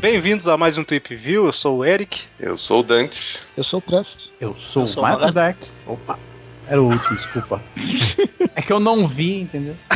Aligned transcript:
Bem-vindos 0.00 0.48
a 0.48 0.56
mais 0.56 0.76
um 0.78 0.82
Tweep 0.82 1.14
View, 1.14 1.46
eu 1.46 1.52
sou 1.52 1.78
o 1.78 1.84
Eric. 1.84 2.24
Eu 2.40 2.56
sou 2.56 2.80
o 2.80 2.82
Dante. 2.82 3.38
Eu 3.56 3.62
sou 3.62 3.78
o 3.78 3.82
Presto. 3.82 4.28
Eu 4.40 4.56
sou 4.58 4.82
Eu 4.82 4.88
sou 4.88 5.02
o 5.04 5.06
Marcos 5.06 5.32
Dark. 5.32 5.58
Opa, 5.86 6.18
era 6.66 6.82
o 6.82 6.86
último, 6.90 7.16
desculpa. 7.16 7.62
é 8.56 8.62
que 8.62 8.72
eu 8.72 8.80
não 8.80 9.06
vi, 9.06 9.40
entendeu? 9.42 9.76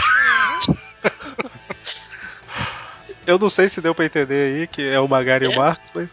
Eu 3.27 3.41
não 3.41 3.50
sei 3.50 3.68
se 3.68 3.80
deu 3.80 3.93
pra 3.93 4.05
entender 4.05 4.57
aí 4.61 4.66
que 4.68 4.89
é 4.89 5.00
o 5.00 5.09
Magari 5.09 5.46
e 5.46 5.48
o 5.48 5.53
É. 5.53 5.57
Marcos, 5.57 5.91
mas 5.93 6.09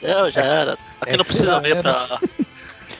Eu 0.00 0.30
já 0.30 0.40
era. 0.42 0.72
Aqui 1.02 1.14
É, 1.14 1.16
não 1.16 1.24
precisa 1.24 1.58
ver 1.60 1.76
era. 1.78 1.82
pra, 1.82 2.20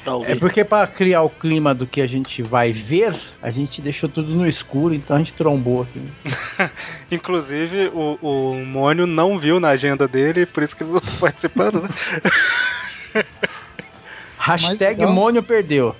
pra 0.04 0.12
É 0.30 0.34
porque 0.34 0.64
pra 0.64 0.86
criar 0.86 1.22
o 1.22 1.30
clima 1.30 1.74
do 1.74 1.86
que 1.86 2.00
a 2.00 2.06
gente 2.06 2.42
vai 2.42 2.72
ver, 2.72 3.14
a 3.40 3.50
gente 3.50 3.80
deixou 3.80 4.08
tudo 4.08 4.34
no 4.34 4.46
escuro, 4.46 4.94
então 4.94 5.16
a 5.16 5.18
gente 5.18 5.32
trombou 5.32 5.82
aqui. 5.82 6.02
inclusive 7.10 7.90
o, 7.94 8.18
o 8.20 8.64
Mônio 8.64 9.06
não 9.06 9.38
viu 9.38 9.58
na 9.60 9.70
agenda 9.70 10.06
dele, 10.08 10.46
por 10.46 10.62
isso 10.62 10.76
que 10.76 10.82
ele 10.82 10.92
não 10.92 11.00
tá 11.00 11.12
participando, 11.20 11.82
né? 11.82 11.88
Hashtag 14.38 15.06
Mônio 15.06 15.42
perdeu. 15.42 15.94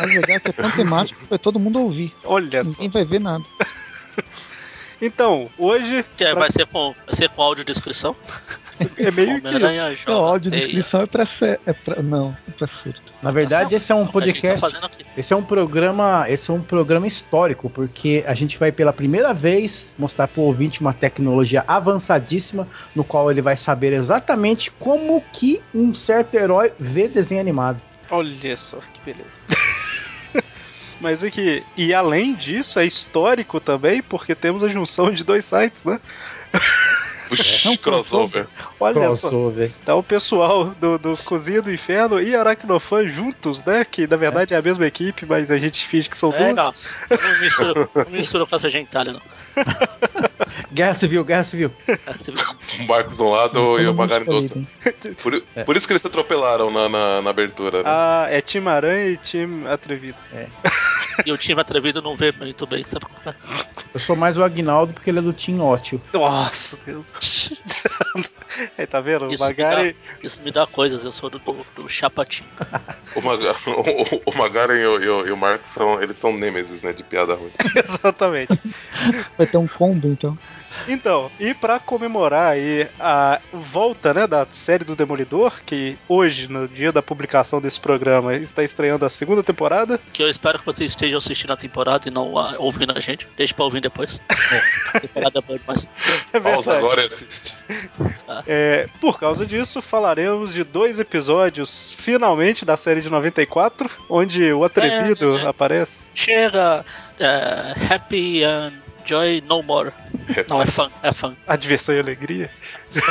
Mas 0.00 0.14
legal 0.14 0.40
que 0.40 0.48
é 0.48 0.52
tão 0.52 0.70
temático 0.70 1.18
que 1.20 1.26
vai 1.26 1.38
todo 1.38 1.58
mundo 1.58 1.80
ouvir. 1.80 2.14
Olha 2.24 2.64
só. 2.64 2.70
Ninguém 2.72 2.88
vai 2.90 3.04
ver 3.04 3.20
nada. 3.20 3.44
Então, 5.02 5.48
hoje 5.58 6.04
Que 6.16 6.24
é, 6.24 6.30
pra- 6.32 6.40
vai, 6.40 6.50
ser 6.50 6.66
com, 6.66 6.94
vai 7.06 7.16
ser 7.16 7.28
com 7.30 7.42
audiodescrição. 7.42 8.14
é 8.98 9.10
meio 9.10 9.40
que 9.40 9.48
isso. 9.92 10.10
É 10.10 10.12
áudio 10.12 10.50
teia. 10.50 10.62
descrição 10.62 11.02
é 11.02 11.06
pra 11.06 11.24
ser. 11.26 11.60
É 11.66 11.72
pra, 11.72 12.02
não, 12.02 12.36
é 12.48 12.52
pra 12.52 12.66
surto. 12.66 13.00
Na 13.22 13.30
verdade, 13.30 13.74
esse 13.74 13.92
é 13.92 13.94
um 13.94 13.98
gente 14.00 14.06
tá 14.08 14.12
podcast. 14.12 14.76
aqui. 14.76 15.06
Esse 15.16 15.32
é 15.32 15.36
um 15.36 15.42
programa, 15.42 16.24
esse 16.28 16.50
é 16.50 16.54
um 16.54 16.62
programa 16.62 17.06
histórico, 17.06 17.68
porque 17.68 18.24
a 18.26 18.34
gente 18.34 18.56
vai 18.58 18.72
pela 18.72 18.92
primeira 18.92 19.34
vez 19.34 19.94
mostrar 19.98 20.26
para 20.28 20.40
o 20.40 20.44
ouvinte 20.44 20.80
uma 20.80 20.92
tecnologia 20.94 21.62
avançadíssima, 21.68 22.66
no 22.94 23.04
qual 23.04 23.30
ele 23.30 23.42
vai 23.42 23.56
saber 23.56 23.92
exatamente 23.92 24.70
como 24.70 25.22
que 25.32 25.60
um 25.74 25.92
certo 25.94 26.34
herói 26.34 26.72
vê 26.78 27.08
desenho 27.08 27.40
animado. 27.40 27.80
Olha 28.10 28.56
só 28.56 28.78
que 28.78 29.00
beleza. 29.04 29.38
Mas 31.00 31.24
é 31.24 31.30
que, 31.30 31.64
e 31.76 31.94
além 31.94 32.34
disso, 32.34 32.78
é 32.78 32.84
histórico 32.86 33.58
também, 33.58 34.02
porque 34.02 34.34
temos 34.34 34.62
a 34.62 34.68
junção 34.68 35.10
de 35.10 35.24
dois 35.24 35.44
sites, 35.44 35.84
né? 35.84 35.98
Puxa, 37.28 37.68
É 37.68 37.70
um 37.70 37.76
crossover. 37.76 38.46
Olha 38.78 38.94
só. 39.12 39.28
Crossover. 39.28 39.70
Então 39.82 39.98
o 40.00 40.02
pessoal 40.02 40.66
do, 40.80 40.98
do 40.98 41.12
Cozinha 41.24 41.62
do 41.62 41.72
Inferno 41.72 42.20
e 42.20 42.34
Aracnofan 42.34 43.06
juntos, 43.08 43.64
né? 43.64 43.84
Que 43.84 44.06
na 44.06 44.16
verdade 44.16 44.52
é. 44.52 44.56
a 44.58 44.62
mesma 44.62 44.84
equipe, 44.86 45.24
mas 45.26 45.50
a 45.50 45.56
gente 45.56 45.86
finge 45.86 46.10
que 46.10 46.18
são 46.18 46.32
É, 46.34 46.52
duas. 46.52 46.56
não. 46.56 47.18
Não 47.18 47.40
mistura, 47.40 47.88
não 47.94 48.10
mistura 48.10 48.46
com 48.46 48.56
essa 48.56 48.68
gentalha, 48.68 49.12
não. 49.12 49.22
Guerra 50.72 50.94
Civil, 50.94 51.24
Guerra 51.24 51.44
Civil. 51.44 51.72
É? 51.88 51.98
O 52.80 52.86
Marcos 52.86 53.16
de 53.16 53.22
um 53.22 53.30
lado 53.30 53.78
e 53.78 53.84
Todo 53.84 53.90
o 53.90 53.94
Magari 53.94 54.24
do 54.24 54.32
outro. 54.32 54.58
hein? 54.58 54.68
Por, 55.22 55.42
por 55.64 55.76
isso 55.76 55.86
que 55.86 55.92
eles 55.92 56.02
se 56.02 56.08
atropelaram 56.08 56.70
na, 56.70 56.88
na, 56.88 57.22
na 57.22 57.30
abertura, 57.30 57.78
né? 57.78 57.84
Ah, 57.86 58.26
é 58.30 58.40
Time 58.40 58.68
Aranha 58.68 59.06
e 59.10 59.16
Time 59.16 59.66
Atrevido. 59.66 60.16
E 61.26 61.32
o 61.32 61.36
time 61.36 61.60
atrevido 61.60 62.00
não 62.00 62.16
vê 62.16 62.32
muito 62.32 62.66
bem, 62.66 62.84
sabe? 62.84 63.04
como 63.04 63.18
é? 63.26 63.34
Eu 63.92 64.00
sou 64.00 64.16
mais 64.16 64.38
o 64.38 64.42
Agnaldo 64.42 64.94
porque 64.94 65.10
ele 65.10 65.18
é 65.18 65.22
do 65.22 65.32
Team 65.32 65.60
Ótimo. 65.60 66.00
Nossa, 66.14 66.78
Deus. 66.86 67.50
Aí, 68.78 68.86
tá 68.86 69.00
vendo? 69.00 69.26
O 69.26 69.32
Isso 69.32 69.42
me, 69.42 69.48
Magari. 69.50 69.92
dá, 69.92 70.26
isso 70.26 70.42
me 70.42 70.50
dá 70.50 70.66
coisas, 70.66 71.04
eu 71.04 71.12
sou 71.12 71.28
do, 71.28 71.38
do, 71.38 71.66
do 71.74 71.88
Chapatinho. 71.88 72.48
O, 73.14 73.20
Maga, 73.20 73.54
o, 73.66 74.30
o 74.30 74.38
Magaren 74.38 74.76
e 74.76 74.86
o, 74.86 75.02
e 75.02 75.08
o, 75.08 75.26
e 75.26 75.32
o 75.32 75.36
Marcos 75.36 75.68
são, 75.68 76.00
eles 76.02 76.16
são 76.16 76.32
nêmesis, 76.32 76.80
né? 76.82 76.92
De 76.92 77.02
piada 77.02 77.34
ruim. 77.34 77.50
Exatamente. 77.76 78.58
Vai 79.36 79.46
ter 79.46 79.56
um 79.56 79.66
combo, 79.68 80.08
então. 80.08 80.38
Então, 80.88 81.30
e 81.38 81.54
pra 81.54 81.78
comemorar 81.78 82.52
aí 82.52 82.88
a 82.98 83.40
volta, 83.52 84.14
né, 84.14 84.26
da 84.26 84.46
série 84.50 84.84
do 84.84 84.96
Demolidor, 84.96 85.60
que 85.64 85.96
hoje, 86.08 86.50
no 86.50 86.66
dia 86.66 86.92
da 86.92 87.02
publicação 87.02 87.60
desse 87.60 87.80
programa, 87.80 88.36
está 88.36 88.62
estreando 88.62 89.04
a 89.04 89.10
segunda 89.10 89.42
temporada. 89.42 90.00
Que 90.12 90.22
eu 90.22 90.28
espero 90.28 90.58
que 90.58 90.66
vocês 90.66 90.90
estejam 90.90 91.18
assistindo 91.18 91.52
a 91.52 91.56
temporada 91.56 92.08
e 92.08 92.10
não 92.10 92.38
ah, 92.38 92.54
ouvindo 92.58 92.92
a 92.96 93.00
gente. 93.00 93.26
Deixa 93.36 93.54
pra 93.54 93.64
ouvir 93.64 93.80
depois. 93.80 94.20
A 94.92 95.00
temporada 95.00 95.38
é 95.38 95.42
boa 95.42 95.58
demais. 95.58 95.88
É 96.32 96.40
Pausa 96.40 96.76
agora 96.76 97.02
e 97.02 97.06
assiste. 97.06 97.54
É, 98.46 98.88
por 99.00 99.18
causa 99.18 99.46
disso, 99.46 99.80
falaremos 99.80 100.52
de 100.52 100.64
dois 100.64 100.98
episódios, 100.98 101.92
finalmente, 101.96 102.64
da 102.64 102.76
série 102.76 103.00
de 103.00 103.08
94, 103.08 103.88
onde 104.08 104.52
o 104.52 104.64
Atrevido 104.64 105.38
É, 105.38 105.42
é. 105.42 105.46
aparece. 105.46 106.04
Chega 106.14 106.84
é, 107.18 107.74
Happy 107.88 108.42
and 108.44 108.72
Joy 109.04 109.42
No 109.46 109.62
More. 109.62 109.92
Não, 110.48 110.62
é 110.62 110.66
fun, 110.66 110.88
é 111.02 111.12
fun. 111.12 111.34
A 111.46 111.56
diversão 111.56 111.94
e 111.94 111.98
a 111.98 112.02
alegria. 112.02 112.50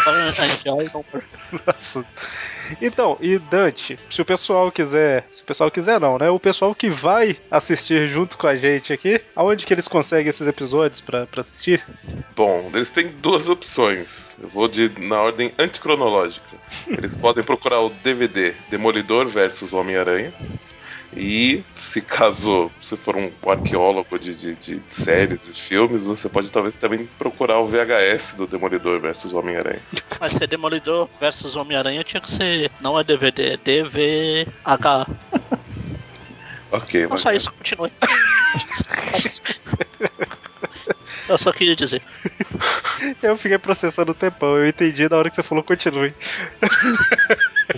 And 0.07 0.31
Joy 0.63 0.85
No 0.93 1.05
More. 1.11 1.25
Nossa. 1.65 2.05
Então, 2.81 3.17
e 3.19 3.39
Dante, 3.39 3.97
se 4.09 4.21
o 4.21 4.25
pessoal 4.25 4.71
quiser, 4.71 5.25
se 5.31 5.41
o 5.41 5.45
pessoal 5.45 5.71
quiser 5.71 5.99
não, 5.99 6.17
né? 6.17 6.29
O 6.29 6.39
pessoal 6.39 6.75
que 6.75 6.89
vai 6.89 7.37
assistir 7.49 8.07
junto 8.07 8.37
com 8.37 8.45
a 8.45 8.55
gente 8.55 8.93
aqui, 8.93 9.19
aonde 9.35 9.65
que 9.65 9.73
eles 9.73 9.87
conseguem 9.87 10.29
esses 10.29 10.45
episódios 10.45 11.01
pra 11.01 11.25
pra 11.25 11.41
assistir? 11.41 11.83
Bom, 12.35 12.69
eles 12.73 12.89
têm 12.91 13.07
duas 13.07 13.49
opções. 13.49 14.35
Eu 14.41 14.49
vou 14.49 14.67
de, 14.67 14.91
na 14.99 15.21
ordem 15.21 15.51
anticronológica. 15.57 16.45
Eles 16.87 17.15
podem 17.15 17.43
procurar 17.43 17.81
o 17.81 17.89
DVD 17.89 18.53
Demolidor 18.69 19.27
versus 19.27 19.73
Homem-Aranha. 19.73 20.31
E 21.15 21.63
se 21.75 22.01
caso 22.01 22.71
você 22.79 22.95
for 22.95 23.15
um 23.15 23.31
arqueólogo 23.47 24.19
de, 24.19 24.35
de, 24.35 24.55
de 24.55 24.81
séries 24.89 25.47
e 25.47 25.53
filmes, 25.53 26.05
você 26.05 26.29
pode 26.29 26.51
talvez 26.51 26.77
também 26.77 27.09
procurar 27.17 27.59
o 27.59 27.67
VHS 27.67 28.35
do 28.37 28.45
Demolidor 28.45 28.99
versus 28.99 29.33
Homem-Aranha. 29.33 29.81
Mas 30.19 30.33
ser 30.33 30.47
Demolidor 30.47 31.09
versus 31.19 31.55
Homem-Aranha 31.55 32.03
tinha 32.03 32.21
que 32.21 32.29
ser. 32.29 32.71
Não 32.79 32.99
é 32.99 33.03
DVD, 33.03 33.53
é 33.53 33.57
DVH. 33.57 35.09
Ok, 36.71 37.01
Não 37.01 37.09
mas 37.09 37.21
só 37.21 37.31
isso, 37.31 37.51
continue. 37.51 37.91
Eu 41.27 41.37
só 41.37 41.51
queria 41.51 41.75
dizer. 41.75 42.01
Eu 43.23 43.37
fiquei 43.37 43.57
processando 43.57 44.11
o 44.11 44.15
tempão, 44.15 44.57
eu 44.57 44.67
entendi 44.67 45.07
na 45.09 45.17
hora 45.17 45.29
que 45.29 45.35
você 45.35 45.43
falou 45.43 45.63
continue. 45.63 46.11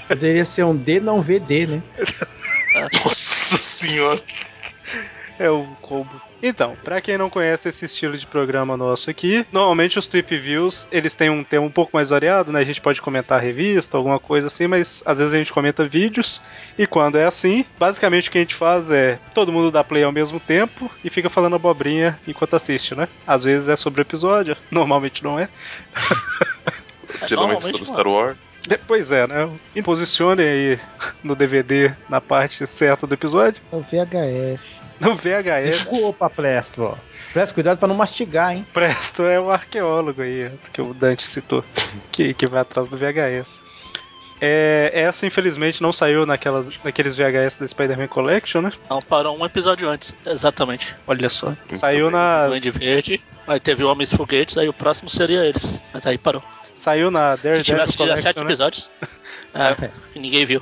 Poderia 0.08 0.44
ser 0.44 0.64
um 0.64 0.76
D 0.76 1.00
não 1.00 1.22
VD, 1.22 1.68
né? 1.68 1.84
Nossa 2.74 3.58
senhora! 3.58 4.22
É 5.40 5.50
o 5.50 5.66
combo. 5.82 6.22
Então, 6.44 6.76
pra 6.84 7.00
quem 7.02 7.18
não 7.18 7.30
conhece 7.30 7.70
esse 7.70 7.86
estilo 7.86 8.18
de 8.18 8.26
programa 8.26 8.76
nosso 8.76 9.10
aqui, 9.10 9.46
normalmente 9.52 10.00
os 10.00 10.08
Tweep 10.08 10.38
Views, 10.38 10.88
eles 10.92 11.14
têm 11.14 11.30
um 11.30 11.44
tema 11.44 11.66
um 11.66 11.72
pouco 11.72 11.92
mais 11.94 12.10
variado, 12.10 12.52
né? 12.52 12.60
A 12.60 12.64
gente 12.64 12.82
pode 12.82 13.02
comentar 13.02 13.38
a 13.38 13.42
revista, 13.42 13.96
alguma 13.96 14.20
coisa 14.20 14.48
assim, 14.48 14.66
mas 14.66 15.04
às 15.06 15.20
vezes 15.20 15.34
a 15.34 15.38
gente 15.38 15.54
comenta 15.54 15.86
vídeos, 15.86 16.42
e 16.78 16.88
quando 16.88 17.18
é 17.18 17.26
assim, 17.26 17.64
basicamente 17.78 18.30
o 18.30 18.32
que 18.32 18.40
a 18.40 18.42
gente 18.42 18.56
faz 18.56 18.90
é 18.90 19.20
todo 19.34 19.52
mundo 19.52 19.70
dá 19.70 19.84
play 19.84 20.04
ao 20.04 20.12
mesmo 20.12 20.40
tempo 20.40 20.90
e 21.04 21.10
fica 21.12 21.30
falando 21.30 21.56
abobrinha 21.56 22.20
enquanto 22.28 22.56
assiste, 22.56 22.96
né? 22.96 23.08
Às 23.26 23.44
vezes 23.44 23.70
é 23.70 23.76
sobre 23.76 24.02
o 24.02 24.04
episódio, 24.04 24.58
normalmente 24.72 25.24
não 25.24 25.40
é. 25.40 25.48
Geralmente 27.28 27.36
Normalmente 27.36 27.72
sobre 27.72 27.88
não. 27.88 27.94
Star 27.94 28.08
Wars. 28.08 28.51
Pois 28.88 29.12
é, 29.12 29.26
né? 29.28 29.50
Posicione 29.84 30.44
aí 30.44 30.80
no 31.24 31.36
DVD, 31.36 31.92
na 32.10 32.22
parte 32.22 32.66
certa 32.68 33.08
do 33.08 33.14
episódio, 33.14 33.62
É 33.72 33.76
o 33.76 33.82
VHS. 33.82 34.62
no 35.00 35.16
VHS. 35.16 35.78
Desculpa, 35.80 36.30
Presto. 36.30 36.84
ó. 36.84 36.96
Presto, 37.34 37.54
cuidado 37.54 37.78
pra 37.80 37.88
não 37.88 37.96
mastigar, 37.96 38.54
hein? 38.54 38.66
Presto 38.74 39.24
é 39.24 39.40
um 39.40 39.50
arqueólogo 39.50 40.22
aí, 40.22 40.52
que 40.74 40.82
o 40.82 40.94
Dante 40.94 41.24
citou, 41.24 41.64
que, 42.12 42.34
que 42.34 42.46
vai 42.46 42.62
atrás 42.62 42.88
do 42.88 42.98
VHS. 42.98 43.64
É, 44.44 44.90
essa, 44.94 45.26
infelizmente, 45.28 45.84
não 45.84 45.94
saiu 45.94 46.26
naquelas, 46.26 46.70
naqueles 46.84 47.16
VHS 47.16 47.58
da 47.58 47.68
Spider-Man 47.68 48.08
Collection, 48.08 48.62
né? 48.62 48.72
Não, 48.90 49.00
parou 49.02 49.38
um 49.38 49.46
episódio 49.46 49.88
antes, 49.88 50.16
exatamente. 50.26 50.96
Olha 51.08 51.30
só. 51.30 51.54
saiu 51.72 52.06
bem. 52.08 52.14
na, 52.20 52.48
Duende 52.48 52.72
Verde, 52.72 53.22
aí 53.48 53.60
teve 53.60 53.84
Homens 53.84 54.12
Foguetes, 54.12 54.58
aí 54.58 54.68
o 54.68 54.74
próximo 54.74 55.10
seria 55.10 55.46
eles. 55.46 55.80
Mas 55.94 56.06
aí 56.08 56.18
parou. 56.18 56.44
Saiu 56.76 57.12
na 57.12 57.38
Se 57.38 57.44
Daredevil 57.44 57.64
tivesse 57.64 57.98
17 57.98 57.98
Collection, 57.98 58.44
né? 58.44 58.50
episódios, 58.50 58.92
é, 59.54 59.92
e 60.16 60.20
ninguém 60.20 60.46
viu. 60.46 60.62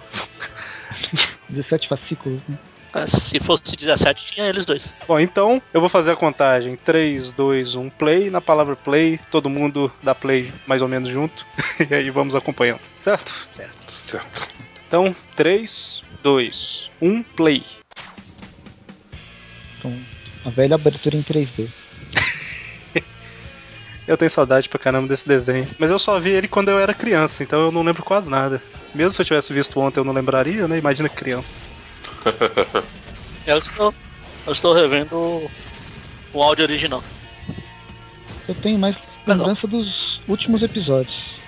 17 1.50 1.88
fascículos, 1.88 2.40
né? 2.48 2.58
É, 2.94 3.06
Se 3.06 3.40
fosse 3.40 3.76
17, 3.76 4.26
tinha 4.34 4.48
eles 4.48 4.66
dois. 4.66 4.94
Bom, 5.08 5.20
então 5.20 5.62
eu 5.74 5.80
vou 5.80 5.90
fazer 5.90 6.12
a 6.12 6.16
contagem. 6.16 6.76
3, 6.76 7.34
2, 7.34 7.76
1, 7.76 7.90
play. 7.92 8.30
Na 8.30 8.42
palavra 8.42 8.76
play, 8.76 9.20
todo 9.30 9.50
mundo 9.50 9.92
dá 10.02 10.16
play 10.16 10.52
mais 10.66 10.82
ou 10.82 10.88
menos 10.88 11.10
junto. 11.10 11.46
e 11.90 11.94
aí 11.94 12.10
vamos 12.10 12.34
acompanhando, 12.36 12.82
certo? 12.98 13.48
Certo. 13.90 14.48
Então, 14.88 15.16
3, 15.36 16.04
2, 16.24 16.92
1, 17.00 17.24
play. 17.24 17.64
Então, 19.78 19.96
a 20.46 20.50
velha 20.50 20.76
abertura 20.76 21.16
em 21.16 21.22
3D. 21.22 21.70
Eu 24.10 24.18
tenho 24.18 24.32
saudade 24.32 24.68
pra 24.68 24.80
caramba 24.80 25.08
desse 25.08 25.28
desenho. 25.28 25.68
Mas 25.78 25.92
eu 25.92 26.00
só 26.00 26.20
vi 26.20 26.32
ele 26.32 26.48
quando 26.48 26.70
eu 26.70 26.80
era 26.80 26.96
criança, 26.96 27.44
então 27.44 27.62
eu 27.62 27.72
não 27.72 27.84
lembro 27.84 28.02
quase 28.02 28.28
nada. 28.28 28.60
Mesmo 28.92 29.12
se 29.12 29.22
eu 29.22 29.26
tivesse 29.26 29.54
visto 29.54 29.80
ontem, 29.80 30.00
eu 30.00 30.04
não 30.04 30.12
lembraria, 30.12 30.68
né? 30.68 30.80
Imagina 30.80 31.08
criança. 31.08 31.54
Isso 33.46 33.70
que 33.72 33.80
eu, 33.80 33.94
Eu 34.48 34.52
estou 34.52 34.74
revendo 34.74 35.16
o, 35.16 35.52
o 36.34 36.42
áudio 36.42 36.66
original. 36.66 37.04
Eu 38.48 38.56
tenho 38.56 38.80
mais 38.80 38.96
lembrança 39.28 39.68
dos 39.68 40.20
últimos 40.28 40.64
episódios. 40.64 41.40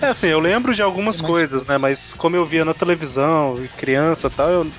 É 0.00 0.06
assim, 0.06 0.28
eu 0.28 0.40
lembro 0.40 0.74
de 0.74 0.80
algumas 0.80 1.20
Mas- 1.20 1.30
coisas, 1.30 1.66
né? 1.66 1.76
Mas 1.76 2.14
como 2.14 2.36
eu 2.36 2.46
via 2.46 2.64
na 2.64 2.72
televisão, 2.72 3.62
e 3.62 3.68
criança 3.68 4.28
e 4.28 4.30
tal, 4.30 4.48
eu, 4.48 4.72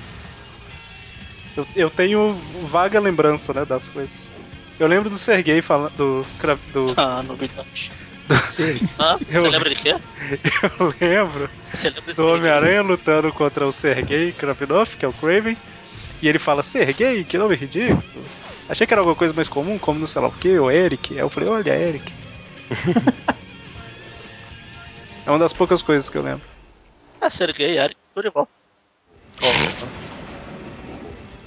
eu. 1.56 1.66
eu 1.76 1.90
tenho 1.90 2.34
vaga 2.66 2.98
lembrança, 2.98 3.54
né, 3.54 3.64
das 3.64 3.88
coisas. 3.88 4.31
Eu 4.82 4.88
lembro 4.88 5.08
do 5.08 5.16
Sergei 5.16 5.62
falando. 5.62 5.92
Do, 5.92 6.26
do, 6.72 6.86
Ah, 6.98 7.22
novidade. 7.22 7.92
Sei. 8.42 8.80
Ah, 8.98 9.16
você 9.16 9.38
Eu- 9.38 9.48
lembra 9.48 9.70
de 9.70 9.76
quê? 9.76 9.94
eu 10.80 10.92
lembro 11.00 11.48
Você 11.72 11.88
lembra 11.88 12.02
desse 12.02 12.20
do 12.20 12.26
Homem-Aranha 12.26 12.82
lutando 12.82 13.32
contra 13.32 13.64
o 13.64 13.70
Sergei 13.70 14.32
Kravinov, 14.32 14.96
que 14.96 15.04
é 15.04 15.08
o 15.08 15.12
Craven. 15.12 15.56
E 16.20 16.28
ele 16.28 16.40
fala, 16.40 16.64
Sergei, 16.64 17.24
que 17.24 17.38
nome 17.38 17.54
ridículo. 17.54 18.02
Achei 18.68 18.84
que 18.84 18.92
era 18.92 19.00
alguma 19.00 19.14
coisa 19.14 19.32
mais 19.32 19.48
comum, 19.48 19.78
como 19.78 20.00
no 20.00 20.06
sei 20.06 20.20
lá 20.20 20.26
o 20.26 20.32
que, 20.32 20.58
o 20.58 20.68
Eric. 20.68 21.14
Aí 21.14 21.20
eu 21.20 21.28
falei, 21.28 21.48
olha, 21.48 21.76
Eric. 21.76 22.12
é 25.24 25.30
uma 25.30 25.38
das 25.38 25.52
poucas 25.52 25.80
coisas 25.80 26.10
que 26.10 26.18
eu 26.18 26.22
lembro. 26.22 26.42
Ah, 27.20 27.30
Sergei, 27.30 27.78
Eric, 27.78 27.96
tudo 28.14 28.26
igual. 28.26 28.48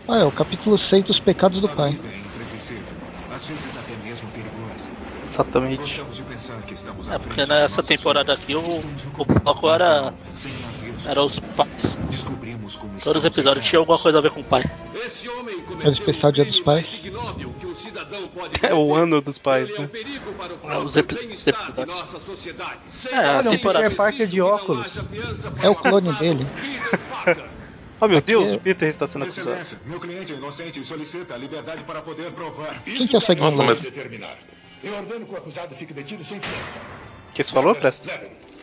Ah, 0.07 0.19
é 0.19 0.23
o 0.23 0.31
capítulo 0.31 0.77
6 0.77 1.03
dos 1.03 1.19
pecados 1.19 1.59
do 1.59 1.67
pai. 1.67 1.99
É 3.35 3.37
às 3.37 3.45
vezes 3.45 3.77
até 3.77 3.93
mesmo 3.97 4.29
perigosa. 4.31 4.89
Exatamente. 5.21 5.81
Gostamos 5.81 6.15
de 6.15 6.23
pensar 6.23 6.61
que 6.61 6.73
estamos 6.73 7.09
É, 7.09 7.19
porque 7.19 7.45
nessa 7.45 7.83
temporada 7.83 8.31
aqui 8.31 8.55
o, 8.55 8.61
o 8.61 9.25
foco 9.43 9.69
era, 9.69 10.13
era 11.05 11.21
os 11.21 11.37
pais. 11.39 11.97
Descobrimos 12.09 12.77
como 12.77 12.97
Todos 12.97 13.25
os 13.25 13.25
episódios 13.25 13.65
tinham 13.65 13.81
alguma 13.81 13.99
coisa 13.99 14.19
a 14.19 14.21
ver 14.21 14.31
com 14.31 14.39
o 14.39 14.43
pai. 14.43 14.63
Esse 15.05 15.27
homem 15.27 15.61
É 15.83 15.87
o 15.89 15.91
especial 15.91 16.31
Dia 16.31 16.45
dos 16.45 16.61
Pais. 16.61 16.93
ignóbil 16.93 17.53
que 17.59 17.65
um 17.65 17.75
cidadão 17.75 18.25
pode 18.29 18.53
É 18.65 18.73
o 18.73 18.95
ano 18.95 19.19
dos 19.19 19.37
pais, 19.37 19.69
é 19.69 19.79
né? 19.79 19.89
para 20.63 20.79
o 20.79 20.85
os 20.85 20.95
episódios. 20.95 21.45
É, 23.11 23.17
a 23.17 23.43
temporada. 23.43 23.83
Peter 23.83 23.97
Parker 23.97 24.27
de 24.27 24.41
óculos. 24.41 25.09
É 25.61 25.67
o 25.67 25.75
clone 25.75 26.13
dele. 26.13 26.47
Oh 28.06 28.07
meu 28.07 28.22
Deus, 28.22 28.52
é- 28.52 28.56
o 28.56 28.60
Peter 28.60 28.88
está 28.88 29.07
sendo 29.07 29.24
acusado. 29.24 29.50
Excelência, 29.50 29.80
meu 29.86 30.00
cliente 30.00 30.31
é 30.34 30.36
inocente 30.36 30.80
e 30.80 30.86
solicita 30.86 31.34
a 31.34 31.38
liberdade 31.38 31.84
para 31.84 32.02
poder 32.02 32.31
provar. 32.31 32.81
Quem 32.84 33.07
que 33.07 33.16
é 33.16 33.18
o 33.18 33.22
ceguinho 33.22 33.46
Nossa, 33.46 33.57
loiro? 33.57 33.69
mas 33.75 33.81
determinar. 33.81 34.38
Eu 34.84 34.94
ordeno 34.96 35.25
que 35.25 35.34
o 35.34 35.38
acusado 35.38 35.75
fique 35.75 35.94
detido 35.94 36.24
sem 36.24 36.40
fiança. 36.40 36.80
O 37.31 37.34
que 37.36 37.44
você 37.44 37.52
falou, 37.52 37.75
Presto? 37.75 38.07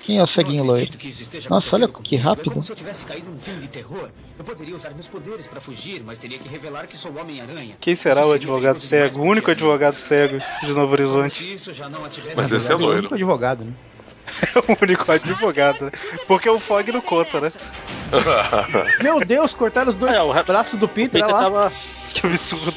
Quem 0.03 0.19
é 0.19 0.23
o 0.23 0.27
ceguinho 0.27 0.65
loiro? 0.65 0.91
isso 1.05 1.51
Nossa, 1.51 1.77
olha 1.77 1.89
que. 1.89 2.17
É 2.17 2.19
rápido. 2.19 2.51
como 2.51 2.63
se 2.63 2.73
eu 2.73 2.77
tivesse 2.77 3.05
caído 3.05 3.31
num 3.31 3.39
filme 3.39 3.61
de 3.61 3.69
terror. 3.69 4.09
Eu 4.39 4.45
poderia 4.45 4.75
usar 4.75 4.91
meus 4.91 5.07
poderes 5.07 5.47
para 5.47 5.61
fugir, 5.61 6.03
mas 6.03 6.19
teria 6.19 6.39
que 6.39 6.49
revelar 6.49 6.87
que 6.87 6.97
sou 6.97 7.13
o 7.13 7.19
Homem-Aranha. 7.19 7.77
Quem 7.81 7.95
será 7.95 8.23
Isso 8.23 8.31
o 8.31 8.33
advogado 8.35 8.79
cego? 8.81 9.21
O 9.21 9.25
único 9.25 9.49
mim. 9.49 9.53
advogado 9.53 9.97
cego 9.99 10.39
de 10.63 10.73
Novo 10.73 10.93
Horizonte. 10.93 11.55
Isso 11.55 11.73
tivesse 11.73 12.37
Mas 12.37 12.53
esse 12.53 12.69
é 12.69 12.73
é 12.73 12.75
o 12.75 12.79
loiro. 12.79 12.99
único 13.01 13.15
advogado, 13.15 13.65
né? 13.65 13.73
É 14.41 14.59
o 14.73 14.77
único 14.83 15.11
advogado, 15.13 15.85
né? 15.87 15.91
Porque 16.27 16.49
o 16.49 16.59
Fog 16.59 16.91
não 16.93 17.01
conta, 17.01 17.41
né? 17.41 17.53
Meu 19.03 19.21
Deus, 19.25 19.53
cortaram 19.55 19.91
os 19.91 19.95
dois 19.97 20.15
É, 20.15 20.43
braços 20.43 20.79
do 20.79 20.89
Peter, 20.89 21.21
Peter 21.21 21.35
lá. 21.35 21.43
tava. 21.43 21.73
Que 22.13 22.27
absurdo. 22.27 22.75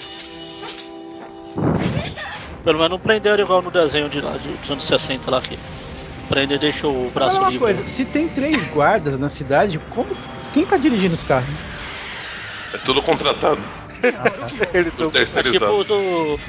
Pelo 2.63 2.78
menos 2.80 2.90
não 2.92 3.00
prenderam 3.00 3.44
igual 3.44 3.62
no 3.62 3.69
desenho 3.69 4.10
de 4.10 4.19
lá, 4.22 4.38
de- 4.38 4.50
dos 4.54 4.72
anos 4.72 4.88
60 4.88 5.30
lá 5.30 5.42
que 5.42 5.57
prende 6.30 6.56
e 6.56 6.57
deixa 6.57 6.88
o 6.88 7.12
braço 7.13 7.38
uma 7.38 7.50
livre. 7.50 7.60
coisa, 7.60 7.86
se 7.86 8.04
tem 8.06 8.28
três 8.28 8.69
guardas 8.72 9.19
na 9.19 9.30
cidade, 9.30 9.78
como 9.92 10.16
quem 10.52 10.66
tá 10.66 10.75
dirigindo 10.78 11.13
os 11.13 11.24
carros? 11.24 11.50
É 12.74 12.78
tudo 12.80 13.02
contratado. 13.04 13.62
Eles 14.74 14.94
estão. 14.94 15.07
É 15.13 15.44
tipo 15.44 15.84
do. 15.84 16.40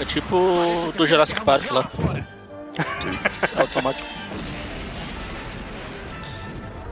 É 0.00 0.04
tipo 0.04 0.34
o 0.36 0.92
do 0.96 1.06
Jurassic 1.06 1.40
Park 1.42 1.70
lá. 1.70 1.88
É 2.16 2.22
automático. 3.56 4.08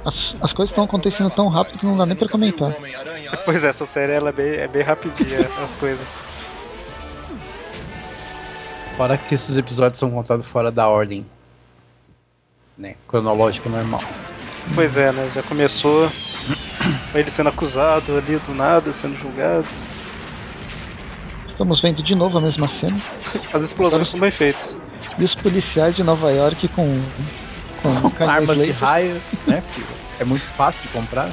As, 0.05 0.35
as 0.41 0.53
coisas 0.53 0.71
estão 0.71 0.85
acontecendo 0.85 1.31
tão 1.31 1.49
rápido 1.49 1.79
que 1.79 1.87
não 1.87 1.97
dá 1.97 2.06
nem 2.06 2.17
pra 2.17 2.29
comentar. 2.29 2.75
Pois 3.44 3.62
é, 3.62 3.69
essa 3.69 3.87
série 3.87 4.12
ela 4.12 4.31
é, 4.31 4.32
bem, 4.32 4.55
é 4.55 4.67
bem 4.67 4.82
rapidinha, 4.82 5.49
as 5.62 5.77
coisas. 5.77 6.17
Fora 8.97 9.17
que 9.17 9.35
esses 9.35 9.56
episódios 9.56 10.00
são 10.00 10.11
contados 10.11 10.44
fora 10.47 10.71
da 10.71 10.88
ordem. 10.88 11.25
Né? 12.76 12.97
Cronológico 13.06 13.69
normal. 13.69 14.03
Pois 14.75 14.97
é, 14.97 15.12
né? 15.12 15.31
Já 15.33 15.44
começou 15.44 16.11
com 17.12 17.19
ele 17.19 17.31
sendo 17.31 17.50
acusado 17.50 18.17
ali 18.17 18.37
do 18.38 18.53
nada, 18.53 18.93
sendo 18.93 19.17
julgado. 19.17 19.67
Estamos 21.61 21.83
vendo 21.83 22.03
de 22.03 22.15
novo 22.15 22.39
a 22.39 22.41
mesma 22.41 22.67
cena. 22.69 22.99
As 23.53 23.62
explosões 23.62 24.09
são 24.09 24.19
bem 24.19 24.31
feitas. 24.31 24.79
E 25.19 25.23
os 25.23 25.35
policiais 25.35 25.95
de 25.95 26.03
Nova 26.03 26.33
York 26.33 26.67
com. 26.71 27.05
com 27.83 27.91
Armas 28.25 28.57
de 28.57 28.71
raio, 28.71 29.23
né? 29.47 29.61
Porque 29.61 29.85
é 30.19 30.25
muito 30.25 30.49
fácil 30.55 30.81
de 30.81 30.89
comprar. 30.89 31.31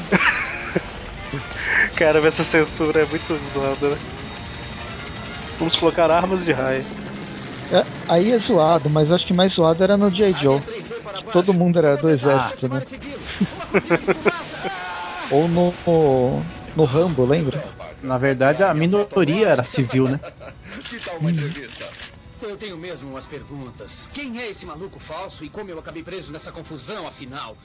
Cara, 1.95 2.19
essa 2.27 2.44
censura 2.44 3.03
é 3.03 3.06
muito 3.06 3.41
zoada, 3.41 3.91
né? 3.91 3.97
Vamos 5.57 5.77
colocar 5.77 6.12
armas 6.12 6.44
de 6.44 6.51
raio. 6.51 6.85
É, 7.71 7.85
aí 8.09 8.33
é 8.33 8.38
zoado, 8.38 8.89
mas 8.89 9.09
acho 9.09 9.25
que 9.25 9.33
mais 9.33 9.53
zoado 9.53 9.81
era 9.81 9.95
no 9.95 10.12
J. 10.12 10.33
Joe. 10.33 10.59
Que 10.59 11.31
todo 11.31 11.53
mundo 11.53 11.79
era 11.79 11.95
do 11.95 12.09
exército, 12.09 12.68
né? 12.68 12.81
Ou 15.31 15.47
no, 15.47 15.74
no 16.77 16.85
Rambo, 16.85 17.25
lembra? 17.25 17.74
Na 18.03 18.19
verdade, 18.19 18.63
a 18.63 18.71
minoria 18.71 19.47
era 19.47 19.63
civil, 19.63 20.07
né? 20.07 20.19
Que 20.88 21.00
tal 21.00 21.18
uma 21.18 21.31
entrevista? 21.31 21.89
Eu 22.39 22.56
tenho 22.56 22.77
mesmo 22.77 23.09
umas 23.09 23.25
perguntas. 23.25 24.07
Quem 24.13 24.39
é 24.39 24.47
esse 24.47 24.63
maluco 24.63 25.00
falso 25.00 25.44
e 25.44 25.50
como 25.50 25.71
eu 25.71 25.79
acabei 25.79 26.03
preso 26.03 26.31
nessa 26.31 26.51
confusão, 26.51 27.07
afinal? 27.07 27.57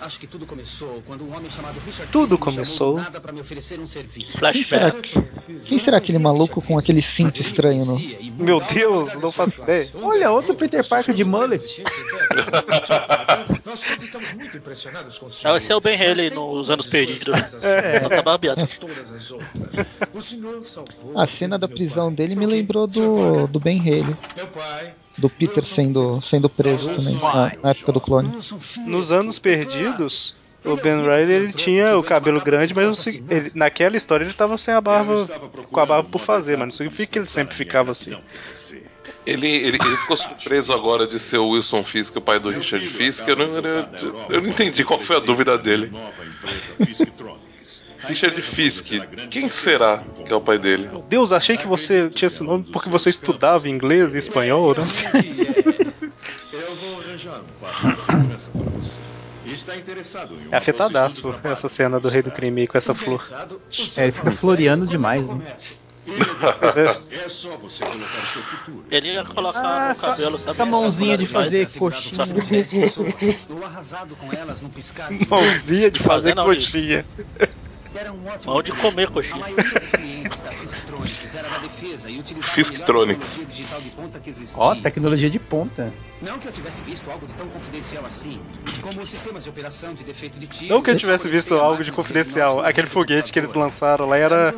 Acho 0.00 0.18
que 0.18 0.26
tudo 0.26 0.46
começou 0.46 1.02
quando 1.06 1.24
um 1.24 1.36
homem 1.36 1.50
chamado 1.50 1.78
Richard 1.84 2.10
Tudo 2.10 2.38
começou. 2.38 2.96
nada 2.96 3.20
me 3.32 3.40
oferecer 3.40 3.78
um 3.78 3.86
serviço. 3.86 4.32
Quem 4.38 4.64
será, 4.64 4.90
Flashback. 4.90 5.14
quem 5.66 5.78
será 5.78 5.98
aquele 5.98 6.18
maluco 6.18 6.62
com 6.62 6.78
aquele 6.78 7.02
cinto 7.02 7.38
estranho 7.40 7.84
no. 7.84 8.00
Meu 8.38 8.60
Deus, 8.60 9.14
não 9.20 9.30
faço 9.30 9.60
ideia. 9.60 9.86
Olha, 10.02 10.30
outro 10.30 10.54
Peter 10.54 10.86
Parker 10.88 11.14
de 11.14 11.22
mullet. 11.24 11.82
Nós 13.64 13.80
todos 13.82 14.04
estamos 14.04 14.32
muito 14.32 14.56
impressionados 14.56 15.18
com 15.18 15.26
o 15.26 15.28
Ah, 15.28 15.32
senhor. 15.32 15.56
esse 15.56 15.70
é 15.72 15.76
o 15.76 15.80
Ben 15.80 15.96
Haley 16.00 16.30
nos 16.30 16.70
anos 16.70 16.86
perdidos. 16.86 17.24
Só 17.50 18.08
tá 18.08 18.22
barbeado. 18.22 18.66
Salvou 20.64 21.18
A 21.18 21.26
cena 21.26 21.58
da 21.58 21.68
prisão 21.68 22.12
dele 22.12 22.34
me 22.34 22.46
lembrou 22.46 22.86
do, 22.86 23.46
do 23.46 23.60
Ben 23.60 23.78
Haley, 23.80 24.16
Meu 24.36 24.46
pai. 24.48 24.94
Do 25.18 25.28
Peter 25.28 25.62
sendo, 25.64 26.20
sendo 26.24 26.48
preso 26.48 26.88
também, 26.96 27.14
na, 27.14 27.52
na 27.62 27.70
época 27.70 27.92
do 27.92 28.00
clone. 28.00 28.32
Nos 28.86 29.10
anos 29.12 29.38
perdidos, 29.38 30.34
o 30.64 30.76
Ben 30.76 31.00
Riley 31.02 31.32
ele 31.32 31.52
tinha 31.52 31.96
o 31.98 32.02
cabelo 32.02 32.40
grande, 32.40 32.74
mas 32.74 33.06
ele- 33.28 33.50
naquela 33.54 33.96
história 33.96 34.24
ele 34.24 34.32
tava 34.32 34.56
sem 34.58 34.74
a 34.74 34.80
barba, 34.80 35.26
com 35.70 35.80
a 35.80 35.86
barba 35.86 36.08
por 36.08 36.20
fazer, 36.20 36.56
mas 36.56 36.66
não 36.66 36.72
significa 36.72 37.12
que 37.12 37.18
ele 37.18 37.26
sempre 37.26 37.54
ficava 37.54 37.90
assim. 37.90 38.16
Ele, 39.26 39.46
ele, 39.46 39.76
ele 39.76 39.96
ficou 39.96 40.16
surpreso 40.16 40.72
agora 40.72 41.06
de 41.06 41.18
ser 41.18 41.38
o 41.38 41.48
Wilson 41.48 41.82
Fisk, 41.84 42.16
o 42.16 42.20
pai 42.20 42.38
do 42.38 42.50
Richard 42.50 42.86
Fisk. 42.86 43.26
Eu 43.28 43.36
não, 43.36 43.56
eu, 43.56 43.86
eu 44.30 44.40
não 44.42 44.48
entendi 44.48 44.84
qual 44.84 45.00
foi 45.00 45.16
a 45.16 45.20
dúvida 45.20 45.56
dele. 45.58 45.92
Richard 48.06 48.40
Fisk, 48.42 48.86
quem 49.30 49.48
será 49.48 50.02
que 50.24 50.32
é 50.32 50.36
o 50.36 50.40
pai 50.40 50.58
dele? 50.58 50.88
Meu 50.90 51.02
Deus, 51.08 51.32
achei 51.32 51.56
que 51.56 51.66
você 51.66 52.08
tinha 52.10 52.26
esse 52.26 52.42
nome 52.42 52.64
porque 52.72 52.88
você 52.90 53.10
estudava 53.10 53.68
inglês 53.68 54.14
e 54.14 54.18
espanhol, 54.18 54.74
né? 54.74 54.82
Eu 56.52 56.76
vou 56.76 57.00
arranjar 57.00 57.40
um 57.40 57.64
passo 57.64 57.88
de 57.88 58.00
segurança 58.00 58.50
para 58.50 58.60
você. 58.62 59.00
Está 59.46 59.76
interessado 59.76 60.34
em 60.34 60.48
um 60.48 60.52
É 60.52 60.56
afetadaço 60.56 61.34
essa 61.42 61.68
cena 61.68 61.98
do 61.98 62.08
Rei 62.08 62.22
do 62.22 62.30
Crime 62.30 62.60
aí 62.62 62.66
com 62.68 62.78
essa 62.78 62.94
flor. 62.94 63.26
É, 63.96 64.04
ele 64.04 64.12
fica 64.12 64.30
floreando 64.32 64.86
demais, 64.86 65.26
né? 65.28 65.56
É- 66.06 67.24
É 67.24 67.28
só 67.28 67.56
você 67.56 67.84
colocar 67.84 68.18
o 68.18 68.26
seu 68.26 68.42
futuro. 68.42 68.84
Ele 68.90 69.12
ia 69.12 69.24
colocar 69.24 69.60
Ah, 69.60 69.84
no 69.86 69.90
essa- 69.90 70.06
cabelo, 70.08 70.38
sabe? 70.38 70.50
essa 70.50 70.64
mãozinha 70.64 71.16
de 71.18 71.26
fazer 71.26 71.70
coxinha. 71.78 72.14
só 72.14 72.26
por 72.26 72.42
10 72.42 72.66
pessoas. 72.68 73.14
Ou 73.48 73.64
arrasado 73.64 74.16
com 74.16 74.32
elas 74.32 74.60
num 74.60 74.70
piscar 74.70 75.12
de 75.12 75.28
Mãozinha 75.28 75.90
de 75.90 76.00
fazer 76.00 76.34
coxinha. 76.34 77.04
Era 77.94 78.12
um 78.12 78.26
ótimo 78.26 78.52
Mão 78.52 78.62
de 78.62 78.72
comer 78.72 79.10
coxinha. 79.10 79.44
Fisktronics. 82.40 83.46
Ó, 84.54 84.74
tecnologia 84.76 85.28
de 85.28 85.38
ponta. 85.38 85.92
Não 86.22 86.38
que 86.38 86.46
eu 86.46 86.52
tivesse 86.52 86.82
visto 86.82 87.10
algo 87.10 87.26
de 87.26 87.32
tão 87.34 87.48
confidencial 87.48 88.04
assim, 88.04 88.40
como 88.82 89.00
os 89.00 89.10
sistemas 89.10 89.42
de 89.42 89.50
operação 89.50 89.94
de 89.94 90.04
defeito 90.04 90.38
de 90.38 90.46
tiro. 90.46 90.74
Não 90.74 90.82
que 90.82 90.90
eu 90.90 90.96
tivesse 90.96 91.28
visto 91.28 91.54
algo 91.54 91.82
de 91.82 91.90
confidencial. 91.90 92.60
Aquele 92.60 92.86
foguete 92.86 93.32
que 93.32 93.38
eles 93.38 93.54
lançaram 93.54 94.06
lá 94.06 94.16
era. 94.16 94.54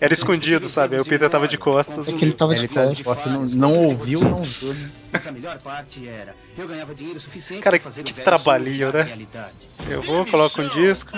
era 0.00 0.14
escondido, 0.14 0.68
sabe? 0.68 0.96
Aí 0.96 1.00
o 1.00 1.04
Peter 1.04 1.28
tava 1.28 1.46
de 1.46 1.58
costas. 1.58 2.08
É 2.08 2.12
que 2.12 2.24
ele 2.24 2.32
tava 2.32 2.54
de 2.54 2.60
Ele 2.60 3.04
costas. 3.04 3.32
não, 3.32 3.44
não 3.46 3.78
ouviu, 3.84 4.20
não 4.20 4.42
viu. 4.42 4.74
Mas 5.14 5.28
a 5.28 5.30
melhor 5.30 5.56
parte 5.60 6.08
era, 6.08 6.34
eu 6.58 6.66
ganhava 6.66 6.92
dinheiro 6.92 7.20
suficiente 7.20 7.62
Cara, 7.62 7.78
para 7.78 7.84
fazer 7.84 8.02
que 8.02 8.10
o 8.10 8.24
trabalhinho, 8.24 8.92
né? 8.92 9.02
realidade. 9.02 9.70
Eu 9.88 10.02
vou, 10.02 10.26
coloco 10.26 10.60
um 10.60 10.68
disco, 10.70 11.12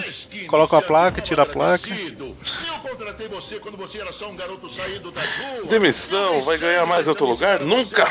coloco 0.48 0.76
a 0.76 0.82
placa, 0.82 1.22
tiro 1.22 1.40
a 1.40 1.46
placa. 1.46 1.88
contratei 2.80 3.26
você 3.26 3.58
quando 3.58 3.78
você 3.78 3.98
era 3.98 4.12
só 4.12 4.30
um. 4.30 4.36
Demissão, 5.66 6.42
vai 6.42 6.58
ganhar 6.58 6.84
mais 6.84 7.08
outro 7.08 7.24
lugar? 7.24 7.60
Nunca! 7.60 8.06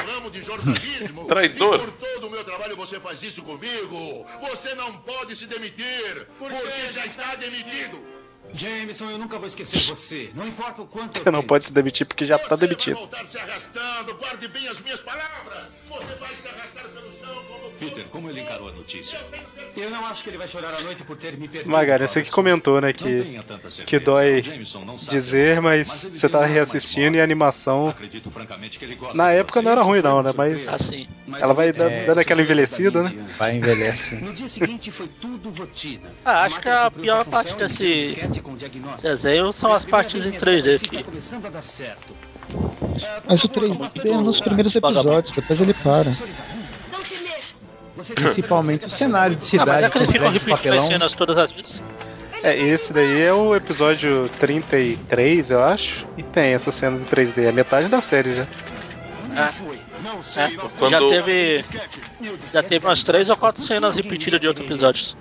Traidor. 1.27 1.75
E 1.75 1.79
por 1.79 1.91
todo 1.91 2.27
o 2.27 2.29
meu 2.31 2.43
trabalho 2.43 2.75
você 2.75 2.99
faz 2.99 3.21
isso 3.21 3.43
comigo. 3.43 4.25
Você 4.49 4.73
não 4.73 4.91
pode 4.97 5.35
se 5.35 5.45
demitir, 5.45 6.27
porque 6.39 6.89
já 6.91 7.05
está 7.05 7.35
demitido. 7.35 8.14
Jameson, 8.53 9.09
eu 9.09 9.17
nunca 9.17 9.37
vou 9.37 9.47
esquecer 9.47 9.79
você. 9.79 10.29
Não 10.33 10.47
importa 10.47 10.81
o 10.81 10.87
quanto 10.87 11.17
eu 11.19 11.23
Você 11.23 11.31
não 11.31 11.39
tente. 11.39 11.49
pode 11.49 11.67
se 11.67 11.73
demitir 11.73 12.05
porque 12.05 12.25
já 12.25 12.37
tá 12.37 12.55
Você 12.55 12.65
demitido. 12.67 13.07
vai 13.09 13.25
se 13.27 13.37
arrastando. 13.37 14.15
Guarde 14.15 14.47
bem 14.47 14.67
as 14.67 14.79
minhas 14.81 15.01
palavras. 15.01 15.63
Você 15.89 16.15
vai 16.19 16.35
se 16.41 16.47
arrastar 16.47 16.83
pelo 16.89 17.11
chão 17.11 17.43
como... 17.47 17.65
Peter, 17.79 18.05
como 18.05 18.29
ele 18.29 18.39
encarou 18.41 18.69
a 18.69 18.71
notícia? 18.71 19.19
Eu 19.75 19.89
não 19.89 20.05
acho 20.05 20.23
que 20.23 20.29
ele 20.29 20.37
vai 20.37 20.47
chorar 20.47 20.73
à 20.73 20.81
noite 20.81 21.03
por 21.03 21.17
ter 21.17 21.37
me 21.37 21.47
perdido. 21.49 21.69
Magari, 21.69 22.07
você 22.07 22.21
que 22.21 22.31
comentou, 22.31 22.79
né, 22.79 22.93
que, 22.93 23.37
que 23.85 23.99
dói 23.99 24.41
dizer, 25.09 25.59
mas 25.61 26.05
ele 26.05 26.15
você 26.15 26.29
tá 26.29 26.39
arma 26.39 26.53
reassistindo 26.53 27.17
e 27.17 27.19
a 27.21 27.23
animação, 27.23 27.89
Acredito 27.89 28.31
francamente 28.31 28.79
que 28.79 28.85
ele 28.85 28.95
gosta 28.95 29.17
na 29.17 29.31
época 29.31 29.61
não 29.61 29.71
era 29.71 29.81
ruim 29.81 30.01
não, 30.01 30.23
né, 30.23 30.31
mas. 30.35 30.67
Assim. 30.69 31.07
Mas 31.27 31.41
ela 31.41 31.53
vai 31.53 31.69
eu 31.69 31.73
dando, 31.73 32.19
aquela 32.19 32.41
envelhecida, 32.41 33.03
da 33.03 33.09
né? 33.09 33.25
Vai 33.37 33.57
envelhece. 33.57 34.15
No 34.15 34.31
dia 34.31 34.47
seguinte 34.47 34.89
foi 34.91 35.07
tudo 35.19 35.49
rotina. 35.49 36.09
Ah, 36.23 36.43
acho 36.43 36.59
que 36.61 36.69
a 36.69 36.89
pior 36.89 37.25
parte 37.25 37.53
desse 37.55 38.15
disquete 38.35 38.41
com 38.41 38.55
diagnóstico. 38.55 39.01
desenho 39.01 39.53
são 39.53 39.71
as 39.73 39.85
partes 39.85 40.25
em 40.25 40.31
vida 40.31 40.45
3D 40.45 40.63
parecia 40.63 40.77
que 40.89 40.95
estar 40.95 41.03
começando 41.03 41.45
a 41.45 41.49
dar 41.49 41.63
certo. 41.63 42.13
É, 43.01 43.21
Mas 43.27 43.43
o 43.43 43.47
favor, 43.47 43.67
com 43.69 43.75
3D 43.75 43.77
bastante 43.79 44.07
é 44.07 44.17
nos 44.17 44.41
primeiros 44.41 44.75
episódios, 44.75 45.35
depois 45.35 45.59
ele 45.61 45.73
para. 45.73 46.11
Principalmente 48.13 48.85
o 48.85 48.89
cenário 48.89 49.35
de 49.35 49.41
Ah, 49.41 49.45
mas 49.45 49.49
cidade 49.49 49.83
é 49.85 49.87
que 49.89 49.93
com 49.93 49.99
eles 49.99 50.11
ficam 50.11 50.29
prédio 50.31 50.39
de 50.39 50.45
repetindo 50.45 50.53
as 50.53 50.59
papelão. 50.59 50.87
cenas 50.87 51.13
todas 51.13 51.37
as 51.37 51.51
vezes. 51.51 51.81
É, 52.43 52.55
esse 52.55 52.93
daí 52.93 53.21
é 53.21 53.33
o 53.33 53.55
episódio 53.55 54.29
33, 54.39 55.49
eu 55.51 55.63
acho, 55.63 56.05
e 56.17 56.21
tem 56.21 56.53
essas 56.53 56.75
cenas 56.75 57.03
em 57.03 57.07
3D, 57.07 57.45
é 57.45 57.51
metade 57.51 57.89
da 57.89 58.01
série 58.01 58.35
já. 58.35 58.43
É. 58.43 60.39
É, 60.39 60.51
Quando- 60.77 60.91
já 60.91 60.99
teve. 60.99 61.63
Já 62.53 62.61
teve 62.63 62.85
umas 62.85 63.01
três 63.03 63.27
ou 63.29 63.35
quatro 63.35 63.63
cenas 63.63 63.95
repetidas 63.95 64.39
de 64.39 64.47
outros 64.47 64.65
episódios. 64.65 65.17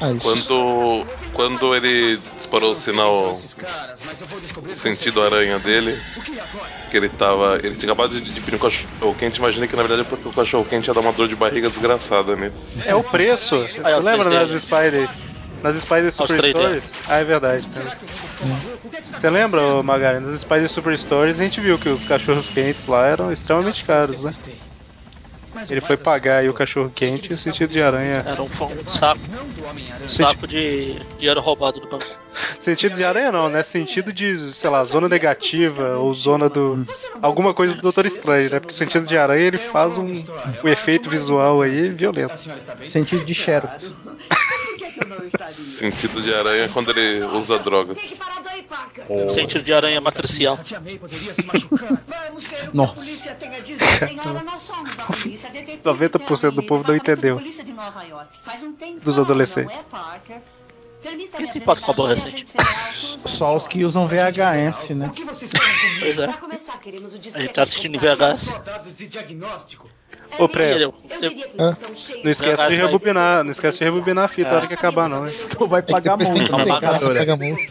Ah. 0.00 0.14
Quando, 0.20 1.06
quando 1.34 1.74
ele 1.74 2.18
disparou 2.36 2.72
o 2.72 2.74
sinal, 2.74 3.36
sentido 4.74 5.20
aranha 5.20 5.58
dele, 5.58 6.00
que 6.90 6.96
ele 6.96 7.08
tava. 7.10 7.60
Ele 7.62 7.74
tinha 7.74 7.92
acabado 7.92 8.18
de 8.18 8.32
dividir 8.32 8.54
um 8.54 8.58
cachorro 8.58 9.14
quente, 9.14 9.38
imaginei 9.38 9.68
que 9.68 9.76
na 9.76 9.82
verdade 9.82 10.02
é 10.02 10.04
porque 10.04 10.28
o 10.28 10.32
cachorro 10.32 10.64
quente 10.64 10.88
ia 10.88 10.94
dar 10.94 11.00
uma 11.00 11.12
dor 11.12 11.28
de 11.28 11.36
barriga 11.36 11.68
desgraçada 11.68 12.34
nele. 12.34 12.54
É 12.86 12.94
o 12.94 13.04
preço. 13.04 13.58
Você 13.58 13.96
lembra 13.96 14.30
3D. 14.30 14.32
nas 14.32 14.62
Spider? 14.62 15.08
Nas 15.62 15.76
Spider 15.76 16.12
Super 16.12 16.40
3D. 16.40 16.50
Stories? 16.50 16.94
Ah, 17.06 17.18
é 17.18 17.24
verdade. 17.24 17.68
Você 19.04 19.28
lembra, 19.28 19.82
Magari? 19.82 20.20
Nas 20.20 20.40
Spider 20.40 20.68
Super 20.68 20.96
Stories 20.96 21.38
a 21.38 21.44
gente 21.44 21.60
viu 21.60 21.78
que 21.78 21.90
os 21.90 22.06
cachorros 22.06 22.48
quentes 22.48 22.86
lá 22.86 23.06
eram 23.06 23.30
extremamente 23.30 23.84
caros, 23.84 24.24
né? 24.24 24.32
Ele 25.68 25.80
foi 25.80 25.96
pagar 25.96 26.38
aí 26.38 26.48
o 26.48 26.54
cachorro 26.54 26.90
quente 26.94 27.30
e 27.30 27.34
o 27.34 27.38
sentido 27.38 27.70
de 27.70 27.82
aranha. 27.82 28.24
Era 28.26 28.42
um, 28.42 28.46
um 28.46 28.88
saco, 28.90 29.20
Não 29.30 29.46
do 29.48 29.64
Homem-Aranha. 29.64 30.04
um 30.04 30.08
saco 30.08 30.46
de 30.46 31.00
dinheiro 31.18 31.40
roubado 31.40 31.80
do 31.80 31.88
banco. 31.88 32.06
Sentido 32.58 32.94
de 32.94 33.04
aranha 33.04 33.32
não, 33.32 33.48
né? 33.48 33.62
Sentido 33.62 34.12
de, 34.12 34.52
sei 34.52 34.70
lá, 34.70 34.82
zona 34.84 35.08
negativa 35.08 35.96
ou 35.98 36.12
zona 36.14 36.48
do. 36.48 36.86
alguma 37.20 37.52
coisa 37.52 37.74
do 37.74 37.82
Doutor 37.82 38.06
Estranho, 38.06 38.50
né? 38.50 38.60
Porque 38.60 38.72
o 38.72 38.76
sentido 38.76 39.06
de 39.06 39.16
aranha 39.16 39.46
ele 39.46 39.58
faz 39.58 39.98
um, 39.98 40.06
um 40.64 40.68
efeito 40.68 41.10
visual 41.10 41.62
aí 41.62 41.90
violento. 41.90 42.34
Sentido 42.86 43.24
de 43.24 43.34
Xerox. 43.34 43.96
Que, 44.80 44.92
que 44.92 45.04
eu 45.04 45.08
não 45.08 45.26
estaria? 45.26 45.54
Sentido 45.54 46.22
de 46.22 46.32
aranha 46.32 46.64
é 46.64 46.68
quando 46.68 46.90
ele 46.90 47.22
usa 47.22 47.58
drogas. 47.58 47.98
Parker. 48.66 49.30
Sentido 49.30 49.62
de 49.62 49.74
aranha 49.74 50.00
matricial. 50.00 50.54
A 50.54 50.64
tia 50.64 50.80
May 50.80 50.96
poderia 50.98 51.34
se 51.34 51.44
machucar. 51.44 52.00
Vamos 52.08 52.44
ver 52.44 52.64
o 52.64 52.70
que 52.70 52.76
Nossa. 52.76 52.92
a 52.92 52.96
polícia 52.96 53.34
tem 53.34 53.54
a 53.54 53.60
dizer. 53.60 54.08
Senhora, 54.08 54.42
nós 54.42 54.62
somos 54.62 54.94
da 54.96 55.04
polícia. 55.04 55.50
Detetive 55.50 56.00
90% 70.30 70.38
do 70.38 70.48
povo 70.48 70.48
não 70.48 70.48
Departamento 70.48 70.58
de 70.58 70.64
entendeu. 70.64 70.92
Polícia 70.92 71.08
de 71.08 71.08
Nova 71.08 71.08
York. 71.08 71.08
Faz 71.10 71.10
tempão, 71.10 71.10
Dos 71.10 71.10
adolescentes. 71.10 71.10
Não 71.10 71.10
é, 71.10 71.10
é. 71.10 71.10
É 71.10 71.10
Ô? 71.10 71.10
Presto. 71.10 71.10
Eu 71.10 71.20
diria 71.30 71.48
que 71.48 71.60
Hã? 71.60 71.64
eles 71.66 71.78
estão 71.78 71.94
cheios 71.94 72.24
Não 72.24 72.30
esquece 72.30 72.66
de 72.68 72.74
rebobinar, 72.76 73.44
não 73.44 73.50
esquece 73.50 73.78
de 73.78 73.84
rebobinar 73.84 74.24
a 74.24 74.28
fita 74.28 74.50
na 74.50 74.56
hora 74.56 74.66
que 74.66 74.74
acabar 74.74 75.08
não, 75.08 75.26
hein? 75.26 75.32
Tu 75.50 75.66
vai 75.66 75.82
pagar 75.82 76.16
multa 76.16 76.42
na 76.56 76.58
Paga- 76.58 76.74
locadora. 76.74 77.18
Paga 77.18 77.36
multa. 77.36 77.62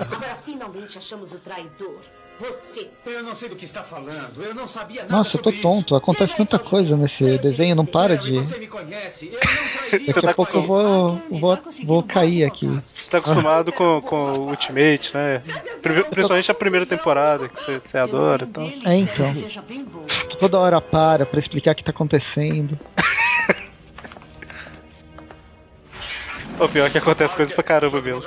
Agora 0.00 0.38
finalmente 0.44 0.98
achamos 0.98 1.32
o 1.32 1.38
traidor. 1.38 2.00
Você. 2.40 2.90
Eu 3.06 3.22
não 3.22 3.36
sei 3.36 3.48
do 3.48 3.54
que 3.54 3.64
está 3.64 3.82
falando. 3.84 4.42
Eu 4.42 4.54
não 4.54 4.66
sabia 4.66 5.02
nada 5.02 5.16
Nossa, 5.18 5.36
eu 5.36 5.42
tô 5.42 5.50
sobre 5.50 5.62
tonto. 5.62 5.94
Acontece 5.94 6.36
tanta 6.36 6.58
coisa 6.58 6.96
nesse 6.96 7.38
desenho, 7.38 7.76
não 7.76 7.86
para 7.86 8.16
de. 8.16 8.32
Você 8.38 8.58
me 8.58 8.66
conhece. 8.66 9.26
Eu 9.26 9.38
não 9.40 9.90
Daqui 10.06 10.12
tá 10.20 10.30
a 10.30 10.34
pouco 10.34 10.56
eu 10.56 10.62
vou, 10.62 11.22
vou, 11.30 11.58
vou 11.84 12.02
cair 12.02 12.44
aqui. 12.44 12.66
Você 12.94 13.10
tá 13.10 13.18
acostumado 13.18 13.70
com, 13.72 14.00
com 14.00 14.32
o 14.32 14.48
Ultimate, 14.48 15.14
né? 15.14 15.42
Pri- 15.80 16.02
Principalmente 16.04 16.50
a 16.50 16.54
primeira 16.54 16.84
temporada, 16.84 17.48
que 17.48 17.60
você, 17.60 17.78
você 17.78 17.98
adora 17.98 18.44
e 18.44 18.46
tal. 18.48 18.64
É, 18.64 18.96
então. 18.96 19.32
Toda 20.40 20.58
hora 20.58 20.80
para 20.80 21.24
pra 21.24 21.38
explicar 21.38 21.72
o 21.72 21.74
que 21.76 21.84
tá 21.84 21.90
acontecendo. 21.90 22.78
O 26.56 26.68
pior 26.68 26.86
é 26.86 26.90
que 26.90 26.98
acontece 26.98 27.34
coisa 27.34 27.52
pra 27.52 27.64
caramba 27.64 28.00
mesmo. 28.00 28.22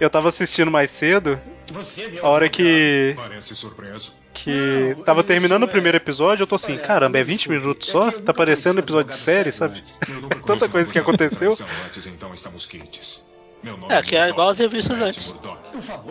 Eu 0.00 0.08
tava 0.08 0.30
assistindo 0.30 0.70
mais 0.70 0.90
cedo, 0.90 1.38
Você 1.68 2.02
é 2.16 2.20
a 2.20 2.26
hora 2.26 2.48
que, 2.48 3.12
Parece 3.16 3.54
surpreso. 3.54 4.12
que 4.32 4.96
tava 5.04 5.22
terminando 5.22 5.64
o 5.64 5.68
primeiro 5.68 5.96
episódio, 5.98 6.42
eu 6.44 6.46
tô 6.46 6.54
assim, 6.54 6.78
caramba, 6.78 7.18
é 7.18 7.22
20 7.22 7.50
minutos 7.50 7.88
só? 7.88 8.10
Tá 8.10 8.32
parecendo 8.32 8.76
um 8.76 8.82
episódio 8.82 9.10
de 9.10 9.16
série, 9.18 9.52
sabe? 9.52 9.84
Eu 10.08 10.22
nunca 10.22 10.40
Tanta 10.46 10.68
coisa 10.68 10.90
que 10.90 10.98
aconteceu. 10.98 11.52
Antes, 11.86 12.06
então 12.06 12.32
estamos 12.32 12.64
quites. 12.64 13.22
Meu 13.62 13.76
nome 13.76 13.92
É, 13.94 14.00
que 14.02 14.16
é 14.16 14.26
igual 14.30 14.48
as 14.48 14.58
revistas 14.58 14.98
antes. 15.02 15.36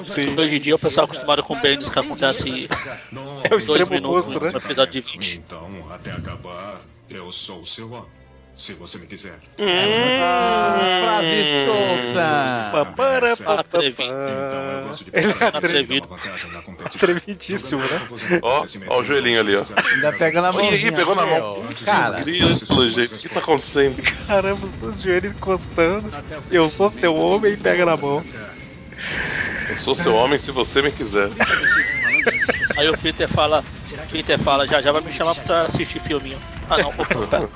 Sim. 0.05 0.38
Hoje 0.38 0.55
em 0.55 0.62
dia 0.62 0.75
o 0.75 0.79
pessoal 0.79 1.05
é 1.05 1.10
acostumado 1.10 1.41
com 1.41 1.60
não 1.60 1.89
que 1.89 1.98
acontece. 1.98 2.69
Não, 3.12 3.39
É 3.43 3.48
o 3.48 3.50
dois 3.50 3.63
extremo 3.67 3.89
minutos 3.89 4.27
oposto, 4.27 4.46
né? 4.46 4.51
episódio 4.55 5.01
de 5.01 5.12
20. 5.13 5.38
Então, 5.48 5.91
até 5.91 6.12
acabar, 6.12 6.79
eu 7.10 7.31
sou 7.31 7.62
o 7.62 7.65
seu 7.65 7.91
homem. 7.91 8.18
Se 8.55 8.73
você 8.73 8.97
me 8.97 9.07
quiser. 9.07 9.39
Ah, 9.57 10.99
frase 11.01 11.65
solta. 11.65 12.71
Papara, 12.71 13.37
papapá. 13.37 13.61
Atrevi. 13.61 14.03
Então 14.03 14.13
eu 14.13 14.87
gosto 14.89 15.05
de 15.05 15.11
Ele 15.13 15.27
é 15.27 15.45
atrevido. 15.45 16.09
Atrevidíssimo, 16.83 17.81
né? 17.81 18.07
Ó, 18.41 18.65
ó 18.87 18.99
o 18.99 19.03
joelhinho 19.03 19.39
ali, 19.39 19.55
ó. 19.55 19.63
Ainda 19.93 20.11
pega 20.11 20.41
na 20.41 20.51
mão. 20.51 20.61
Ih, 20.61 20.87
ih, 20.87 20.91
pegou 20.91 21.15
na 21.15 21.25
mão. 21.25 21.63
Cara, 21.85 22.19
Grilo, 22.19 22.49
gente, 22.89 23.13
o 23.13 23.17
que 23.17 23.29
tá 23.29 23.39
acontecendo? 23.39 24.01
Caramba, 24.27 24.65
os 24.65 24.75
dois 24.75 25.01
joelhos 25.01 25.31
encostando. 25.33 26.11
Eu 26.51 26.69
sou 26.69 26.89
seu 26.89 27.15
homem 27.15 27.53
e 27.53 27.57
pega 27.57 27.85
na 27.85 27.95
mão. 27.95 28.23
Eu 29.69 29.77
sou 29.77 29.95
seu 29.95 30.13
homem 30.13 30.37
se 30.37 30.51
você 30.51 30.81
me 30.81 30.91
quiser. 30.91 31.29
Aí 32.77 32.89
o 32.89 32.97
Peter 32.97 33.29
fala, 33.29 33.63
Peter 34.11 34.37
fala, 34.39 34.67
já 34.67 34.81
já 34.81 34.91
vai 34.91 35.01
me 35.01 35.11
chamar 35.11 35.35
pra 35.35 35.63
assistir 35.63 36.01
filminho. 36.01 36.39
Ah 36.69 36.77
não, 36.77 36.89
opa, 36.89 37.05
pera. 37.27 37.49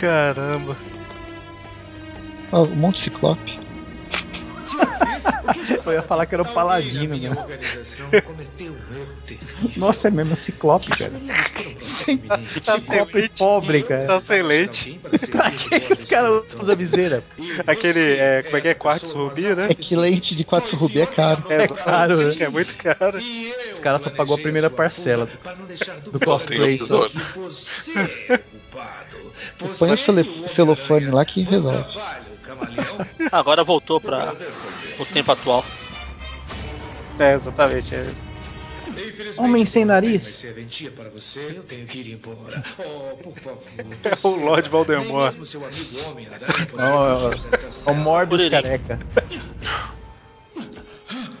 Caramba. 0.00 0.76
Ó, 2.52 2.64
um 2.64 2.76
monte 2.76 2.96
de 2.96 3.04
ciclope. 3.04 3.55
Eu 5.84 5.92
ia 5.92 6.02
falar 6.02 6.26
que 6.26 6.34
era 6.34 6.42
o 6.42 6.52
Paladino, 6.52 7.16
né? 7.16 7.30
Nossa, 9.76 10.08
é 10.08 10.10
mesmo, 10.10 10.32
é 10.32 10.36
Ciclope, 10.36 10.90
cara. 10.90 11.12
Ciclope 11.80 13.30
pobre, 13.38 13.82
cara. 13.82 14.06
Tá 14.06 14.20
sem 14.20 14.42
leite. 14.42 15.00
Pra 15.30 15.50
que, 15.50 15.80
que 15.80 15.92
os 15.92 16.04
caras 16.04 16.42
usam 16.60 16.76
viseira? 16.76 17.24
Aquele, 17.66 18.12
é, 18.18 18.42
como 18.42 18.56
é 18.56 18.60
que 18.60 18.68
é? 18.68 18.74
Quartzo 18.74 19.16
rubi, 19.16 19.54
né? 19.54 19.68
É 19.70 19.74
que 19.74 19.96
leite 19.96 20.34
de 20.36 20.44
quartzo 20.44 20.76
rubi 20.76 21.00
é 21.00 21.06
caro. 21.06 21.44
É, 21.48 21.66
caro, 21.68 22.16
né? 22.16 22.30
É 22.40 22.48
muito 22.48 22.74
caro. 22.74 23.18
Os 23.18 23.80
caras 23.80 24.02
só 24.02 24.10
pagou 24.10 24.36
a 24.36 24.40
primeira 24.40 24.70
parcela 24.70 25.28
do 26.10 26.20
cosplay. 26.20 26.78
Só. 26.78 27.06
é 27.06 28.38
culpado. 28.38 29.16
Põe 29.78 29.92
o 29.92 30.48
celofane 30.48 31.06
lá 31.06 31.24
que 31.24 31.42
resolve. 31.42 31.84
Camaleão. 32.66 32.98
Agora 33.32 33.62
voltou 33.64 34.00
pra 34.00 34.32
o 34.98 35.04
tempo 35.06 35.32
atual. 35.32 35.64
É, 37.18 37.34
exatamente. 37.34 37.94
é. 37.94 38.12
Homem 39.38 39.66
sem 39.66 39.84
nariz. 39.84 40.46
Para 40.94 41.10
você. 41.10 41.54
Eu 41.56 41.62
tenho 41.64 41.86
que 41.86 41.98
ir 41.98 42.12
embora. 42.12 42.62
Oh, 42.78 43.16
por 43.16 43.34
favor. 43.36 43.62
É 43.78 44.26
o 44.26 44.36
Lord 44.44 44.68
Voldemort. 44.68 45.34
Desta 45.36 45.58
É 47.88 47.92
o. 47.92 47.94
Morbius 47.94 48.42
Curirim. 48.42 48.50
careca. 48.50 48.98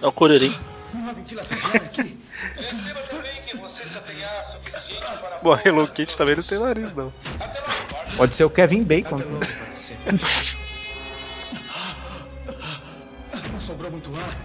É 0.02 0.06
o 0.06 0.12
Curirim. 0.12 0.54
Bom, 5.42 5.52
a 5.52 5.60
Hello 5.64 5.86
Kitty 5.86 6.16
também 6.16 6.34
não 6.36 6.42
tem 6.42 6.58
nariz, 6.58 6.94
não. 6.94 7.12
Pode 8.16 8.34
ser 8.34 8.44
o 8.44 8.50
Kevin 8.50 8.82
Bacon. 8.82 9.18
sobrou 13.86 13.90
muito 13.90 14.10
ar. 14.16 14.36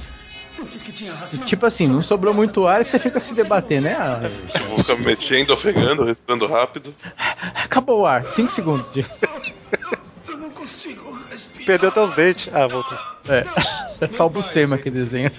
Eu 0.60 0.66
fiz 0.68 0.84
que 0.84 0.92
tinha 0.92 1.14
razão. 1.14 1.44
Tipo 1.46 1.66
assim, 1.66 1.88
não 1.88 2.04
sobrou 2.04 2.34
muito 2.34 2.68
ar 2.68 2.82
e 2.82 2.84
você 2.84 3.00
fica 3.00 3.20
se 3.20 3.34
debatendo, 3.34 3.84
né? 3.86 3.96
Ah, 3.98 4.20
Vou 4.68 4.78
ficar 4.78 4.96
me 4.96 5.06
mexendo, 5.06 5.52
ofegando, 5.52 6.04
respirando 6.04 6.46
rápido. 6.46 6.94
acabou 7.56 8.02
o 8.02 8.06
ar, 8.06 8.30
5 8.30 8.52
segundos 8.52 8.92
de. 8.94 9.06
Eu 10.28 10.38
não 10.38 10.50
consigo 10.52 11.18
respirar. 11.30 11.66
Perdeu 11.66 11.90
até 11.90 12.02
os 12.02 12.12
dentes. 12.12 12.50
Ah, 12.54 12.68
voltou. 12.68 12.98
É, 13.28 13.46
é 14.02 14.08
só 14.08 14.26
o 14.28 14.30
Bucema 14.30 14.78
que 14.78 14.92
desenha. 14.92 15.32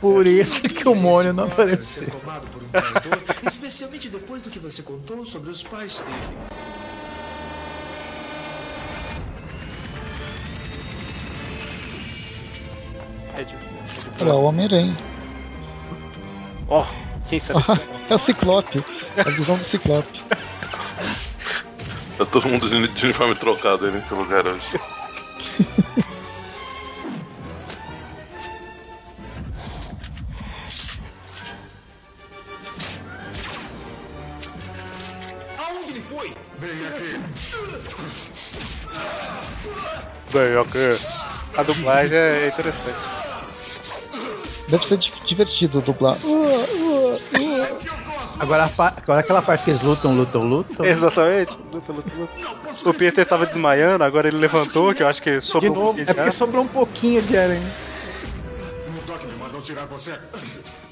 Por 0.00 0.26
isso 0.26 0.62
que 0.62 0.88
o 0.88 0.94
Mônio 0.94 1.32
não 1.32 1.44
apareceu. 1.44 2.08
Traidor, 2.72 3.18
especialmente 3.46 4.08
depois 4.08 4.42
do 4.42 4.50
que 4.50 4.58
você 4.58 4.82
contou 4.82 5.24
sobre 5.24 5.50
os 5.50 5.62
pais 5.62 5.98
dele. 5.98 6.36
É 13.40 13.44
de... 13.44 13.56
Olha, 14.20 14.34
o 14.34 14.44
Homem-Aranha. 14.44 14.94
Ó, 16.68 16.84
quem 17.26 17.40
será 17.40 17.58
esse? 17.60 17.72
é 18.10 18.14
o 18.14 18.18
Ciclope. 18.18 18.84
A 19.16 19.30
visão 19.30 19.56
do 19.56 19.64
Ciclope. 19.64 20.20
Tá 22.18 22.26
todo 22.26 22.50
mundo 22.50 22.68
de 22.68 23.04
uniforme 23.06 23.34
trocado 23.34 23.86
aí 23.86 23.92
nesse 23.92 24.12
lugar 24.12 24.46
hoje. 24.46 24.78
Aonde 35.58 35.92
ele 35.92 36.02
foi? 36.02 36.34
Vem 36.58 36.86
aqui. 36.88 37.20
Bem, 40.30 40.56
ok. 40.58 40.98
A 41.56 41.62
dublagem 41.62 42.18
é 42.18 42.48
interessante. 42.48 43.29
Deve 44.70 44.86
ser 44.86 44.98
di- 44.98 45.12
divertido 45.26 45.80
dublar. 45.80 46.16
Agora, 48.38 48.70
agora 48.76 49.20
aquela 49.20 49.42
parte 49.42 49.64
que 49.64 49.70
eles 49.70 49.80
lutam, 49.82 50.14
lutam, 50.14 50.44
lutam. 50.44 50.86
Exatamente. 50.86 51.58
Luta, 51.72 51.92
luta, 51.92 52.10
luta. 52.16 52.88
O 52.88 52.94
Peter 52.94 53.26
tava 53.26 53.46
desmaiando, 53.46 54.04
agora 54.04 54.28
ele 54.28 54.38
levantou, 54.38 54.94
que 54.94 55.02
eu 55.02 55.08
acho 55.08 55.20
que 55.22 55.38
De 55.38 55.44
sobrou 55.44 55.72
um 55.72 55.74
novo, 55.74 55.86
pouquinho 55.86 56.04
é 56.04 56.06
de 56.06 56.14
porque 56.14 56.28
ar. 56.28 56.32
sobrou 56.32 56.64
um 56.64 56.68
pouquinho 56.68 57.22
de 57.22 57.36
aranha. 57.36 57.74
Murdoch 58.94 59.26
me 59.26 59.34
mandou 59.34 59.60
tirar 59.60 59.86
você. 59.86 60.14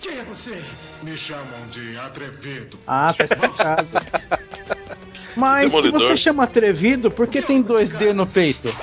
Quem 0.03 0.19
é 0.19 0.23
você? 0.25 0.61
Me 1.03 1.17
chamam 1.17 1.67
de 1.71 1.97
atrevido. 1.99 2.79
Ah, 2.87 3.15
tá 3.17 3.25
explicado. 3.25 3.89
Mas 5.37 5.65
se 5.67 5.71
Demolidor. 5.71 6.01
você 6.01 6.17
chama 6.17 6.43
atrevido, 6.45 7.11
por 7.11 7.27
que 7.29 7.41
tem 7.41 7.63
dois 7.63 7.89
D 7.89 8.13
no 8.13 8.27
peito? 8.27 8.75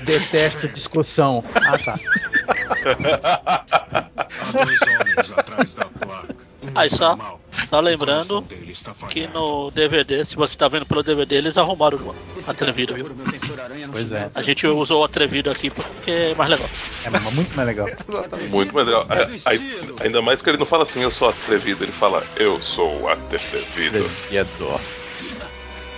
Detesto 0.00 0.66
discussão. 0.68 1.44
Ah, 1.54 1.78
tá. 1.78 1.98
Há 4.38 4.52
dois 4.52 4.80
homens 4.82 5.32
atrás 5.32 5.74
da 5.74 5.84
placa. 5.86 6.36
Um 6.62 6.78
Aí 6.78 6.90
só, 6.90 7.16
mal. 7.16 7.40
só 7.68 7.80
lembrando 7.80 8.46
que 9.08 9.26
no 9.26 9.70
DVD, 9.70 10.24
se 10.24 10.36
você 10.36 10.56
tá 10.56 10.68
vendo 10.68 10.84
pelo 10.84 11.02
DVD, 11.02 11.36
eles 11.36 11.56
arrumaram 11.56 11.98
o 11.98 12.14
atrevido, 12.46 12.94
viu? 12.94 13.10
Pois 13.90 14.12
é. 14.12 14.30
A 14.34 14.42
gente 14.42 14.66
usou 14.66 15.00
o 15.00 15.04
atrevido 15.04 15.50
aqui 15.50 15.70
porque 15.70 16.10
é 16.10 16.34
mais 16.34 16.50
legal. 16.50 16.68
É 17.04 17.10
mas 17.10 17.22
muito 17.32 17.56
mais 17.56 17.66
legal. 17.66 17.88
Muito 18.50 18.74
mais 18.74 18.86
legal. 18.86 19.06
É 19.08 19.34
estilo. 19.34 19.96
ainda 20.00 20.20
mais 20.20 20.42
que 20.42 20.50
ele 20.50 20.58
não 20.58 20.66
fala 20.66 20.82
assim, 20.82 21.00
eu 21.00 21.10
sou 21.10 21.30
atrevido, 21.30 21.82
ele 21.82 21.92
fala, 21.92 22.24
eu 22.36 22.62
sou 22.62 23.08
atrevido. 23.08 24.04
Atrevido. 24.04 24.80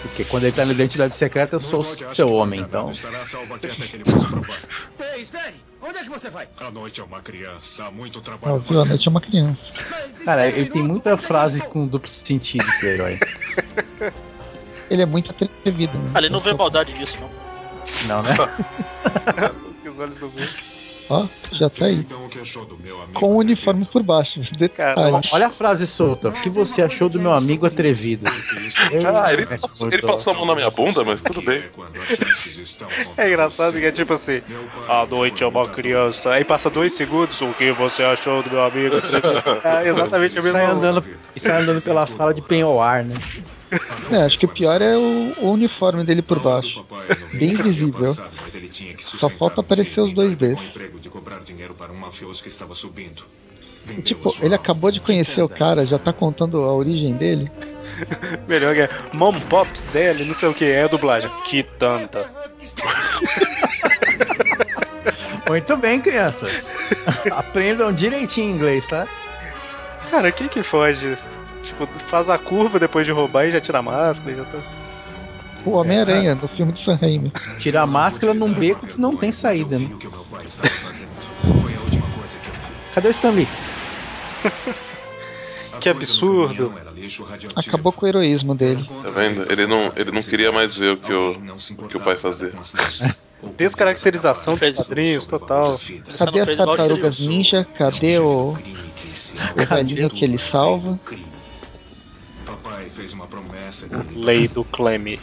Porque 0.03 0.25
quando 0.25 0.45
ele 0.45 0.53
tá 0.53 0.65
na 0.65 0.73
identidade 0.73 1.15
secreta, 1.15 1.57
eu 1.57 1.61
sou 1.61 1.85
seu 1.85 2.31
homem, 2.33 2.61
então. 2.61 2.91
Estará 2.91 3.25
salvo 3.25 3.59
ele! 5.83 5.89
Onde 5.89 5.99
é 5.99 6.03
que 6.05 6.09
você 6.09 6.31
vai? 6.31 6.49
A 6.59 6.71
noite 6.71 7.01
é 7.01 7.05
uma 7.05 7.21
criança, 7.21 7.87
há 7.87 7.91
muito 7.91 8.21
trabalho 8.21 8.57
a 8.57 8.59
viu? 8.59 8.81
A 8.81 8.85
noite 8.85 9.09
é 9.09 9.11
uma 9.11 9.21
criança. 9.21 9.73
Cara, 10.25 10.43
um 10.43 10.47
ele 10.47 10.71
tem 10.71 10.83
muita 10.83 11.11
é 11.11 11.17
frase 11.17 11.61
com 11.61 11.87
duplo 11.87 12.09
sentido, 12.09 12.65
esse 12.65 12.87
herói. 12.87 13.19
Ele 14.91 15.01
é 15.01 15.07
muito 15.07 15.31
atrevido. 15.31 15.97
Né? 15.97 16.11
Ali 16.13 16.29
não 16.29 16.41
vê 16.41 16.51
é 16.51 16.55
maldade 16.55 16.93
disso, 16.93 17.17
não. 17.19 17.31
Não, 18.09 18.23
né? 18.23 18.37
Os 19.91 19.99
olhos 19.99 20.19
do 20.19 20.27
mundo. 20.27 20.72
Ó, 21.13 21.27
já 21.53 21.69
tá 21.69 21.85
aí. 21.85 22.07
O? 22.11 23.13
Com 23.13 23.35
o 23.35 23.37
uniforme 23.37 23.85
por 23.85 24.03
baixo. 24.03 24.41
Cara, 24.75 25.21
Olha 25.33 25.47
a 25.49 25.51
frase 25.51 25.87
solta. 25.87 26.29
O 26.29 26.33
que 26.33 26.49
você 26.49 26.81
achou 26.83 27.09
do 27.09 27.21
meu 27.21 27.33
amigo 27.33 27.67
atrevido? 27.67 28.25
Ah, 29.07 29.33
ele, 29.33 29.47
passou, 29.47 29.89
ele 29.89 30.03
passou 30.03 30.33
a 30.33 30.37
mão 30.37 30.47
na 30.47 30.55
minha 30.55 30.71
bunda, 30.71 31.05
mas 31.05 31.23
tudo 31.23 31.43
bem. 31.43 31.63
É 33.17 33.29
engraçado 33.29 33.79
que 33.79 33.85
é 33.85 33.93
tipo 33.93 34.15
assim, 34.15 34.41
a 34.89 35.05
noite 35.07 35.45
é 35.45 35.47
uma 35.47 35.69
criança, 35.69 36.31
aí 36.33 36.45
passa 36.45 36.71
dois 36.71 36.95
segundos, 36.95 37.41
o 37.41 37.53
que 37.53 37.71
você 37.73 38.03
achou 38.03 38.43
do 38.43 38.51
meu 38.51 38.63
amigo? 38.65 38.97
É 39.65 39.89
exatamente 39.89 40.39
a 40.39 40.41
E 40.41 40.45
mesma 40.45 40.59
sai 40.59 40.67
andando, 40.71 41.05
e 41.35 41.41
sai 41.41 41.63
andando 41.63 41.83
pela 41.83 42.07
sala 42.07 42.33
de 42.33 42.41
penhoar, 42.43 43.05
né? 43.05 43.15
É, 44.11 44.25
acho 44.25 44.39
que 44.39 44.47
o 44.47 44.49
pior 44.49 44.83
é 44.83 44.97
o, 44.97 45.35
o 45.39 45.53
uniforme 45.53 46.05
dele 46.05 46.23
por 46.23 46.39
baixo. 46.39 46.85
Bem 47.33 47.55
visível. 47.55 48.15
Só 48.99 49.31
falta 49.31 49.61
aparecer 49.61 50.01
os 50.01 50.15
dois 50.15 50.37
Ds. 50.37 50.61
E, 53.89 54.03
tipo, 54.03 54.35
ele 54.41 54.55
acabou 54.55 54.93
de 54.93 55.01
conhecer 55.01 55.43
o 55.43 55.49
cara, 55.49 55.85
já 55.85 55.99
tá 55.99 56.13
contando 56.13 56.63
a 56.63 56.73
origem 56.73 57.15
dele. 57.15 57.51
Melhor 58.47 58.75
que 58.75 58.83
é 58.83 58.91
Mom 59.13 59.39
Pops 59.41 59.83
dele, 59.85 60.25
não 60.25 60.35
sei 60.35 60.49
o 60.49 60.55
que, 60.55 60.65
é 60.65 60.85
a 60.85 60.89
dublagem. 60.89 61.31
Que 61.45 61.63
tanta. 61.63 62.31
Muito 65.49 65.77
bem, 65.77 66.01
crianças. 66.01 66.75
Aprendam 67.31 67.93
direitinho 67.93 68.55
inglês, 68.55 68.87
tá? 68.87 69.09
Cara, 70.11 70.31
quem 70.31 70.47
que 70.47 70.63
foge? 70.63 71.17
Tipo, 71.73 71.87
faz 72.07 72.29
a 72.29 72.39
curva 72.39 72.79
depois 72.79 73.07
de 73.07 73.13
roubar 73.13 73.47
e 73.47 73.53
já 73.53 73.61
tira 73.61 73.79
a 73.79 73.83
máscara 73.83 74.33
e 74.33 74.37
já 74.37 74.45
tá. 74.45 74.59
O 75.65 75.71
Homem-Aranha, 75.73 76.35
no 76.35 76.49
filme 76.49 76.73
do 76.73 76.79
Sam 76.79 76.97
Raimi. 76.97 77.33
Tirar 77.59 77.83
a 77.83 77.87
máscara 77.87 78.35
num 78.35 78.53
beco 78.53 78.87
que 78.87 79.01
não 79.01 79.17
tem 79.17 79.33
saída, 79.33 79.79
né? 79.79 79.89
Cadê 82.95 83.09
o 83.09 83.11
Stanley? 83.11 83.49
Que 85.81 85.89
absurdo. 85.89 86.73
Acabou 87.57 87.93
com 87.93 88.07
o 88.07 88.09
heroísmo 88.09 88.55
dele. 88.55 88.89
Tá 89.03 89.11
vendo? 89.11 89.51
Ele 89.51 89.67
não, 89.67 89.93
ele 89.97 90.13
não 90.13 90.23
queria 90.23 90.53
mais 90.53 90.77
ver 90.77 90.93
o 90.93 90.97
que 90.97 91.13
o, 91.13 91.33
o, 91.33 91.89
que 91.89 91.97
o 91.97 92.01
pai 92.01 92.15
fazia. 92.15 92.53
Descaracterização 93.57 94.55
dos 94.55 94.77
quadrinhos, 94.77 95.27
total. 95.27 95.81
Cadê 96.17 96.41
as 96.41 96.57
tartarugas 96.57 97.19
ninja? 97.19 97.67
Cadê 97.77 98.21
o, 98.21 98.53
o 98.53 99.67
velhinho 99.69 100.09
que 100.09 100.25
ele 100.25 100.39
salva? 100.39 101.01
Fez 102.95 103.13
uma 103.13 103.27
promessa. 103.27 103.89
Lei 104.15 104.49
do 104.49 104.65
Cleme. 104.65 105.19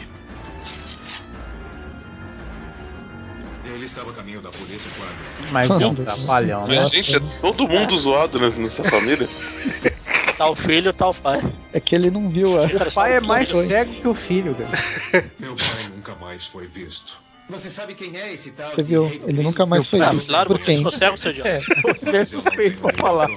Ele 3.64 3.84
estava 3.84 4.10
a 4.10 4.14
caminho 4.14 4.42
da 4.42 4.50
polícia 4.50 4.90
quando. 4.96 5.52
Mas 5.52 5.70
é 5.70 5.86
um 5.86 5.94
trapalhão, 5.94 6.66
né? 6.66 6.88
Gente, 6.88 7.16
é 7.16 7.20
todo 7.40 7.68
mundo 7.68 7.96
zoado 7.98 8.38
nessa 8.38 8.84
família. 8.84 9.28
O 10.40 10.54
filho, 10.54 10.94
o 10.98 11.14
pai. 11.14 11.42
É 11.70 11.78
que 11.78 11.94
ele 11.94 12.10
não 12.10 12.30
viu 12.30 12.58
a. 12.58 12.64
O 12.64 12.92
pai 12.92 13.16
é 13.16 13.20
mais 13.20 13.50
cego 13.50 13.92
que 13.92 14.08
o 14.08 14.14
filho, 14.14 14.54
cara. 14.54 15.30
Meu 15.38 15.54
pai 15.54 15.88
nunca 15.94 16.14
mais 16.14 16.46
foi 16.46 16.66
visto. 16.66 17.20
Você 17.50 17.68
sabe 17.70 17.94
quem 17.94 18.16
é 18.16 18.32
esse 18.32 18.50
tal? 18.50 18.70
Você 18.70 18.82
viu? 18.82 19.10
Ele 19.26 19.42
nunca 19.42 19.66
mais 19.66 19.86
foi 19.86 20.00
Ah, 20.00 20.12
visto. 20.12 20.28
claro, 20.28 20.48
Por 20.48 20.58
você 20.58 20.64
quem? 20.64 20.90
cego, 20.90 21.16
seu 21.16 21.30
idiota. 21.30 21.48
É, 21.48 21.60
você 21.82 22.16
é 22.18 22.24
suspeito 22.24 22.80
pra 22.80 22.92
falar. 22.96 23.28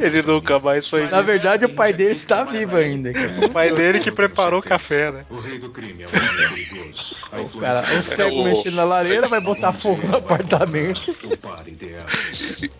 Ele 0.00 0.22
nunca 0.22 0.58
mais 0.58 0.86
foi. 0.88 1.08
Na 1.08 1.20
verdade, 1.22 1.64
o 1.64 1.68
pai 1.68 1.92
dele 1.92 2.12
está 2.12 2.44
vivo 2.44 2.76
ainda. 2.76 3.12
O 3.44 3.50
pai 3.50 3.72
dele 3.72 4.00
que 4.00 4.10
preparou 4.10 4.60
o 4.60 4.62
café, 4.62 5.10
né? 5.10 5.26
O 5.30 5.40
rei 5.40 5.58
do 5.58 5.70
crime 5.70 6.04
é 6.04 6.06
um 6.06 6.10
homem 6.10 6.48
perigoso. 6.48 7.14
O 7.32 7.58
cara, 7.58 7.80
o 7.80 7.84
influência 7.86 8.02
cego 8.02 8.40
o- 8.40 8.44
mexendo 8.44 8.74
na 8.74 8.84
lareira 8.84 9.28
vai 9.28 9.40
botar 9.40 9.72
fogo 9.72 10.06
no 10.06 10.16
apartamento. 10.16 11.16
o. 11.24 11.38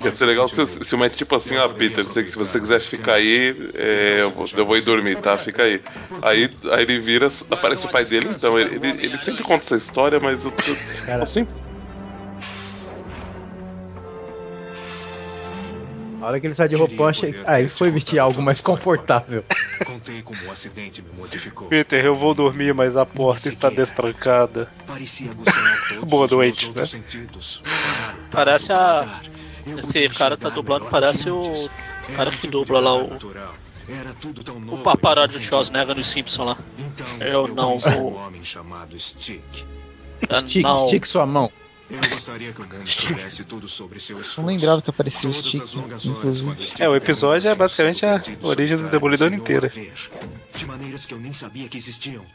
Ia 0.04 0.12
ser 0.12 0.26
legal 0.26 0.48
se, 0.48 0.66
se 0.66 0.94
uma 0.94 1.08
tipo 1.08 1.34
assim, 1.34 1.56
ah, 1.56 1.68
Peter, 1.68 2.04
se, 2.06 2.26
se 2.28 2.36
você 2.36 2.60
quiser 2.60 2.80
ficar 2.80 3.14
aí, 3.14 3.54
é, 3.74 4.18
eu, 4.22 4.30
vou, 4.30 4.46
eu 4.56 4.64
vou 4.66 4.76
ir 4.76 4.82
dormir, 4.82 5.16
tá? 5.20 5.36
Fica 5.36 5.64
aí. 5.64 5.80
Aí, 6.22 6.50
aí 6.72 6.82
ele 6.82 7.00
vira, 7.00 7.28
aparece 7.50 7.86
o 7.86 7.88
pai 7.88 8.04
dele, 8.04 8.28
então. 8.28 8.58
Ele, 8.58 8.76
ele, 8.76 8.88
ele 9.06 9.18
sempre 9.18 9.42
conta 9.42 9.64
essa 9.64 9.76
história, 9.76 9.87
mas 10.22 10.44
eu, 10.44 10.52
eu, 10.66 10.76
Cara. 11.06 11.22
eu 11.22 11.26
sempre. 11.26 11.54
A 16.20 16.26
hora 16.26 16.40
que 16.40 16.46
ele 16.48 16.54
sai 16.54 16.68
de 16.68 16.74
roupão, 16.74 17.06
achei... 17.06 17.34
ah, 17.46 17.60
ele 17.60 17.68
foi 17.68 17.90
vestir 17.90 18.18
algo 18.18 18.42
mais 18.42 18.60
confortável. 18.60 19.44
Contei 19.86 20.20
como 20.20 20.38
o 20.46 20.50
acidente 20.50 21.00
me 21.00 21.10
modificou. 21.16 21.68
Peter, 21.68 22.04
eu 22.04 22.14
vou 22.16 22.34
dormir, 22.34 22.74
mas 22.74 22.96
a 22.96 23.06
porta 23.06 23.48
está 23.48 23.70
destrancada. 23.70 24.68
Parecia 24.86 25.30
Boa 26.04 26.26
noite, 26.26 26.72
né? 26.74 26.84
sentidos. 26.84 27.62
Parece 28.30 28.72
a. 28.72 29.20
Esse 29.64 30.08
cara 30.08 30.36
tá 30.36 30.48
dublando, 30.48 30.86
parece 30.86 31.30
o 31.30 31.70
cara 32.16 32.30
que 32.30 32.48
dubla 32.48 32.80
lá 32.80 32.94
o-. 32.94 33.18
Era 33.88 34.14
tudo 34.20 34.44
tão 34.44 34.56
O 34.56 34.60
novo 34.60 34.82
paparazzo 34.82 35.36
e 35.36 35.40
do. 35.40 35.44
Schwarzenegger 35.46 35.96
no 35.96 36.04
Simpson 36.04 36.44
lá. 36.44 36.58
Então, 36.78 37.26
Eu 37.26 37.48
não 37.48 37.78
conheci 37.78 37.94
vou- 37.94 38.12
um 38.12 38.26
homem 38.26 38.44
chamado 38.44 38.98
Stick. 38.98 39.42
Estique, 40.30 40.62
não. 40.62 40.84
estique 40.84 41.08
sua 41.08 41.24
mão. 41.24 41.50
Eu 41.90 42.00
gostaria 42.10 42.52
que 42.52 42.60
o 42.60 42.66
mundo 42.68 42.86
soubesse 42.86 43.44
tudo 43.44 43.66
sobre 43.66 43.98
seu 43.98 44.18
esforço. 44.20 44.42
Não 44.42 44.48
lembrava 44.48 44.82
que 44.82 44.90
aparecia 44.90 45.30
o 45.30 45.32
Todas 45.32 45.46
Stick, 45.52 45.62
as 45.62 45.72
longas 45.72 46.06
horas 46.06 46.18
inclusive. 46.18 46.46
quando 46.50 46.62
estive 46.62 46.82
É, 46.82 46.88
o 46.88 46.94
episódio 46.96 47.50
é 47.50 47.54
basicamente 47.54 48.04
a 48.04 48.22
origem 48.42 48.76
do 48.76 48.88
Demolidor 48.90 49.32
inteira. 49.32 49.72
a 49.74 50.58
De 50.58 50.66
maneiras 50.66 51.06
que 51.06 51.14
eu 51.14 51.18
nem 51.18 51.32
sabia 51.32 51.66
que 51.66 51.78
existiam. 51.78 52.26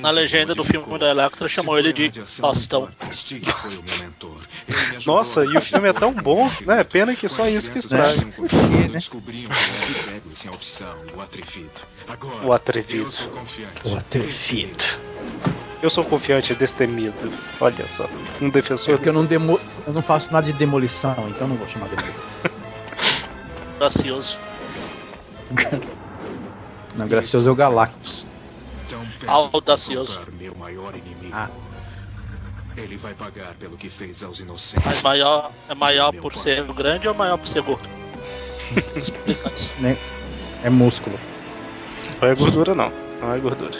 Na 0.00 0.10
legenda 0.12 0.54
do 0.54 0.62
filme 0.62 0.98
da 1.00 1.10
Electra 1.10 1.48
chamou 1.48 1.76
ele 1.76 1.92
de 1.92 2.12
Faustão. 2.24 2.88
Stick 3.10 3.44
foi 3.50 3.70
o 3.78 3.82
meu 3.82 3.98
mentor. 3.98 4.38
Ele 4.68 4.76
me 4.90 4.96
ajudou 4.98 5.16
Nossa, 5.16 5.40
a 5.40 5.44
e 5.46 5.56
o 5.56 5.60
filme 5.60 5.88
é 5.88 5.92
tão 5.92 6.12
bom, 6.14 6.48
né? 6.64 6.84
Pena 6.84 7.16
que 7.16 7.28
só 7.28 7.48
isso 7.48 7.70
que 7.72 7.78
estraga. 7.78 8.24
Por 8.36 8.48
quê, 8.48 8.88
né? 8.88 9.00
Sem 10.42 10.50
opção, 10.50 10.96
o 11.16 11.20
atrevido. 11.20 11.70
Agora, 12.08 12.44
O 12.44 12.52
atrevido. 12.52 13.04
eu 13.04 13.10
sou 13.12 13.28
confiante. 13.28 13.80
O 13.84 13.96
atrevido. 13.96 14.84
Eu 15.80 15.88
sou 15.88 16.04
confiante 16.04 16.52
e 16.52 16.56
destemido. 16.56 17.32
Olha 17.60 17.86
só, 17.86 18.08
um 18.40 18.50
defensor. 18.50 18.96
Porque 18.96 19.08
eu 19.08 19.12
não, 19.12 19.24
demo... 19.24 19.60
eu 19.86 19.92
não 19.92 20.02
faço 20.02 20.32
nada 20.32 20.44
de 20.44 20.52
demolição, 20.52 21.28
então 21.28 21.46
não 21.46 21.54
vou 21.54 21.68
chamar 21.68 21.86
demolição. 21.90 22.20
Gracioso. 23.78 24.36
Não, 26.96 27.08
gracioso 27.08 27.48
é 27.48 27.50
o 27.52 27.54
Galactus. 27.54 28.24
Tão 28.90 29.00
perto 29.00 29.30
Audacioso. 29.30 30.20
de 30.26 30.32
meu 30.32 30.54
maior 30.54 30.94
inimigo. 30.94 31.30
Ah. 31.32 31.48
Ele 32.76 32.98
vai 32.98 33.14
pagar 33.14 33.54
pelo 33.54 33.78
que 33.78 33.88
fez 33.88 34.22
aos 34.22 34.40
inocentes. 34.40 34.84
Mas 34.84 35.00
maior, 35.02 35.52
é 35.68 35.74
maior 35.74 36.12
por 36.12 36.34
pai. 36.34 36.42
ser 36.42 36.64
grande 36.74 37.08
ou 37.08 37.14
maior 37.14 37.38
por 37.38 37.48
ser 37.48 37.62
gordo? 37.62 37.88
É 40.62 40.70
músculo. 40.70 41.18
Não 42.20 42.28
é 42.28 42.34
gordura, 42.34 42.74
não. 42.74 42.92
Não 43.20 43.34
é 43.34 43.38
gordura. 43.38 43.78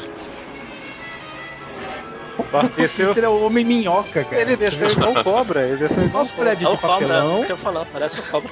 Desceu. 2.77 3.09
Peter 3.09 3.25
é 3.25 3.29
o 3.29 3.45
homem 3.45 3.65
minhoca, 3.65 4.25
cara. 4.25 4.41
Ele 4.41 4.57
desceu 4.57 4.91
igual 4.91 5.15
cobra. 5.23 5.67
Ele 5.67 5.77
desceu 5.77 6.05
igual 6.05 6.23
Olha 6.25 6.31
os 6.33 6.37
prédios 6.37 6.71
É 6.71 6.73
o 6.73 6.77
de 6.77 6.81
cobra, 6.81 7.07
é 7.07 7.09
papelão. 7.09 7.45
que 7.45 7.53
eu 7.53 7.57
falar, 7.59 7.87
parece 7.87 8.19
o 8.19 8.23
cobra. 8.25 8.51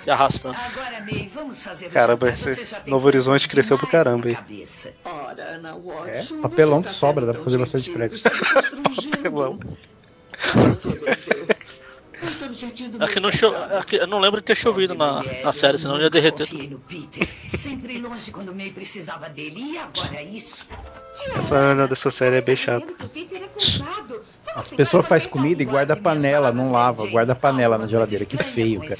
Se 0.00 0.10
arrastando. 0.10 0.56
Agora, 0.56 1.00
May, 1.00 1.30
vamos 1.32 1.62
fazer 1.62 1.86
o 1.86 1.90
Caramba, 1.90 2.28
esse 2.30 2.58
Novo 2.86 3.06
Horizonte 3.06 3.48
cresceu 3.48 3.78
pra 3.78 3.86
demais 3.86 4.04
caramba, 4.04 4.32
cabeça. 4.34 4.92
Ora, 5.04 5.42
Ana 5.54 5.74
Watson, 5.76 6.38
É, 6.38 6.42
papelão 6.42 6.82
tá 6.82 6.88
que 6.88 6.94
sobra, 6.94 7.20
sendo 7.24 7.32
dá 7.32 7.34
pra 7.34 7.44
fazer 7.44 7.58
bastante 7.58 7.90
prédio. 7.90 8.18
Papelão. 9.12 9.58
É 13.00 13.06
que 13.08 13.18
não 13.18 13.32
cho... 13.32 13.52
é 13.54 13.82
que 13.84 13.96
eu 13.96 14.06
não 14.06 14.20
lembro 14.20 14.40
de 14.40 14.46
ter 14.46 14.54
chovido 14.54 14.94
na, 14.94 15.22
na 15.42 15.52
série, 15.52 15.76
senão 15.76 16.00
ia 16.00 16.08
derreter 16.08 16.48
tudo. 16.48 16.80
Sempre 17.48 17.98
longe 17.98 18.30
quando 18.30 18.54
May 18.54 18.70
precisava 18.70 19.28
dele. 19.28 19.72
E 19.72 19.78
agora 19.78 20.22
isso? 20.22 20.66
Essa 21.36 21.56
Ana 21.56 21.88
dessa 21.88 22.10
série 22.10 22.36
é 22.36 22.40
bem 22.40 22.54
chata. 22.54 22.86
As 24.54 24.70
pessoas 24.70 25.06
fazem 25.06 25.28
comida 25.28 25.62
e 25.62 25.66
guarda 25.66 25.94
a 25.94 25.96
panela, 25.96 26.52
não 26.52 26.70
lava, 26.70 27.06
guarda 27.08 27.32
a 27.32 27.36
panela 27.36 27.76
na 27.76 27.88
geladeira. 27.88 28.24
Que 28.24 28.36
feio, 28.36 28.80
cara. 28.80 28.96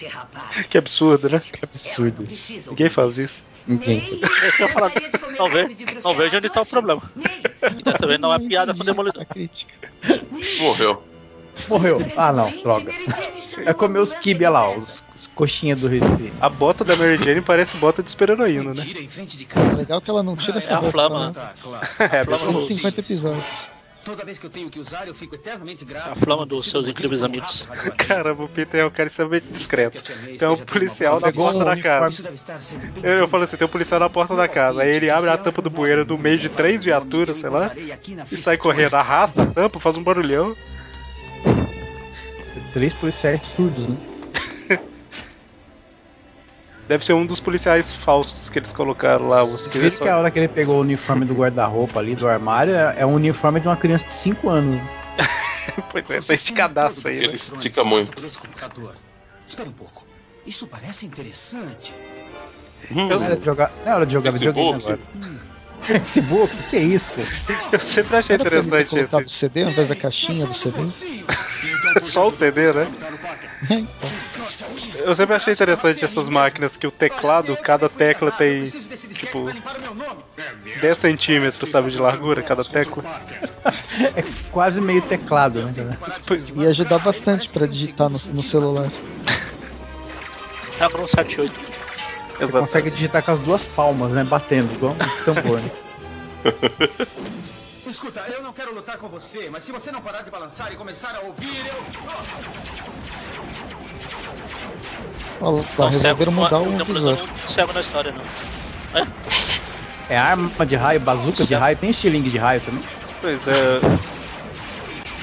Que 0.69 0.79
absurdo, 0.79 1.29
né? 1.29 1.41
Que 1.41 1.65
absurdo 1.65 2.25
isso. 2.25 2.71
Ninguém 2.71 2.89
faz 2.89 3.19
isso. 3.19 3.47
Ninguém. 3.67 4.21
Falar, 4.73 4.91
não, 5.39 5.49
ve, 5.49 5.77
não 6.03 6.15
vejo 6.15 6.37
onde 6.37 6.51
tá 6.51 6.63
o 6.63 6.67
problema. 6.67 7.03
E 7.79 7.83
dessa 7.83 8.07
vez 8.07 8.19
não 8.19 8.35
é 8.35 8.39
piada 8.41 8.75
com 8.75 8.81
o 8.81 8.85
Demolidor. 8.85 9.25
Morreu. 10.61 11.12
Morreu. 11.69 12.01
Ah, 12.17 12.33
não, 12.33 12.51
droga. 12.63 12.93
É 13.65 13.73
comer 13.75 13.99
os 14.01 14.15
kibe 14.15 14.47
lá, 14.49 14.71
os, 14.75 15.05
os 15.15 15.27
coxinhas 15.29 15.79
do 15.79 15.87
Recife. 15.89 16.33
A 16.41 16.49
bota 16.49 16.85
da 16.85 16.97
Mary 16.97 17.17
Jane 17.23 17.41
parece 17.41 17.77
bota 17.77 18.03
de 18.03 18.11
super-heroína, 18.11 18.73
né? 18.75 18.85
É 19.55 19.77
legal 19.77 20.01
que 20.01 20.11
ela 20.11 20.23
não 20.23 20.37
tira 20.37 20.59
É 20.59 20.63
essa 20.65 20.73
a 20.75 20.77
roupa, 20.79 20.91
flama, 20.93 21.27
né? 21.29 21.33
Tá, 21.35 21.55
claro. 21.63 21.87
É, 21.99 22.25
flama 22.25 22.39
São 22.39 22.53
do- 22.53 22.67
50 22.67 23.01
episódios. 23.01 23.45
Toda 24.05 24.25
vez 24.25 24.37
que 24.37 24.45
eu 24.47 24.51
tenho 24.51 24.69
que 24.69 24.81
usar, 24.81 25.07
eu 25.07 25.15
fico 25.15 25.37
eternamente 25.37 25.85
grato. 25.85 26.11
A 26.11 26.15
flama 26.17 26.45
dos 26.45 26.69
seus 26.69 26.89
incríveis 26.89 27.23
amigos. 27.23 27.65
Caramba, 28.09 28.43
o 28.43 28.49
Peter 28.49 28.81
é 28.81 28.85
um 28.85 28.91
cara 28.91 29.07
extremamente 29.07 29.47
discreto. 29.47 30.03
A 30.35 30.39
Tem 30.39 30.49
um 30.49 30.57
policial 30.57 31.21
na 31.21 31.31
porta 31.33 31.65
da 31.65 31.77
casa. 31.77 32.25
Eu, 33.01 33.13
eu 33.21 33.29
falo 33.29 33.45
assim, 33.45 33.57
tem 33.57 33.65
um 33.65 33.71
policial 33.71 34.01
na 34.01 34.11
porta 34.11 34.35
da 34.35 34.49
casa. 34.49 34.83
Aí 34.83 34.91
ele 34.91 35.09
abre 35.09 35.31
a 35.31 35.37
tampa 35.37 35.63
do 35.63 35.71
bueiro 35.71 36.05
no 36.05 36.19
meio 36.19 36.37
de 36.37 36.49
três 36.49 36.83
viaturas, 36.83 37.37
sei 37.37 37.49
lá, 37.49 37.71
e 38.33 38.37
sai 38.37 38.57
correndo, 38.57 38.95
arrasta 38.95 39.43
a 39.45 39.47
tampa, 39.47 39.79
faz 39.79 39.97
um 39.97 40.03
barulhão. 40.03 40.57
Três 42.73 42.95
policiais 42.95 43.45
surdos, 43.47 43.89
né? 43.89 43.97
Deve 46.89 47.05
ser 47.05 47.13
um 47.13 47.25
dos 47.25 47.41
policiais 47.41 47.93
falsos 47.93 48.49
que 48.49 48.59
eles 48.59 48.73
colocaram 48.73 49.29
lá. 49.29 49.45
Os 49.45 49.67
que 49.67 49.79
Você 49.79 49.91
viu 49.91 50.01
que 50.01 50.09
a 50.09 50.19
hora 50.19 50.31
que 50.31 50.39
ele 50.39 50.49
pegou 50.49 50.79
o 50.79 50.81
uniforme 50.81 51.25
do 51.25 51.35
guarda-roupa 51.35 52.01
ali, 52.01 52.15
do 52.15 52.27
armário, 52.29 52.75
é 52.75 52.95
é 52.99 53.07
um 53.07 53.15
uniforme 53.15 53.61
de 53.61 53.69
uma 53.69 53.77
criança 53.77 54.07
de 54.07 54.15
5 54.15 54.49
anos. 54.49 54.81
Pois 55.93 56.11
é, 56.11 56.21
tá 56.21 56.35
esticadaço 56.35 57.07
aí, 57.07 57.19
Ele 57.19 57.29
né? 57.29 57.35
estica 57.35 57.85
muito. 57.85 58.13
Espera 59.47 59.69
um 59.69 59.73
pouco. 59.73 60.05
Isso 60.45 60.67
parece 60.67 61.07
interessante. 61.07 61.95
Não 62.91 63.11
é 63.11 63.15
hora 63.15 63.37
de 63.37 63.45
jogar, 63.45 63.73
não 63.85 63.93
é 63.93 63.95
hora 63.95 64.07
de 64.07 64.13
jogar 64.13 64.33
videogame 64.33 64.75
agora. 64.75 64.99
Facebook? 65.83 66.57
O 66.57 66.63
que 66.65 66.77
é 66.77 66.81
isso? 66.81 67.21
eu 67.73 67.81
sempre 67.81 68.17
achei 68.17 68.35
Era 68.35 68.43
interessante 68.43 68.91
colocado 68.91 69.21
o 69.21 69.27
esse. 69.27 69.39
CD 69.39 69.63
ao 69.65 69.71
invés 69.71 69.89
da 69.89 69.97
caixinha 69.97 70.47
do 70.47 70.55
CD? 70.55 70.87
Só 72.01 72.27
o 72.27 72.31
CD, 72.31 72.73
né? 72.73 72.91
Eu 74.97 75.15
sempre 75.15 75.37
achei 75.37 75.53
interessante 75.53 76.05
essas 76.05 76.29
máquinas 76.29 76.77
que 76.77 76.87
o 76.87 76.91
teclado, 76.91 77.57
cada 77.57 77.89
tecla 77.89 78.31
tem 78.31 78.65
tipo 78.65 79.47
10 80.81 80.99
centímetros, 80.99 81.71
sabe, 81.71 81.91
de 81.91 81.99
largura, 81.99 82.43
cada 82.43 82.65
tecla. 82.65 83.05
É 84.17 84.25
quase 84.51 84.81
meio 84.81 85.03
teclado, 85.03 85.63
né? 85.67 85.99
Pois, 86.27 86.49
ia 86.49 86.71
ajudar 86.71 86.99
bastante 86.99 87.53
pra 87.53 87.67
digitar 87.67 88.09
no, 88.09 88.19
no 88.33 88.43
celular. 88.43 88.91
É 90.81 90.89
pro 90.89 91.07
78. 91.07 91.72
Você 92.39 92.59
consegue 92.59 92.91
digitar 92.91 93.23
com 93.23 93.31
as 93.33 93.39
duas 93.39 93.67
palmas, 93.67 94.13
né? 94.13 94.25
Batendo, 94.25 94.73
igual 94.73 94.95
um 94.95 95.25
tambor. 95.35 95.61
Né? 95.61 95.71
Escuta, 97.87 98.21
eu 98.35 98.43
não 98.43 98.53
quero 98.53 98.75
lutar 98.75 98.97
com 98.97 99.09
você, 99.09 99.49
mas 99.51 99.63
se 99.65 99.71
você 99.73 99.93
não 99.93 100.01
parar 100.01 100.23
de 100.23 100.31
balançar 100.31 100.73
e 100.73 100.77
começar 100.77 101.15
a 101.15 101.27
ouvir, 101.27 101.67
eu. 101.67 101.85
Olha 105.41 105.57
lá, 105.57 105.65
Não, 105.79 105.89
resolveram 105.89 106.17
cego, 106.19 106.33
mudar 106.33 106.51
não, 106.59 106.69
o 106.69 106.75
o 106.75 106.79
Demolidor 106.79 107.15
visor. 107.17 107.29
não 107.29 107.49
cego 107.49 107.73
na 107.73 107.81
história, 107.81 108.13
não. 108.13 109.01
É? 109.01 109.07
É 110.09 110.19
arma 110.19 110.67
de 110.67 110.77
raio, 110.77 111.01
bazuca 111.01 111.45
de 111.45 111.55
raio, 111.55 111.77
tem 111.77 111.91
estilingue 111.91 112.31
de 112.31 112.39
raio 112.39 112.61
também. 112.61 112.83
pois 113.21 113.47
é. 113.47 113.81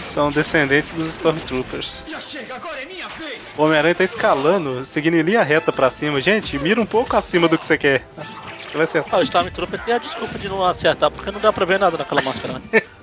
São 0.09 0.31
descendentes 0.31 0.91
dos 0.91 1.05
Stormtroopers. 1.05 2.03
É! 2.11 2.19
O 3.55 3.63
Homem-Aranha 3.63 3.93
tá 3.93 4.03
escalando, 4.03 4.83
seguindo 4.83 5.15
em 5.15 5.21
linha 5.21 5.43
reta 5.43 5.71
pra 5.71 5.91
cima. 5.91 6.19
Gente, 6.19 6.57
mira 6.57 6.81
um 6.81 6.85
pouco 6.85 7.15
acima 7.15 7.47
do 7.47 7.57
que 7.59 7.65
você 7.65 7.77
quer. 7.77 8.07
Você 8.67 8.75
vai 8.75 8.85
acertar. 8.85 9.13
Ah, 9.13 9.19
o 9.19 9.21
Stormtrooper 9.21 9.83
tem 9.83 9.93
a 9.93 9.97
desculpa 9.99 10.39
de 10.39 10.49
não 10.49 10.65
acertar, 10.65 11.11
porque 11.11 11.29
não 11.29 11.39
dá 11.39 11.53
pra 11.53 11.63
ver 11.63 11.77
nada 11.77 11.95
naquela 11.95 12.23
máscara, 12.23 12.59
né? 12.59 12.81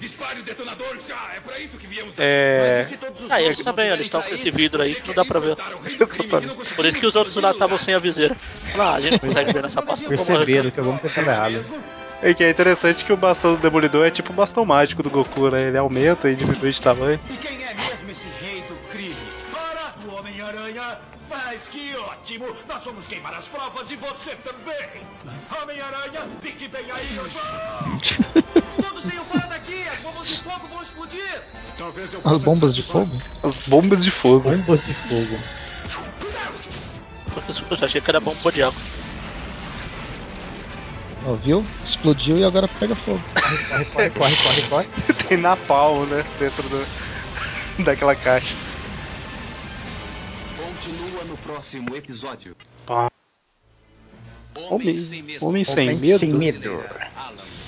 Dispare 0.00 0.40
o 0.40 0.42
detonador 0.42 0.96
já! 1.06 1.34
É 1.36 1.40
pra 1.40 1.58
isso 1.58 1.76
que 1.78 1.86
viemos 1.86 2.18
É. 2.18 2.76
Mas 2.78 2.86
se 2.86 2.96
todos 2.96 3.22
os 3.22 3.30
Ah, 3.30 3.42
eles 3.42 3.60
também, 3.60 3.88
eles 3.90 4.06
estão 4.06 4.22
com 4.22 4.34
esse 4.34 4.50
vidro 4.50 4.82
aí 4.82 4.94
que 4.94 5.08
não 5.08 5.14
dá 5.14 5.24
pra 5.24 5.40
ver. 5.40 5.56
Por 6.76 6.86
isso 6.86 6.98
que 6.98 7.06
os 7.06 7.14
outros 7.14 7.36
lá 7.36 7.50
estavam 7.50 7.76
sem 7.78 7.94
a 7.94 7.98
viseira. 7.98 8.36
Ah, 8.78 8.94
a 8.94 9.00
gente 9.00 9.12
não 9.12 9.18
consegue 9.18 9.52
ver 9.52 9.62
nessa 9.62 9.82
parte. 9.82 10.04
Perceberam 10.06 10.70
que 10.70 10.80
alguma 10.80 10.98
coisa 10.98 11.20
estava 11.20 11.30
errada. 11.32 11.64
É 12.24 12.32
que 12.32 12.42
é 12.42 12.48
interessante 12.48 13.04
que 13.04 13.12
o 13.12 13.18
bastão 13.18 13.54
do 13.54 13.60
Demolidor 13.60 14.06
é 14.06 14.10
tipo 14.10 14.32
o 14.32 14.34
bastão 14.34 14.64
mágico 14.64 15.02
do 15.02 15.10
Goku, 15.10 15.50
né? 15.50 15.64
Ele 15.64 15.76
aumenta 15.76 16.30
e 16.30 16.34
diminui 16.34 16.70
de 16.70 16.80
tamanho. 16.80 17.20
E 17.28 17.36
quem 17.36 17.62
é 17.62 17.74
mesmo 17.74 18.10
esse 18.10 18.26
rei 18.40 18.62
do 18.62 18.76
crime? 18.88 19.14
Ora, 19.52 19.92
o 20.06 20.18
Homem-Aranha! 20.18 21.00
Mas 21.28 21.68
que 21.68 21.94
ótimo! 21.94 22.46
Nós 22.66 22.82
vamos 22.82 23.06
queimar 23.06 23.34
as 23.34 23.46
provas 23.46 23.90
e 23.90 23.96
você 23.96 24.34
também! 24.36 25.02
Homem-Aranha, 25.62 26.26
fique 26.40 26.66
bem 26.66 26.90
aí, 26.90 27.06
irmão! 27.14 28.00
Todos 28.88 29.04
tenham 29.04 29.24
fora 29.26 29.46
daqui! 29.46 29.86
As 29.86 30.00
bombas 30.00 30.26
de 30.26 30.42
fogo 30.42 30.66
vão 30.68 30.80
explodir! 30.80 31.42
Talvez 31.76 32.14
eu 32.14 32.20
As 32.20 32.24
possa 32.24 32.38
bombas 32.38 32.74
de 32.74 32.82
fogo? 32.84 33.18
As 33.42 33.58
bombas 33.58 34.02
de 34.02 34.10
fogo. 34.10 34.48
Bombas 34.48 34.86
de 34.86 34.94
fogo. 34.94 35.38
Eu 37.70 37.84
achei 37.84 38.00
que 38.00 38.10
era 38.10 38.18
bomba 38.18 38.50
de 38.50 38.62
água. 38.62 38.80
Ó, 41.26 41.34
viu? 41.34 41.64
Explodiu 41.86 42.36
e 42.38 42.44
agora 42.44 42.68
pega 42.68 42.94
fogo. 42.94 43.22
Corre, 43.92 44.10
corre, 44.10 44.10
corre, 44.10 44.36
corre, 44.36 44.62
corre. 44.68 44.86
Tem 45.28 45.38
napalm, 45.38 46.06
né? 46.06 46.24
Dentro 46.38 46.62
do, 46.68 46.86
daquela 47.84 48.14
caixa. 48.14 48.54
Continua 50.56 51.24
no 51.24 51.36
próximo 51.38 51.96
episódio. 51.96 52.54
Homem, 54.70 54.96
homem 55.40 55.64
sem 55.64 55.88
Homem 55.90 56.00
medo. 56.00 56.18
sem 56.18 56.32
medo. 56.32 56.84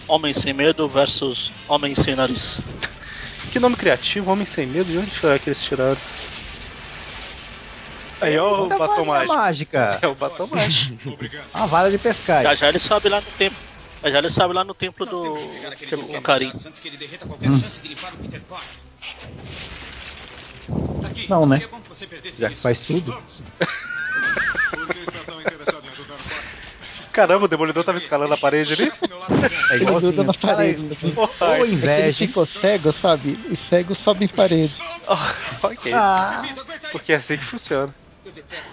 Homem 0.07 0.33
sem 0.35 0.53
medo 0.53 0.89
versus 0.89 1.51
Homem 1.69 1.95
sem 1.95 2.15
nariz. 2.15 2.61
Que 3.51 3.59
nome 3.59 3.77
criativo, 3.77 4.31
Homem 4.31 4.45
Sem 4.45 4.67
Medo, 4.67 4.91
de 4.91 4.99
onde 4.99 5.11
será 5.11 5.39
que 5.39 5.49
eles 5.49 5.63
tiraram? 5.63 5.97
Aí, 8.21 8.39
ó, 8.39 8.65
o 8.65 8.69
bastão 8.79 9.05
mágico. 9.05 9.35
mágica. 9.35 9.99
É 10.03 10.07
o 10.07 10.15
bastão 10.15 10.47
mágico. 10.47 11.11
Obrigado. 11.11 11.47
Uma 11.55 11.67
vara 11.67 11.91
de 11.91 11.99
pescar. 11.99 12.43
Já 12.43 12.55
já 12.55 12.69
ele 12.69 12.79
sobe 12.79 13.09
lá 13.09 13.21
no 13.21 13.31
tempo. 13.33 13.57
Mas 14.03 14.13
já 14.13 14.19
ele 14.19 14.31
sabe 14.31 14.55
lá 14.55 14.65
no 14.65 14.75
templo 14.75 15.05
do. 15.07 15.35
O 15.35 16.23
Karim. 16.23 16.53
Antes 16.65 16.81
que 16.81 16.89
ele 16.89 16.97
derreta 16.97 17.27
qualquer 17.27 17.51
Hum. 17.51 17.61
chance 17.61 17.81
de 17.81 17.89
limpar 17.89 18.13
o 18.13 18.17
Peter 18.17 18.41
Parker. 18.43 18.69
Aqui, 21.05 21.27
Não, 21.29 21.47
né? 21.47 21.57
seria 21.57 21.69
bom 21.69 21.81
que 21.81 21.89
você 21.89 22.07
perdesse 22.07 22.41
Já 22.41 22.49
que 22.49 22.55
isso. 22.55 22.63
faz 22.63 22.81
tudo. 22.81 23.13
Por 23.13 24.89
que 24.89 24.99
está 24.99 25.19
tão 25.25 25.41
interessado 25.41 25.85
em 25.87 25.91
ajudar 25.91 26.15
o 26.15 26.19
Parker? 26.19 26.67
Caramba, 27.13 27.45
o 27.47 27.49
Demolidor 27.49 27.83
tava 27.83 27.97
escalando 27.97 28.35
a 28.35 28.37
parede 28.37 28.75
ali. 28.75 28.93
É 29.71 29.77
igualzinho. 29.77 30.23
na 30.25 30.35
parede. 30.35 30.87
É 31.41 31.61
ele 31.61 31.73
inveja, 31.73 32.27
ficou 32.27 32.45
cego, 32.45 32.93
sabe? 32.93 33.41
E 33.49 33.57
cego 33.57 33.95
sobe 33.95 34.27
em 34.27 34.29
parede. 34.29 34.77
ok. 35.63 35.93
Ah, 35.95 36.45
Porque 36.93 37.13
é 37.13 37.17
assim 37.17 37.39
que 37.39 37.45
funciona. 37.45 37.95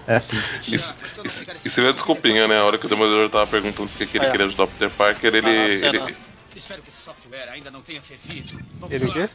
É 0.07 0.15
assim. 0.15 0.37
Isso, 0.67 0.93
isso, 1.25 1.45
isso 1.65 1.81
é 1.81 1.89
a 1.89 1.91
desculpinha, 1.91 2.47
né? 2.47 2.59
A 2.59 2.63
hora 2.65 2.77
que 2.77 2.85
o 2.85 2.89
Demolidor 2.89 3.29
tava 3.29 3.47
perguntando 3.47 3.89
por 3.89 3.97
que 3.97 4.05
que 4.05 4.17
ele 4.17 4.25
É. 4.25 4.31
queria 4.31 4.45
ajudar 4.47 4.63
o 4.63 4.67
Peter 4.67 4.89
Parker, 4.89 5.33
ele. 5.35 5.47
Ah, 5.49 5.67
ele 5.69 6.15
Espero 6.55 6.81
que 6.83 6.89
esse 6.89 7.01
software 7.01 7.49
ainda 7.51 7.71
não 7.71 7.81
tenha 7.81 8.01
fervido. 8.01 8.59
Vamos 8.79 9.01
Ele 9.01 9.11
quê? 9.11 9.29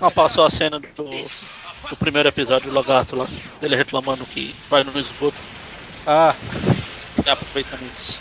Não, 0.00 0.10
passou 0.10 0.44
a 0.44 0.50
cena 0.50 0.78
do, 0.78 0.88
do 1.04 1.96
primeiro 1.98 2.28
episódio 2.28 2.70
do 2.70 2.74
Lagarto 2.74 3.16
lá. 3.16 3.26
Ele 3.60 3.76
reclamando 3.76 4.24
que 4.26 4.54
vai 4.68 4.84
no 4.84 4.98
esgoto. 4.98 5.36
Ah, 6.06 6.34
E 7.24 7.30
aproveitando 7.30 7.82
isso. 7.98 8.18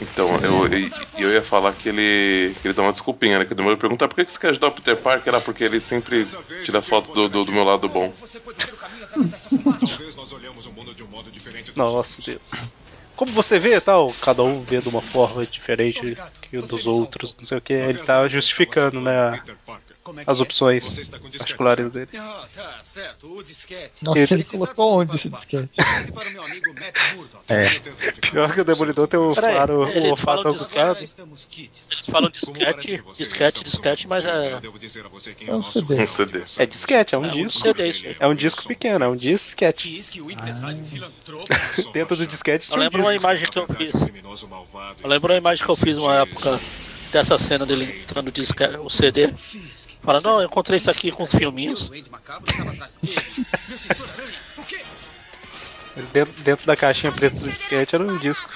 Então, 0.00 0.30
eu, 0.42 0.66
e- 0.72 0.90
e 1.18 1.22
eu 1.22 1.32
ia 1.32 1.42
falar 1.42 1.72
que 1.72 1.88
ele, 1.88 2.54
que 2.60 2.68
ele 2.68 2.74
dá 2.74 2.82
uma 2.82 2.92
desculpinha, 2.92 3.38
né? 3.38 3.44
Que 3.44 3.52
o 3.52 3.56
Demolidor 3.56 3.80
pergunta 3.80 4.06
por 4.06 4.14
que 4.16 4.24
que 4.26 4.32
você 4.32 4.38
quer 4.38 4.50
ajudar 4.50 4.68
o 4.68 4.72
Peter 4.72 4.96
Parker? 4.96 5.28
Era 5.28 5.40
porque 5.40 5.64
ele 5.64 5.80
sempre 5.80 6.26
tira 6.64 6.82
foto 6.82 7.12
do, 7.12 7.28
do, 7.28 7.44
do 7.44 7.52
meu 7.52 7.64
lado 7.64 7.88
bom. 7.88 8.12
Você 8.20 8.38
pode 8.40 8.64
ver 8.64 8.74
o 8.74 8.76
caminho 8.76 9.04
através 9.04 9.30
dessa 9.30 9.48
fumaça. 9.48 9.86
Talvez 9.86 10.16
nós 10.16 10.32
olhamos 10.32 10.66
o 10.66 10.72
mundo 10.72 10.94
de 10.94 11.02
um 11.02 11.06
modo 11.06 11.30
diferente 11.30 11.66
dos 11.66 11.76
nossa 11.76 12.20
Deus. 12.22 12.70
Como 13.14 13.32
você 13.32 13.58
vê, 13.58 13.80
tal, 13.80 14.12
cada 14.20 14.42
um 14.42 14.60
vê 14.62 14.78
de 14.82 14.88
uma 14.90 15.00
forma 15.00 15.46
diferente 15.46 16.16
que 16.42 16.58
o 16.58 16.62
dos 16.62 16.86
outros, 16.86 17.34
não 17.38 17.44
sei 17.44 17.56
o 17.56 17.60
que. 17.62 17.72
Ele 17.72 17.98
tá 18.00 18.28
justificando, 18.28 19.00
né, 19.00 19.30
Peter 19.38 19.56
Parker. 19.64 19.85
Como 19.85 19.85
é 20.20 20.24
que 20.24 20.30
as 20.30 20.38
é? 20.40 20.42
opções 20.42 20.84
Você 20.84 21.02
está 21.02 21.18
com 21.18 21.24
disquete, 21.28 21.38
particulares 21.38 21.90
dele. 21.92 22.08
Ah, 22.16 22.44
tá, 22.54 22.78
certo. 22.82 23.32
O 23.36 23.42
disquete. 23.42 23.92
Nossa, 24.02 24.18
Ele- 24.20 24.34
ele 24.34 24.44
colocou 24.44 25.00
onde 25.00 25.16
esse 25.16 25.28
disquete? 25.28 25.70
Para 26.14 26.28
o 26.28 26.32
meu 26.32 26.44
amigo 26.44 26.74
Matt 26.74 27.14
Murdock. 27.16 27.44
É. 27.48 27.66
Pior 28.30 28.54
que 28.54 28.60
o 28.60 28.64
Demolidor 28.64 29.08
tem 29.08 29.18
o 29.20 29.34
Peraí, 29.34 29.54
faro, 29.54 29.88
eles 29.88 30.04
o 30.04 30.08
olfato 30.10 30.42
falam 30.42 30.52
de- 30.52 30.58
aguçado. 30.58 31.00
Eles 31.00 32.06
falam 32.06 32.30
disquete, 32.30 33.02
disquete, 33.16 33.64
disquete, 33.64 34.06
mas 34.08 34.24
é. 34.24 34.60
Eu 34.62 34.72
quem 35.34 35.48
É 35.48 35.54
um 35.54 35.62
CD. 35.62 36.02
Um 36.02 36.06
CD. 36.06 36.42
É 36.58 36.66
disquete, 36.66 37.14
é 37.14 37.18
um 37.18 37.24
É 37.24 37.28
um 37.28 37.30
disco. 37.30 37.68
É 38.20 38.26
um 38.28 38.34
disco 38.34 38.64
pequeno, 38.66 39.04
é 39.04 39.08
um 39.08 39.16
disquete. 39.16 39.88
Filantropo. 40.84 41.44
Dentro 41.92 42.16
do 42.16 42.26
disquete 42.26 42.64
Eu 42.70 42.74
tinha 42.74 42.78
um 42.78 42.82
lembro 42.82 43.00
uma 43.02 43.12
disco. 43.12 43.24
imagem 43.24 43.48
que 43.48 43.58
eu 43.58 43.66
fiz. 43.66 43.92
Eu 45.02 45.08
lembro 45.08 45.32
uma 45.32 45.38
imagem 45.38 45.64
que 45.64 45.70
eu 45.70 45.76
fiz 45.76 45.96
uma 45.98 46.16
época 46.16 46.60
dessa 47.12 47.38
cena 47.38 47.64
dele 47.64 48.00
entrando 48.02 48.30
o 48.82 48.90
CD. 48.90 49.32
Falando, 50.06 50.24
não, 50.24 50.40
eu 50.40 50.46
encontrei 50.46 50.76
isso 50.76 50.88
aqui 50.88 51.10
com 51.10 51.24
os 51.24 51.32
filminhos. 51.32 51.90
Dentro, 56.12 56.42
dentro 56.44 56.64
da 56.64 56.76
caixinha 56.76 57.10
preta 57.10 57.34
do 57.34 57.50
disquete 57.50 57.96
era 57.96 58.04
um 58.04 58.16
disco. 58.16 58.48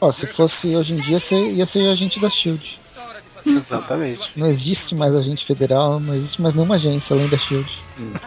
Ó, 0.00 0.10
se 0.10 0.26
fosse 0.28 0.74
hoje 0.74 0.94
em 0.94 0.96
dia, 0.96 1.20
você 1.20 1.50
ia 1.50 1.66
ser 1.66 1.86
agente 1.90 2.18
da 2.18 2.30
SHIELD. 2.30 2.80
Exatamente. 3.44 4.30
Não 4.36 4.46
existe 4.46 4.94
mais 4.94 5.14
agente 5.14 5.44
federal, 5.44 6.00
não 6.00 6.14
existe 6.14 6.40
mais 6.40 6.54
nenhuma 6.54 6.76
agência 6.76 7.14
além 7.14 7.28
da 7.28 7.36
SHIELD. 7.36 7.70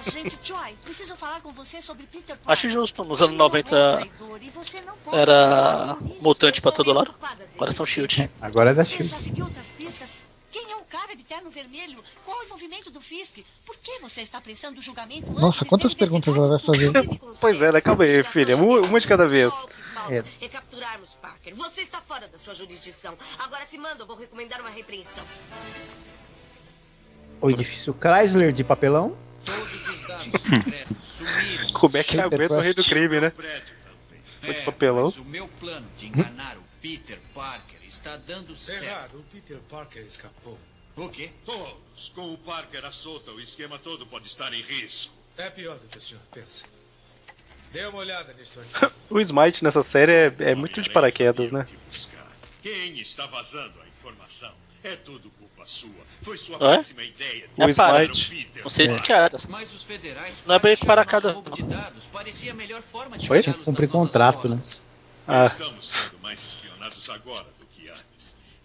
Agente 0.05 0.37
Joy, 0.43 0.75
preciso 0.83 1.15
falar 1.15 1.41
com 1.41 1.51
você 1.51 1.81
sobre 1.81 2.03
Peter 2.03 2.37
Parker. 2.37 2.51
Acho 2.51 2.69
justo, 2.69 3.03
nos 3.03 3.19
anos 3.19 3.35
90 3.35 3.69
Traidor, 3.69 4.39
e 4.43 4.49
você 4.51 4.79
não 4.81 4.95
pode 4.97 5.17
era 5.17 5.97
mutante 6.21 6.61
pra 6.61 6.71
todo 6.71 6.93
lado. 6.93 7.11
Agora 7.55 7.71
são 7.71 7.83
Shield. 7.83 8.29
Agora 8.39 8.69
é 8.69 8.73
da 8.75 8.83
Você 8.83 8.97
Shield. 8.97 9.15
De 11.17 11.23
terno 11.23 11.49
vermelho? 11.49 12.01
Qual 12.23 12.39
o 12.39 12.43
envolvimento 12.43 12.91
do 12.91 13.01
Fisk? 13.01 13.39
Por 13.65 13.75
que 13.77 13.99
você 13.99 14.21
está 14.21 14.39
prestando 14.39 14.79
julgamento 14.81 15.29
antes 15.29 15.41
Nossa, 15.41 15.65
quantas 15.65 15.93
perguntas 15.93 16.35
ela 16.35 16.47
vai 16.47 16.59
fazer? 16.59 16.91
Pois 17.41 17.61
é, 17.61 17.71
né? 17.71 17.81
Calma 17.81 18.03
aí, 18.03 18.23
filha. 18.23 18.55
Uma, 18.55 18.99
de 18.99 19.07
cada 19.07 19.27
vez. 19.27 19.65
É. 20.09 20.23
É 20.45 20.47
capturarmos 20.47 21.13
Parker. 21.15 21.55
Você 21.55 21.81
está 21.81 21.99
fora 22.01 22.27
da 22.27 22.37
sua 22.37 22.53
jurisdição. 22.53 23.17
Agora 23.39 23.65
se 23.65 23.77
manda, 23.77 24.03
eu 24.03 24.07
vou 24.07 24.15
recomendar 24.15 24.61
uma 24.61 24.69
repreensão. 24.69 25.25
O 27.41 27.49
edifício 27.49 27.95
Chrysler 27.99 28.53
de 28.53 28.63
papelão. 28.63 29.17
Todos 29.45 29.89
os 29.89 30.01
dados 30.07 30.41
secretos 30.41 30.97
sumiram. 31.07 31.73
Como 31.73 31.97
é 31.97 32.03
que 32.03 32.19
aguenta 32.19 32.53
o 32.53 32.61
rei 32.61 32.73
do 32.73 32.83
crime, 32.83 33.19
né? 33.19 33.33
Foi 34.41 34.53
de 34.53 34.61
papelão. 34.61 35.05
Mas 35.05 35.17
o 35.17 35.25
meu 35.25 35.47
plano 35.59 35.87
de 35.97 36.07
enganar 36.07 36.57
o 36.57 36.63
Peter 36.81 37.19
Parker 37.33 37.79
está 37.85 38.17
dando 38.17 38.55
certo. 38.55 38.83
Errado, 38.83 39.19
o 39.19 39.23
Peter 39.23 39.57
Parker 39.69 40.03
escapou. 40.03 40.57
O 40.97 41.09
quê? 41.09 41.29
Todos. 41.45 42.09
Com 42.15 42.33
o 42.33 42.37
Parker 42.37 42.83
à 42.85 42.91
solta, 42.91 43.31
o 43.31 43.39
esquema 43.39 43.77
todo 43.79 44.05
pode 44.05 44.27
estar 44.27 44.53
em 44.53 44.61
risco. 44.61 45.13
É 45.37 45.49
pior 45.49 45.77
do 45.77 45.87
que 45.87 45.97
o 45.97 46.01
senhor 46.01 46.21
pensa. 46.33 46.65
Dê 47.71 47.85
uma 47.85 47.99
olhada 47.99 48.33
nisto 48.33 48.59
aqui. 48.59 48.93
O 49.09 49.19
Smite 49.21 49.63
nessa 49.63 49.83
série 49.83 50.11
é, 50.11 50.33
é 50.39 50.55
muito 50.55 50.81
de 50.81 50.89
paraquedas, 50.89 51.49
né? 51.51 51.65
Quem 52.61 52.99
está 52.99 53.25
vazando 53.25 53.73
a 53.81 53.87
informação? 53.87 54.51
É 54.83 54.95
tudo 54.97 55.29
culpa 55.39 55.65
sua. 55.65 55.89
Foi 56.21 56.37
sua 56.37 56.57
É? 56.57 56.77
péssima 56.77 57.03
ideia. 57.03 57.47
de 57.47 57.61
O 57.61 57.69
É 57.69 57.73
para. 57.73 58.03
Smite. 58.03 58.29
Peter 58.29 58.63
Não 58.63 58.69
sei 58.69 58.87
se 58.87 58.93
Parker. 58.95 59.05
que 59.05 59.13
era. 59.13 59.37
Mas 59.49 59.73
os 59.73 59.83
federais 59.83 60.43
Não 60.45 60.55
é 60.55 60.59
bem 60.59 60.75
para 60.77 61.05
cada- 61.05 61.31
roubo 61.31 61.49
de 61.51 61.63
dados. 61.63 62.07
Parecia 62.07 62.51
a 62.51 62.55
melhor 62.55 62.81
forma 62.81 63.17
de 63.17 63.27
Foi? 63.27 63.41
Cumprir 63.43 63.87
contrato, 63.89 64.47
né? 64.49 64.57
costas. 64.57 64.83
Ah, 65.27 65.45
Estamos 65.45 65.87
sendo 65.89 66.19
mais 66.21 66.43
espionados 66.43 67.09
agora 67.09 67.45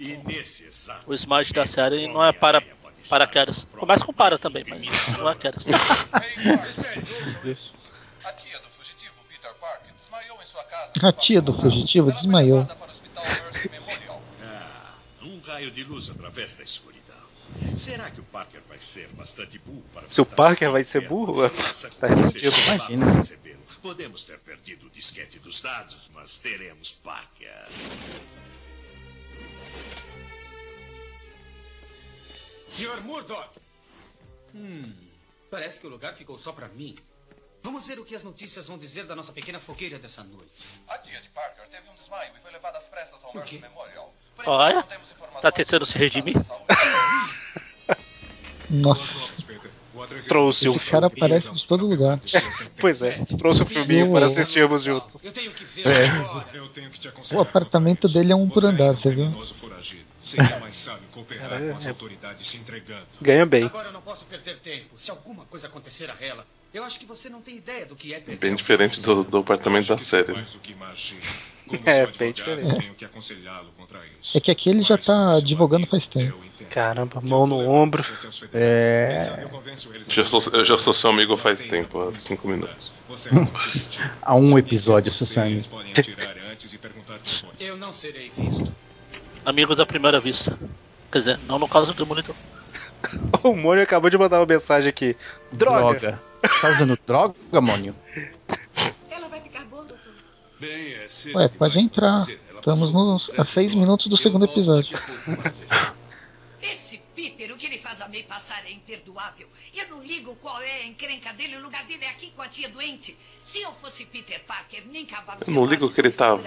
do 0.03 0.09
que 0.09 0.15
antes. 0.15 0.23
E 0.23 0.37
nesse 0.37 0.65
exato 0.65 1.05
O 1.07 1.15
Smite 1.15 1.53
da 1.53 1.67
série 1.67 2.09
não 2.09 2.25
é 2.25 2.33
para 2.33 2.63
paraquedas. 3.09 3.67
Começa 3.73 4.05
com 4.05 4.13
para 4.13 4.39
também, 4.39 4.65
mas 4.69 5.17
não 5.17 5.31
é 5.31 5.35
quedas. 5.35 5.67
A 8.25 8.33
tia 8.33 8.59
do 8.61 8.69
fugitivo 8.69 9.15
Peter 9.29 9.55
Parker 9.55 9.93
desmaiou 9.99 10.41
em 10.41 10.47
sua 10.47 10.65
casa. 10.65 10.93
A 11.03 11.13
tia 11.13 11.43
do 11.43 11.61
fugitivo 11.61 12.13
desmaiou. 12.13 12.65
para 12.67 12.77
o 12.77 12.91
Hospital 12.91 13.25
Mercy 13.25 13.71
Memorial. 13.71 14.23
Ah, 14.45 14.95
um 15.23 15.41
raio 15.41 15.71
de 15.71 15.85
luz 15.85 16.11
através 16.11 16.55
da 16.55 16.63
escuridão. 16.63 17.03
Será 17.77 18.11
que 18.11 18.21
o 18.21 18.25
Parker 18.25 18.63
vai 18.69 18.79
ser 18.79 19.09
bastante 19.09 19.59
burro 19.59 19.85
para 19.93 20.09
Se 20.09 20.21
o 20.21 20.27
Parker 20.27 20.71
vai 20.71 20.85
ser 20.85 21.05
a 21.05 21.09
burro, 21.09 21.51
tá 22.01 22.07
resolvido. 22.07 22.57
Imagina. 22.67 23.23
Podemos 23.83 24.23
ter 24.25 24.39
perdido 24.39 24.87
o 24.87 24.91
disquete 24.91 25.41
dos 25.41 25.61
dados, 25.61 26.09
mas 26.15 26.37
teremos 26.37 26.93
Parker. 26.93 27.67
Senhor 32.69 33.01
Murdoch! 33.03 33.51
Hum, 34.55 34.93
parece 35.51 35.79
que 35.81 35.87
o 35.87 35.91
lugar 35.91 36.15
ficou 36.15 36.39
só 36.39 36.53
pra 36.53 36.69
mim. 36.69 36.97
Vamos 37.63 37.87
ver 37.87 37.99
o 37.99 38.05
que 38.05 38.15
as 38.15 38.25
notícias 38.25 38.67
vão 38.67 38.77
dizer 38.77 39.05
da 39.05 39.15
nossa 39.15 39.33
pequena 39.33 39.61
fogueira 39.61 39.99
dessa 39.99 40.25
noite. 40.25 40.67
A 40.89 40.99
tia 40.99 41.21
de 41.21 41.29
Parker 41.29 41.69
teve 41.69 41.89
um 41.89 41.95
desmaio 41.95 42.33
e 42.37 42.41
foi 42.41 42.51
levada 42.51 42.79
às 42.79 42.85
pressas 42.89 43.25
ao 43.25 43.33
Mercy 43.35 43.59
Memorial. 43.59 44.13
Por 44.35 44.49
Olha, 44.49 44.83
tá 45.41 45.53
tentando 45.53 45.87
se 45.87 45.97
redimir? 45.97 46.37
Nossa, 48.69 49.15
trouxe 50.29 50.69
o 50.69 50.77
esse 50.77 50.91
cara 50.91 51.09
filme. 51.09 51.25
aparece 51.27 51.55
de 51.55 51.67
todo 51.67 51.87
lugar. 51.87 52.21
Pois 52.79 53.03
é, 53.03 53.13
trouxe 53.39 53.63
o 53.63 53.67
filminho 53.67 54.11
para 54.13 54.27
assistirmos 54.27 54.83
juntos. 54.83 55.25
Eu 55.25 55.33
tenho 55.33 55.51
que 55.53 55.65
ver 55.65 55.87
É. 55.87 56.07
agora. 56.07 56.47
Eu 56.55 56.69
tenho 56.69 56.91
que 56.91 56.99
te 56.99 57.09
O 57.35 57.41
apartamento 57.41 58.09
dele 58.09 58.33
é 58.33 58.37
um 58.37 58.49
por 58.49 58.65
andar, 58.65 58.93
você 58.93 59.11
viu? 59.15 59.33
Seria 60.23 60.59
mais 60.61 60.77
sábio 60.77 61.03
cooperar 61.13 61.49
Cara, 61.49 61.71
com 61.73 61.77
as 61.77 61.87
é- 61.87 61.89
autoridades 61.91 62.47
se 62.49 62.57
entregando. 62.57 63.07
Ganha 63.21 63.45
bem. 63.47 63.65
Agora 63.65 63.89
eu 63.89 63.93
não 63.93 64.03
posso 64.03 64.25
perder 64.25 64.59
tempo. 64.59 64.99
Se 64.99 65.11
alguma 65.11 65.45
coisa 65.47 65.67
acontecer 65.67 66.11
a 66.11 66.17
ela, 66.21 66.47
eu 66.73 66.85
acho 66.85 66.99
que 66.99 67.05
você 67.05 67.29
não 67.29 67.43
tem 67.43 67.57
ideia 67.57 67.85
do 67.85 67.95
que 67.97 68.15
é 68.15 68.21
perder. 68.21 68.39
Bem 68.39 68.55
diferente 68.55 69.01
do, 69.03 69.25
do 69.25 69.39
apartamento 69.39 69.89
da 69.89 69.99
série. 69.99 70.33
Mais 70.33 70.51
do 70.53 70.59
que 70.59 70.73
imagina. 70.73 71.21
Como 71.67 71.81
É, 71.87 72.05
seu 72.07 72.07
bem 72.19 72.31
advogado, 72.31 72.57
diferente. 72.57 72.81
tenho 72.81 72.95
que 72.95 73.05
aconselhá-lo 73.05 73.71
contra 73.79 74.01
isso. 74.21 74.37
É 74.37 74.41
que 74.41 74.51
aqui 74.51 74.69
ele 74.69 74.83
já 74.83 74.99
tá 74.99 75.37
advogando 75.37 75.87
faz 75.87 76.07
tempo. 76.07 76.37
Caramba, 76.69 77.21
mão 77.21 77.47
no 77.47 77.59
ombro. 77.69 78.05
É. 78.53 79.47
Já 80.09 80.27
sou, 80.27 80.43
eu 80.53 80.65
já 80.65 80.79
sou 80.79 80.93
seu 80.93 81.11
amigo 81.11 81.37
faz 81.37 81.63
tempo, 81.63 82.09
há 82.09 82.17
cinco 82.17 82.49
minutos. 82.49 82.93
Há 84.23 84.35
um 84.35 84.59
episódio, 84.59 85.13
Sussane. 85.13 85.63
Eu 87.61 87.77
não 87.77 87.93
serei 87.93 88.31
visto. 88.37 88.73
Amigos 89.45 89.81
à 89.81 89.87
primeira 89.87 90.21
vista. 90.21 90.59
Quer 91.11 91.19
dizer, 91.19 91.39
não 91.47 91.59
no 91.59 91.69
caso 91.69 91.93
do 91.95 92.07
monitor. 92.07 92.35
O 93.43 93.57
Mônio 93.57 93.83
acabou 93.83 94.09
de 94.09 94.17
mandar 94.17 94.39
uma 94.39 94.47
mensagem 94.47 94.89
aqui. 94.89 95.17
Droga! 95.51 96.21
Você 96.41 96.61
tá 96.61 96.71
usando 96.71 96.99
droga, 97.05 97.61
Mônio? 97.61 97.97
Ela 99.11 99.29
vai 99.29 99.41
ficar 99.41 99.65
boa, 99.65 99.83
doutor? 99.83 100.13
Bem, 100.61 100.95
é 100.95 101.09
cedo 101.09 101.37
Ué, 101.37 101.49
pode 101.49 101.81
entrar. 101.81 102.25
Estamos 102.55 102.93
nos, 102.93 103.31
a 103.37 103.45
seis 103.45 103.75
minutos 103.75 104.07
do 104.07 104.17
segundo 104.17 104.45
episódio. 104.45 104.97
Esse 106.63 106.99
Peter, 107.17 107.53
o 107.53 107.57
que 107.57 107.67
ele 107.67 107.73
ele 107.73 107.81
faz 107.81 108.01
a 108.03 108.09
May 108.09 108.23
passar 108.23 108.63
é 108.67 108.71
imperdoável. 108.71 109.49
Eu 109.75 109.89
não 109.89 110.03
ligo 110.03 110.37
qual 110.37 110.61
é 110.61 110.81
a 110.83 110.87
encrenca 110.87 111.33
dele, 111.33 111.57
o 111.57 111.63
lugar 111.63 111.85
dele 111.85 112.05
é 112.05 112.09
aqui 112.11 112.31
com 112.37 112.43
a 112.43 112.49
tia 112.49 112.69
doente. 112.69 113.17
Se 113.43 113.61
eu 113.63 113.73
fosse 113.77 114.05
Peter 114.05 114.41
Parker, 114.45 114.87
nem 114.87 115.07
cavalo 115.07 115.41
Eu 115.47 115.53
não 115.53 115.65
ligo 115.65 115.91
que 115.91 116.01
ele 116.01 116.11
tá 116.11 116.39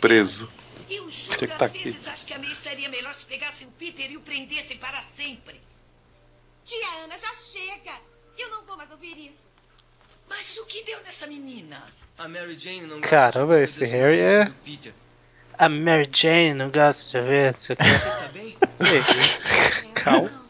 preso. 0.00 0.50
Eu 0.88 1.08
Tinha 1.08 1.10
juro, 1.10 1.38
que 1.38 1.46
tá 1.46 1.54
às 1.56 1.62
aqui. 1.62 1.84
vezes 1.84 2.08
acho 2.08 2.26
que 2.26 2.34
a 2.34 2.38
May 2.38 2.50
estaria 2.50 2.88
melhor 2.88 3.12
se 3.14 3.24
pegassem 3.24 3.66
o 3.66 3.70
Peter 3.72 4.10
e 4.10 4.16
o 4.16 4.20
prendessem 4.20 4.76
para 4.78 5.02
sempre. 5.16 5.60
Tia 6.64 7.04
Ana, 7.04 7.16
já 7.18 7.34
chega. 7.34 7.92
Eu 8.38 8.50
não 8.50 8.64
vou 8.64 8.76
mais 8.76 8.90
ouvir 8.90 9.16
isso. 9.18 9.46
Mas 10.28 10.56
o 10.56 10.64
que 10.64 10.82
deu 10.84 11.00
nessa 11.02 11.26
menina? 11.26 11.82
A 12.16 12.26
Mary 12.26 12.58
Jane 12.58 12.82
não 12.86 13.00
Caramba, 13.00 13.60
esse 13.60 13.84
Harry 13.84 14.20
é. 14.20 14.52
A 15.58 15.68
Mary 15.68 16.08
Jane, 16.12 16.54
não 16.54 16.70
gosto 16.70 17.10
de 17.12 17.20
ver, 17.20 17.52
não 17.52 17.58
sei 17.60 17.74
o 17.74 17.76
que. 17.76 17.84
Você 17.84 18.08
está 18.08 18.28
bem? 18.28 18.56
Calma. 19.94 20.43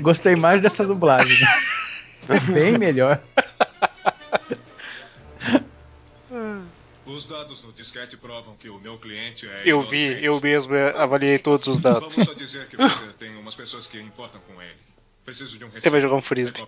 Gostei 0.00 0.36
mais 0.36 0.60
dessa 0.60 0.86
dublagem. 0.86 1.36
né? 2.28 2.40
Bem 2.52 2.78
melhor. 2.78 3.20
Os 7.06 7.26
dados 7.26 7.62
no 7.62 7.72
disquete 7.72 8.16
provam 8.16 8.56
que 8.56 8.68
o 8.68 8.78
meu 8.80 8.98
cliente 8.98 9.46
é 9.48 9.62
Eu 9.64 9.82
vi, 9.82 10.04
inocente. 10.06 10.24
eu 10.24 10.40
mesmo 10.40 10.74
eh, 10.74 10.94
avaliei 10.96 11.38
todos 11.38 11.66
os 11.66 11.78
dados. 11.78 12.12
Vamos 12.14 12.28
só 12.28 12.34
dizer 12.34 12.66
que 12.66 12.76
Peter 12.76 13.12
tem 13.18 13.36
umas 13.36 13.54
pessoas 13.54 13.86
que 13.86 14.00
importam 14.00 14.40
com 14.48 14.60
ele. 14.60 14.76
Preciso 15.24 15.58
de 15.58 15.64
um 15.64 15.68
Ele 15.68 15.90
vai 15.90 16.00
jogar 16.00 16.16
um 16.16 16.18
É 16.18 16.22
frisbee. 16.22 16.66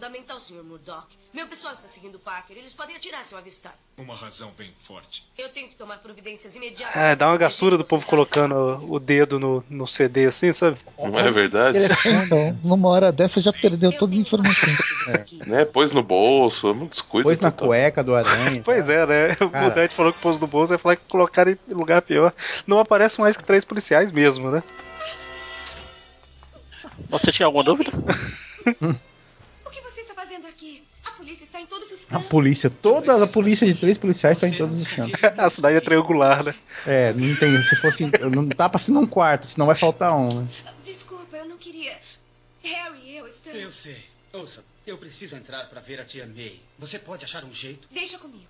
O 0.00 0.02
é 0.02 0.06
fundamental, 0.06 0.40
Sr. 0.40 0.64
Murdoch. 0.64 1.06
Meu 1.32 1.46
pessoal 1.46 1.74
está 1.74 1.86
seguindo 1.86 2.14
o 2.14 2.18
Parker. 2.18 2.56
Eles 2.56 2.72
podem 2.72 2.96
atirar 2.96 3.22
se 3.22 3.34
o 3.34 3.38
avistar. 3.38 3.74
Uma 3.98 4.14
razão 4.14 4.50
bem 4.56 4.72
forte. 4.80 5.26
Eu 5.36 5.50
tenho 5.50 5.68
que 5.68 5.74
tomar 5.74 5.98
providências 5.98 6.56
imediatas. 6.56 6.96
É, 6.96 7.14
dá 7.14 7.28
uma 7.28 7.36
gastura 7.36 7.76
do 7.76 7.84
povo 7.84 8.06
colocando 8.06 8.54
o 8.54 8.94
o 8.94 8.98
dedo 8.98 9.38
no, 9.38 9.62
no 9.68 9.86
CD 9.86 10.26
assim, 10.26 10.54
sabe? 10.54 10.78
Não 10.98 11.18
é 11.18 11.30
verdade? 11.30 11.78
Então, 12.24 12.58
numa 12.64 12.88
hora 12.88 13.12
dessa 13.12 13.42
já 13.42 13.52
perdeu 13.52 13.92
todas 13.92 14.14
as 14.14 14.20
informações. 14.22 14.78
Né? 15.46 15.66
Pôs 15.66 15.92
no 15.92 16.02
bolso, 16.02 16.70
é 16.70 16.72
muito 16.72 16.92
descuido. 16.92 17.28
Pôs 17.28 17.38
na 17.38 17.50
total. 17.50 17.68
cueca 17.68 18.02
do 18.02 18.14
aranha. 18.14 18.62
Pois 18.64 18.88
é, 18.88 19.04
né? 19.06 19.36
O 19.40 19.50
Cara. 19.50 19.68
Budete 19.68 19.94
falou 19.94 20.12
que 20.14 20.20
pôs 20.20 20.38
no 20.38 20.46
bolso, 20.46 20.70
vai 20.70 20.78
falar 20.78 20.96
que 20.96 21.02
colocaram 21.08 21.52
em 21.52 21.74
lugar 21.74 22.00
pior. 22.00 22.32
Não 22.66 22.78
aparece 22.78 23.20
mais 23.20 23.36
que 23.36 23.44
três 23.44 23.66
policiais 23.66 24.12
mesmo, 24.12 24.50
né? 24.50 24.62
Você 27.10 27.30
tinha 27.30 27.46
alguma 27.46 27.62
dúvida? 27.62 27.92
O 29.70 29.72
que 29.72 29.80
você 29.82 30.00
está 30.00 30.14
fazendo 30.14 30.48
aqui? 30.48 30.82
A 31.04 31.12
polícia 31.12 31.44
está 31.44 31.59
em 31.59 31.59
todos 31.70 31.90
os 31.90 32.04
A 32.04 32.14
cantos. 32.14 32.28
polícia, 32.28 32.68
toda 32.68 33.24
a 33.24 33.26
polícia 33.26 33.66
de 33.66 33.74
três 33.80 33.96
policiais 33.96 34.36
está 34.36 34.48
em 34.48 34.52
todos 34.58 34.78
os 34.82 34.92
cantos. 34.92 35.18
A 35.38 35.48
cidade 35.48 35.76
é 35.76 35.80
triangular, 35.80 36.44
né? 36.44 36.54
É, 36.86 37.12
não 37.14 37.34
tem. 37.36 37.62
Se 37.64 37.76
fosse. 37.76 38.10
Não 38.30 38.44
dá 38.44 38.68
pra 38.68 38.78
ser 38.78 38.90
num 38.92 39.06
quarto, 39.06 39.46
senão 39.46 39.66
vai 39.66 39.76
faltar 39.76 40.14
um. 40.14 40.42
né? 40.42 40.48
Desculpa, 40.84 41.36
eu 41.36 41.46
não 41.48 41.56
queria. 41.56 41.96
Harry 42.62 42.98
e 43.06 43.16
eu 43.16 43.26
estamos. 43.26 43.58
Eu 43.60 43.72
sei. 43.72 44.04
Ouça, 44.32 44.62
eu 44.86 44.98
preciso 44.98 45.34
entrar 45.36 45.64
para 45.70 45.80
ver 45.80 45.98
a 46.00 46.04
tia 46.04 46.26
May. 46.26 46.60
Você 46.78 46.98
pode 46.98 47.24
achar 47.24 47.44
um 47.44 47.52
jeito? 47.52 47.88
Deixa 47.90 48.18
comigo. 48.18 48.44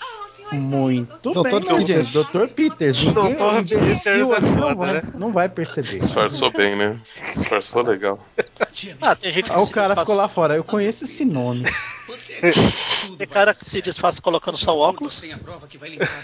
Ah, 0.00 0.54
Muito 0.54 1.18
Doutor 1.20 1.60
bem, 1.60 1.84
Peters. 1.84 2.10
Dr. 2.12 2.46
Peters. 2.48 2.98
Imbecil 3.02 3.78
Peters 3.78 4.06
é 4.06 4.10
ali 4.36 4.50
não 4.50 4.74
vai, 4.76 4.92
né? 4.94 5.02
não 5.14 5.32
vai 5.32 5.48
perceber. 5.48 5.98
Disfarçou 6.00 6.50
bem, 6.50 6.74
né? 6.76 6.98
Disfarçou 7.36 7.82
legal. 7.82 8.18
Ah, 9.00 9.14
tem 9.14 9.30
gente 9.32 9.50
que 9.50 9.52
Ah, 9.56 9.60
o 9.60 9.66
cara 9.68 9.88
disfarça- 9.88 10.00
ficou 10.00 10.14
lá 10.14 10.28
fora. 10.28 10.56
Eu 10.56 10.64
conheço 10.64 11.04
esse 11.04 11.24
nome. 11.24 11.64
Tem 13.18 13.26
cara 13.26 13.52
que 13.52 13.64
se 13.64 13.82
disfarça 13.82 14.22
colocando 14.22 14.56
só 14.56 14.74
o 14.76 14.80
óculos. 14.80 15.22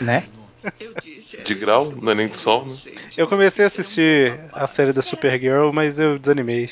Né? 0.00 0.26
De 1.44 1.54
grau, 1.54 1.92
não 2.00 2.12
é 2.12 2.14
nem 2.14 2.28
de 2.28 2.38
sol, 2.38 2.64
né? 2.64 2.74
Eu 3.18 3.26
comecei 3.28 3.64
a 3.64 3.66
assistir 3.66 4.40
a 4.52 4.66
série 4.66 4.94
da 4.94 5.02
Supergirl, 5.02 5.70
mas 5.72 5.98
eu 5.98 6.18
desanimei. 6.18 6.70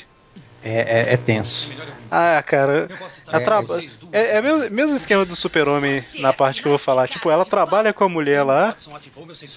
É, 0.63 1.09
é, 1.09 1.13
é 1.13 1.17
tenso. 1.17 1.73
Ah, 2.09 2.41
cara, 2.45 2.87
ela 3.27 3.41
É, 3.41 3.43
traba- 3.43 3.81
é, 4.11 4.37
é 4.37 4.41
mesmo, 4.41 4.69
mesmo 4.69 4.95
esquema 4.95 5.25
do 5.25 5.35
super-homem 5.35 6.03
na 6.19 6.31
parte 6.31 6.61
que 6.61 6.67
eu 6.67 6.71
vou 6.71 6.79
falar. 6.79 7.07
Tipo, 7.07 7.29
ela 7.31 7.43
trabalha 7.45 7.91
com 7.91 8.03
a 8.03 8.09
mulher 8.09 8.43
lá, 8.43 8.75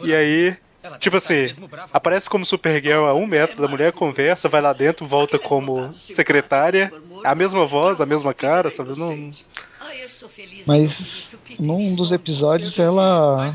e 0.02 0.14
aí, 0.14 0.56
tipo 0.98 1.16
assim, 1.18 1.48
aparece 1.92 2.28
como 2.28 2.46
Supergirl 2.46 3.04
a 3.06 3.14
um 3.14 3.26
metro 3.26 3.60
da 3.60 3.68
mulher, 3.68 3.92
conversa, 3.92 4.48
vai 4.48 4.60
lá 4.62 4.72
dentro, 4.72 5.06
volta 5.06 5.38
como 5.38 5.94
secretária, 6.00 6.92
a 7.22 7.34
mesma 7.34 7.66
voz, 7.66 8.00
a 8.00 8.06
mesma 8.06 8.32
cara, 8.34 8.70
sabe? 8.70 8.98
Não, 8.98 9.30
Ah, 9.78 9.94
eu 9.94 10.06
estou 10.06 10.28
feliz. 10.28 10.66
Mas 10.66 11.36
num 11.60 11.94
dos 11.94 12.10
episódios 12.10 12.78
ela. 12.78 13.54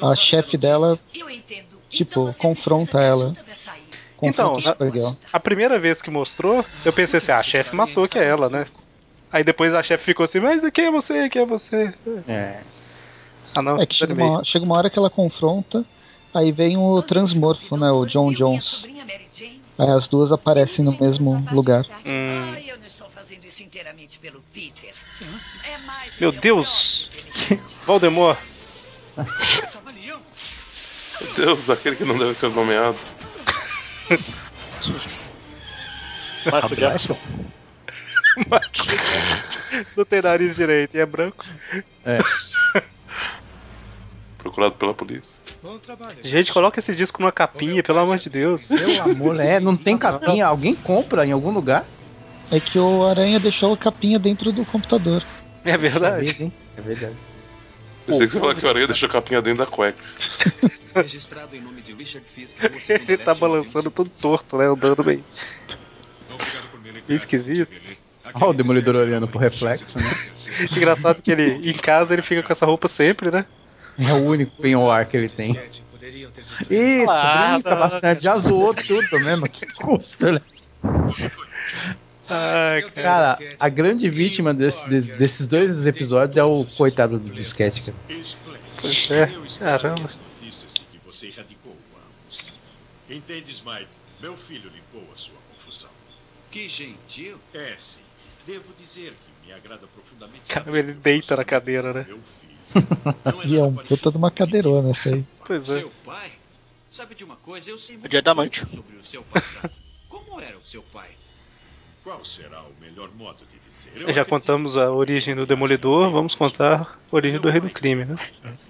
A 0.00 0.14
chefe 0.14 0.56
dela, 0.56 0.98
tipo, 1.90 2.32
confronta 2.38 3.00
ela. 3.02 3.36
Então, 4.28 4.60
Supergirl. 4.60 5.12
a 5.32 5.40
primeira 5.40 5.78
vez 5.78 6.00
que 6.00 6.10
mostrou, 6.10 6.64
eu 6.84 6.92
pensei 6.92 7.18
assim, 7.18 7.32
ah, 7.32 7.38
a 7.38 7.42
chefe 7.42 7.74
matou 7.74 8.08
que 8.08 8.18
é 8.18 8.24
ela, 8.24 8.48
né? 8.48 8.66
Aí 9.32 9.42
depois 9.42 9.74
a 9.74 9.82
chefe 9.82 10.04
ficou 10.04 10.24
assim, 10.24 10.40
mas 10.40 10.62
quem 10.70 10.86
é 10.86 10.90
você? 10.90 11.28
Quem 11.28 11.42
é 11.42 11.46
você? 11.46 11.92
É. 12.28 12.60
Ah, 13.54 13.62
não, 13.62 13.80
É 13.80 13.86
que 13.86 13.94
chega 13.94 14.14
uma, 14.14 14.44
chega 14.44 14.64
uma 14.64 14.76
hora 14.76 14.90
que 14.90 14.98
ela 14.98 15.10
confronta, 15.10 15.84
aí 16.32 16.52
vem 16.52 16.76
o 16.76 17.02
transmorfo, 17.02 17.76
né? 17.76 17.90
O 17.90 18.06
John 18.06 18.32
Jones. 18.32 18.84
Aí 19.76 19.90
as 19.90 20.06
duas 20.06 20.30
aparecem 20.30 20.84
no 20.84 20.96
mesmo 20.96 21.44
lugar. 21.50 21.84
Hum. 22.06 22.54
É 25.64 25.78
Meu 26.20 26.30
Deus! 26.30 27.08
Voldemort! 27.86 28.38
Meu 31.20 31.34
Deus, 31.34 31.70
aquele 31.70 31.96
que 31.96 32.04
não 32.04 32.18
deve 32.18 32.34
ser 32.34 32.50
nomeado. 32.50 32.98
Michael 36.44 36.76
Jackson. 36.76 37.18
Não 39.96 40.04
tem 40.04 40.20
nariz 40.20 40.56
direito 40.56 40.96
e 40.96 41.00
é 41.00 41.06
branco. 41.06 41.44
É. 42.04 42.18
Procurado 44.38 44.74
pela 44.74 44.92
polícia. 44.92 45.40
Bom 45.62 45.78
trabalho. 45.78 46.18
Gente, 46.22 46.52
coloca 46.52 46.78
esse 46.78 46.94
disco 46.94 47.22
numa 47.22 47.32
capinha, 47.32 47.82
pelo 47.82 48.00
amor 48.00 48.18
de 48.18 48.28
Deus. 48.28 48.68
Pelo 48.68 49.02
amor, 49.02 49.40
é, 49.40 49.58
não 49.58 49.76
tem 49.76 49.96
capinha. 49.96 50.46
Alguém 50.46 50.74
compra 50.74 51.26
em 51.26 51.32
algum 51.32 51.50
lugar? 51.50 51.86
É 52.50 52.60
que 52.60 52.78
o 52.78 53.06
Aranha 53.06 53.40
deixou 53.40 53.72
a 53.72 53.76
capinha 53.76 54.18
dentro 54.18 54.52
do 54.52 54.64
computador. 54.66 55.24
É 55.64 55.78
verdade. 55.78 56.36
Hein? 56.38 56.52
É 56.76 56.80
verdade. 56.82 57.16
Pensei 58.06 58.26
que 58.26 58.32
você 58.32 58.40
falou 58.40 58.54
que 58.54 58.64
o 58.64 58.68
aranha 58.68 58.86
deixou 58.86 59.08
a 59.08 59.12
capinha 59.12 59.40
dentro 59.40 59.64
da 59.64 59.70
cueca. 59.70 59.98
Registrado 60.94 61.56
em 61.56 61.60
nome 61.60 61.80
de 61.80 61.92
Richard 61.94 62.26
Fisk. 62.26 62.56
Ele 62.88 63.16
tá 63.16 63.34
balançando 63.34 63.90
todo 63.90 64.10
torto, 64.10 64.58
né? 64.58 64.66
Andando 64.66 65.02
bem. 65.02 65.24
Bem 67.06 67.16
esquisito. 67.16 67.70
Olha 68.34 68.46
o 68.46 68.54
Demolidor 68.54 68.96
olhando 68.96 69.28
pro 69.28 69.38
reflexo, 69.38 69.98
né? 69.98 70.10
Engraçado 70.76 71.22
que 71.22 71.30
ele, 71.30 71.70
em 71.70 71.74
casa, 71.74 72.14
ele 72.14 72.22
fica 72.22 72.42
com 72.42 72.52
essa 72.52 72.66
roupa 72.66 72.88
sempre, 72.88 73.30
né? 73.30 73.44
É 73.98 74.12
o 74.12 74.24
único 74.24 74.60
penhoar 74.60 75.06
que 75.06 75.16
ele 75.16 75.28
tem. 75.28 75.50
Isso, 76.70 77.10
Ah, 77.10 77.52
brinca 77.54 77.70
não, 77.70 77.78
bastante. 77.78 78.22
Já 78.22 78.36
zoou 78.38 78.74
tudo 78.74 79.20
mesmo. 79.20 79.48
Que 79.48 79.66
custa, 79.66 80.32
né? 80.32 80.40
Ai, 82.28 82.82
Cara, 82.90 83.38
a 83.60 83.68
grande 83.68 84.08
vítima 84.08 84.54
desse- 84.54 84.88
de- 84.88 85.00
desses 85.12 85.46
dois 85.46 85.86
episódios 85.86 86.36
é 86.36 86.44
o 86.44 86.64
coitado 86.64 87.18
do 87.18 87.30
disquete, 87.30 87.82
cara. 87.82 87.98
Pois 88.80 89.10
é, 89.10 89.26
caramba. 89.58 90.02
Notícias 90.02 90.72
de 90.74 90.80
que 90.80 90.98
você 91.04 91.26
erradicou 91.28 91.72
ambos. 91.72 92.58
Entende, 93.10 93.50
Smite? 93.52 93.88
Meu 94.20 94.36
filho 94.36 94.70
limpou 94.70 95.06
a 95.12 95.16
sua 95.16 95.36
confusão. 95.52 95.90
Que 96.50 96.66
gentil. 96.68 97.38
É, 97.52 97.74
sim. 97.76 98.00
Devo 98.46 98.72
dizer 98.78 99.12
que 99.12 99.46
me 99.46 99.52
agrada 99.52 99.86
profundamente. 99.86 100.52
Caramba, 100.52 100.78
ele 100.78 100.92
deita 100.94 101.36
na 101.36 101.44
cadeira, 101.44 101.92
né? 101.92 102.06
E 103.44 103.56
é 103.56 103.62
um 103.62 103.74
puta 103.74 104.10
de 104.10 104.16
uma 104.16 104.30
cadeirona 104.30 104.90
essa 104.90 105.10
aí. 105.14 105.24
Pois 105.46 105.68
é. 105.70 105.80
Seu 105.80 105.92
pai? 106.04 106.32
Sabe 106.90 107.14
de 107.14 107.24
uma 107.24 107.36
coisa? 107.36 107.70
Eu 107.70 107.78
sei 107.78 107.96
muito 107.96 108.66
sobre 108.68 108.96
o 108.96 109.02
seu 109.02 109.22
passado. 109.22 109.70
Como 110.08 110.40
era 110.40 110.56
o 110.56 110.64
seu 110.64 110.82
pai? 110.82 111.10
Qual 112.04 112.22
será 112.22 112.60
o 112.60 112.72
melhor 112.82 113.08
modo 113.14 113.38
de 113.50 113.58
dizer? 113.58 114.06
Eu 114.08 114.12
Já 114.12 114.26
contamos 114.26 114.76
a 114.76 114.90
origem 114.92 115.34
do 115.34 115.46
Demolidor, 115.46 116.10
vamos 116.10 116.34
contar 116.34 116.98
a 117.10 117.16
origem 117.16 117.40
do 117.40 117.48
Rei 117.48 117.62
do 117.62 117.70
Crime, 117.70 118.04
né? 118.04 118.14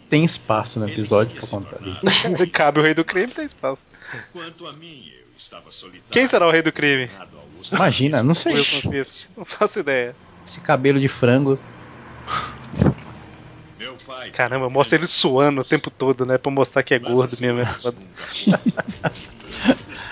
Tem 0.09 0.25
espaço 0.25 0.79
no 0.79 0.89
episódio 0.89 1.35
pra 1.37 1.49
contar. 1.49 1.79
Cabe 2.53 2.79
o 2.79 2.83
Rei 2.85 2.95
do 2.95 3.05
Crime, 3.05 3.27
tem 3.29 3.45
espaço. 3.45 3.89
Quanto 4.33 4.67
a 4.69 4.73
mim, 4.73 5.11
eu 5.13 5.27
estava 5.37 5.69
solitário. 5.73 6.07
Quem 6.11 6.29
será 6.29 6.47
o 6.47 6.51
Rei 6.53 6.63
do 6.63 6.71
Crime? 6.71 7.11
Imagina, 7.73 8.23
não 8.23 8.35
sei. 8.35 8.55
Wilson 8.55 8.91
Fisk. 8.91 9.27
Não 9.37 9.45
faço 9.45 9.81
ideia. 9.81 10.15
Esse 10.47 10.61
cabelo 10.61 11.01
de 11.01 11.09
frango. 11.09 11.59
Meu 13.79 13.97
pai. 14.07 14.31
Caramba, 14.31 14.71
mostra 14.71 14.97
ele 14.97 15.09
suando 15.09 15.63
o 15.63 15.65
tempo 15.65 15.91
todo, 15.91 16.25
né? 16.25 16.39
Pra 16.39 16.53
mostrar 16.53 16.85
que 16.85 16.95
é 16.95 16.99
gordo 17.01 17.37
mesmo. 17.41 17.61
é. 17.61 17.67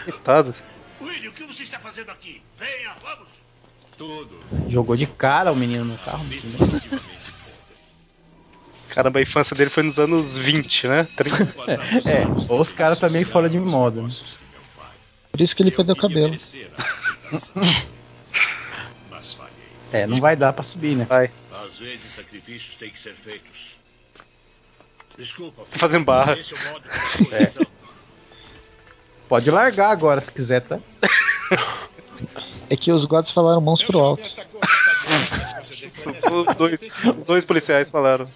Coitado. 0.10 0.54
William, 1.00 1.30
o 1.30 1.32
que 1.32 1.44
você 1.44 1.62
está 1.62 1.78
fazendo 1.78 2.10
aqui? 2.10 2.42
Tudo. 3.96 4.38
Jogou 4.68 4.96
de 4.96 5.06
cara 5.06 5.52
o 5.52 5.56
menino 5.56 5.84
no 5.84 5.98
carro. 5.98 6.24
Caramba, 8.88 9.20
a 9.20 9.22
infância 9.22 9.56
dele 9.56 9.70
foi 9.70 9.82
nos 9.82 9.98
anos 9.98 10.36
20, 10.36 10.88
né? 10.88 11.08
30. 11.16 11.62
É, 12.08 12.26
ou 12.48 12.60
os 12.60 12.72
caras 12.72 13.00
também 13.00 13.24
fora 13.24 13.48
de 13.48 13.58
moda. 13.58 14.02
Né? 14.02 14.08
Por 15.30 15.40
isso 15.40 15.56
que 15.56 15.62
ele 15.62 15.70
perdeu 15.70 15.94
o 15.94 15.98
cabelo. 15.98 16.36
É, 19.92 20.06
não 20.06 20.18
vai 20.18 20.36
dar 20.36 20.52
pra 20.52 20.62
subir, 20.62 20.94
né? 20.96 21.06
Vai. 21.06 21.30
Às 21.64 21.78
vezes 21.78 22.14
sacrifícios 22.14 22.74
têm 22.74 22.90
que 22.90 22.98
ser 22.98 23.14
feitos. 23.14 23.76
Desculpa. 25.18 25.62
Tá 25.70 25.78
fazendo 25.78 26.04
barra. 26.04 26.36
É 27.30 27.42
É. 27.42 27.66
Pode 29.28 29.50
largar 29.50 29.90
agora 29.90 30.20
se 30.20 30.30
quiser, 30.30 30.60
tá? 30.60 30.78
É 32.68 32.76
que 32.76 32.90
os 32.92 33.04
gods 33.04 33.30
falaram 33.30 33.60
monstro 33.60 33.98
alto. 33.98 34.22
Os 36.48 36.56
dois, 36.56 36.86
os 37.18 37.24
dois 37.24 37.44
policiais 37.44 37.90
falaram. 37.90 38.26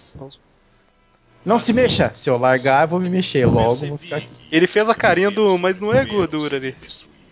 Não 1.45 1.57
se 1.57 1.71
mexa. 1.73 2.11
Se 2.13 2.29
eu 2.29 2.37
largar, 2.37 2.83
eu 2.83 2.87
vou 2.89 2.99
me 2.99 3.09
mexer. 3.09 3.45
Logo 3.45 3.87
vou 3.87 3.97
ficar 3.97 4.17
aqui. 4.17 4.29
Ele 4.51 4.67
fez 4.67 4.89
a 4.89 4.95
carinha 4.95 5.31
do. 5.31 5.57
Mas 5.57 5.79
não 5.79 5.93
é 5.93 6.05
gordura 6.05 6.57
ali. 6.57 6.75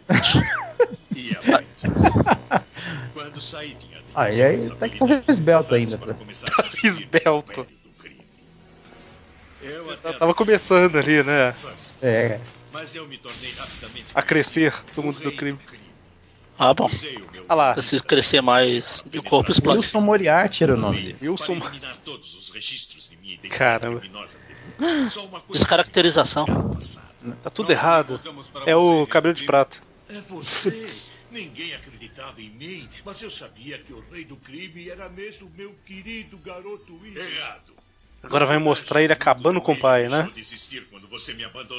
Aí, 4.16 4.42
aí 4.42 4.70
tá 4.70 4.88
que 4.88 4.98
tá 4.98 5.20
esbelto 5.28 5.76
ainda. 5.76 5.98
Tá? 5.98 6.14
Tá 6.14 6.70
esbelto. 6.84 7.68
Já 10.04 10.14
tava 10.14 10.34
começando 10.34 10.96
ali, 10.98 11.24
né? 11.24 11.54
É. 12.02 12.40
Mas 12.72 12.96
eu 12.96 13.08
me 13.08 13.18
tornei 13.18 13.52
rapidamente 13.52 14.06
A 14.14 14.22
crescer 14.22 14.74
do 14.96 15.04
mundo 15.04 15.20
do 15.20 15.32
crime. 15.32 15.60
Ah, 16.58 16.74
bom. 16.74 16.90
Ah 17.48 17.56
lá. 17.56 17.74
Precisa 17.74 18.04
crescer 18.04 18.42
mais 18.42 19.04
de 19.06 19.22
corpo 19.22 19.52
explode. 19.52 19.80
Wilson 19.80 20.02
Moriarty 20.02 20.64
era 20.64 20.74
o 20.74 20.78
nome 20.78 21.02
dele. 21.02 21.30
Wilson. 21.30 21.60
Caramba. 23.50 24.02
Descaracterização. 25.50 26.46
Tá 27.44 27.50
tudo 27.50 27.72
errado. 27.72 28.20
É 28.66 28.76
o 28.76 29.06
cabelo 29.08 29.34
de 29.34 29.44
prata. 29.44 29.78
é 30.10 30.22
você. 30.30 31.12
Ninguém 31.32 31.74
acreditava 31.74 32.40
em 32.42 32.50
mim, 32.50 32.88
mas 33.04 33.22
eu 33.22 33.30
sabia 33.30 33.78
que 33.78 33.92
o 33.92 34.02
rei 34.10 34.24
do 34.24 34.38
crime 34.38 34.90
era 34.90 35.10
mesmo 35.10 35.52
meu 35.58 35.76
querido 35.86 36.38
garoto 36.38 36.98
Will. 37.02 37.18
Errado. 37.18 37.74
Agora 38.24 38.46
vai 38.46 38.58
mostrar 38.58 39.04
ele 39.04 39.12
acabando 39.12 39.60
com 39.60 39.74
o 39.74 39.78
pai, 39.80 40.08
né? 40.08 40.32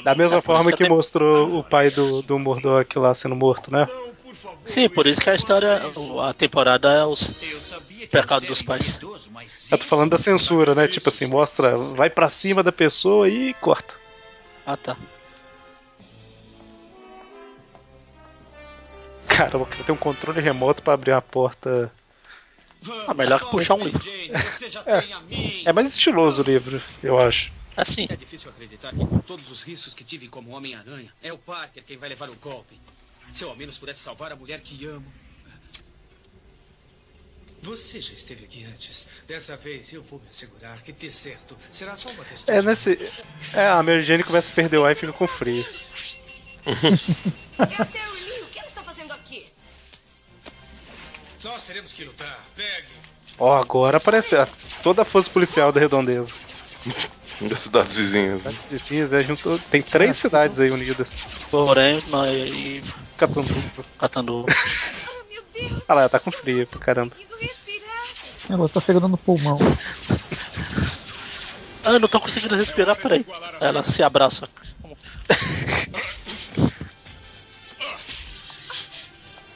Da 0.03 0.13
mesma 0.13 0.41
forma 0.41 0.71
que 0.71 0.87
mostrou 0.87 1.57
o 1.57 1.63
pai 1.63 1.89
do, 1.89 2.21
do 2.21 2.37
Murdoch 2.37 2.99
lá 2.99 3.15
sendo 3.15 3.35
morto, 3.35 3.71
né? 3.71 3.87
Sim, 4.65 4.89
por 4.89 5.07
isso 5.07 5.21
que 5.21 5.29
a 5.29 5.35
história, 5.35 5.81
a 6.27 6.33
temporada 6.33 6.91
é 6.91 7.05
os 7.05 7.33
pecados 8.11 8.47
dos 8.47 8.61
pais. 8.61 8.99
Eu 9.71 9.77
tô 9.77 9.85
falando 9.85 10.11
da 10.11 10.17
censura, 10.17 10.75
né? 10.75 10.87
Tipo 10.87 11.09
assim, 11.09 11.25
mostra, 11.25 11.77
vai 11.77 12.09
pra 12.09 12.29
cima 12.29 12.61
da 12.61 12.71
pessoa 12.71 13.27
e 13.29 13.53
corta. 13.55 13.93
Ah, 14.65 14.75
tá. 14.75 14.95
Caramba, 19.27 19.63
o 19.63 19.65
cara 19.65 19.83
tem 19.83 19.93
um 19.93 19.97
controle 19.97 20.41
remoto 20.41 20.81
pra 20.81 20.93
abrir 20.93 21.11
a 21.11 21.21
porta. 21.21 21.91
Ah, 23.07 23.13
melhor 23.13 23.39
que 23.39 23.51
puxar 23.51 23.75
um 23.75 23.83
livro. 23.83 24.03
É 25.65 25.73
mais 25.73 25.87
estiloso 25.89 26.41
o 26.41 26.45
livro, 26.45 26.81
eu 27.03 27.19
acho. 27.19 27.51
Assim. 27.75 28.07
É 28.09 28.15
difícil 28.15 28.49
acreditar 28.49 28.91
que 28.91 29.05
com 29.05 29.19
todos 29.19 29.51
os 29.51 29.61
riscos 29.61 29.93
que 29.93 30.03
tive 30.03 30.27
como 30.27 30.51
Homem-Aranha, 30.51 31.11
é 31.21 31.31
o 31.31 31.37
Parker 31.37 31.83
quem 31.83 31.97
vai 31.97 32.09
levar 32.09 32.29
o 32.29 32.35
golpe. 32.35 32.79
Se 33.37 33.43
eu 33.43 33.51
ao 33.51 33.55
menos 33.55 33.77
pudesse 33.77 33.99
salvar 33.99 34.31
a 34.31 34.35
mulher 34.35 34.59
que 34.61 34.83
amo. 34.87 35.05
Você 37.61 38.01
já 38.01 38.11
esteve 38.13 38.45
aqui 38.45 38.65
antes. 38.65 39.07
Dessa 39.27 39.55
vez 39.55 39.93
eu 39.93 40.01
vou 40.01 40.19
me 40.19 40.27
assegurar 40.27 40.81
que 40.81 40.91
ter 40.91 41.11
certo 41.11 41.55
será 41.69 41.95
só 41.95 42.09
uma 42.09 42.25
questão 42.25 42.55
É 42.55 42.61
de 42.61 42.65
nesse. 42.65 42.97
É, 43.53 43.67
a 43.67 43.83
Mary 43.83 44.03
Jane 44.03 44.23
começa 44.23 44.51
a 44.51 44.55
perder 44.55 44.79
o 44.79 44.85
ar 44.85 44.91
e 44.91 44.95
fica 44.95 45.13
com 45.13 45.27
frio. 45.27 45.63
É 46.65 46.71
a 47.79 47.85
Terry 47.85 48.23
Lee. 48.23 48.41
O 48.41 48.47
que 48.47 48.57
ela 48.57 48.69
está 48.69 48.81
fazendo 48.81 49.13
aqui? 49.13 49.47
Nós 51.43 51.61
teremos 51.61 51.93
que 51.93 52.05
lutar. 52.05 52.43
Pegue. 52.55 52.87
Ó, 53.37 53.55
agora 53.55 53.97
aparece 53.97 54.35
toda 54.81 55.03
a 55.03 55.05
força 55.05 55.29
policial 55.29 55.71
da 55.71 55.79
redondeza. 55.79 56.33
Das 57.39 57.59
cidades 57.59 57.95
vizinhas. 57.95 58.41
né? 58.41 58.55
Vizinhas, 58.71 59.13
é, 59.13 59.23
juntou, 59.23 59.59
tem 59.69 59.79
três 59.79 60.17
cidades 60.17 60.59
aí 60.59 60.71
unidas. 60.71 61.19
Porém, 61.51 62.03
nós 62.07 62.31
e 63.17 63.19
Catanduva. 63.19 63.85
Catandu. 63.97 64.45
Ah 65.87 65.93
lá, 65.95 66.07
tá 66.09 66.19
com 66.19 66.31
frio 66.31 66.67
pra 66.67 66.79
caramba. 66.79 67.15
Ela 68.49 68.69
tá 68.69 68.79
segurando 68.79 69.15
o 69.15 69.17
pulmão. 69.17 69.57
Ah, 71.83 71.91
eu 71.91 71.99
não 71.99 72.07
tô 72.07 72.19
conseguindo 72.19 72.55
respirar, 72.55 72.95
peraí. 72.95 73.25
Ela 73.59 73.83
se 73.83 74.03
abraça. 74.03 74.47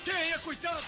Tenha 0.04 0.40
cuidado. 0.40 0.84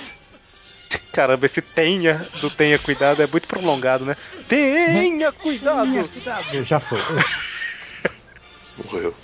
Caramba, 1.11 1.45
esse 1.45 1.61
tenha 1.61 2.27
do 2.41 2.49
tenha 2.49 2.79
cuidado 2.79 3.21
é 3.21 3.27
muito 3.27 3.47
prolongado, 3.47 4.03
né? 4.05 4.17
Tenha 4.49 5.31
cuidado! 5.31 5.91
Tenha 5.91 6.07
cuidado. 6.07 6.65
Já 6.65 6.79
foi. 6.79 6.99
Morreu. 8.77 9.15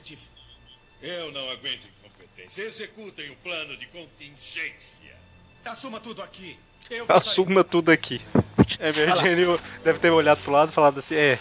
Detetive. 0.00 0.22
Eu 1.02 1.30
não 1.32 1.48
aguento 1.50 1.82
incompetência. 1.98 2.62
Executem 2.62 3.30
o 3.30 3.36
plano 3.36 3.76
de 3.76 3.86
contingência. 3.86 4.98
Assuma 5.64 6.00
tudo 6.00 6.22
aqui. 6.22 6.58
Eu 6.90 7.04
Assuma 7.08 7.62
tudo 7.62 7.90
aqui. 7.90 8.20
É, 8.78 8.92
Mary 8.92 9.20
Jane 9.20 9.60
deve 9.84 9.98
ter 9.98 10.10
olhado 10.10 10.42
pro 10.42 10.52
lado 10.52 10.70
e 10.70 10.74
falado 10.74 10.98
assim: 10.98 11.14
é. 11.14 11.38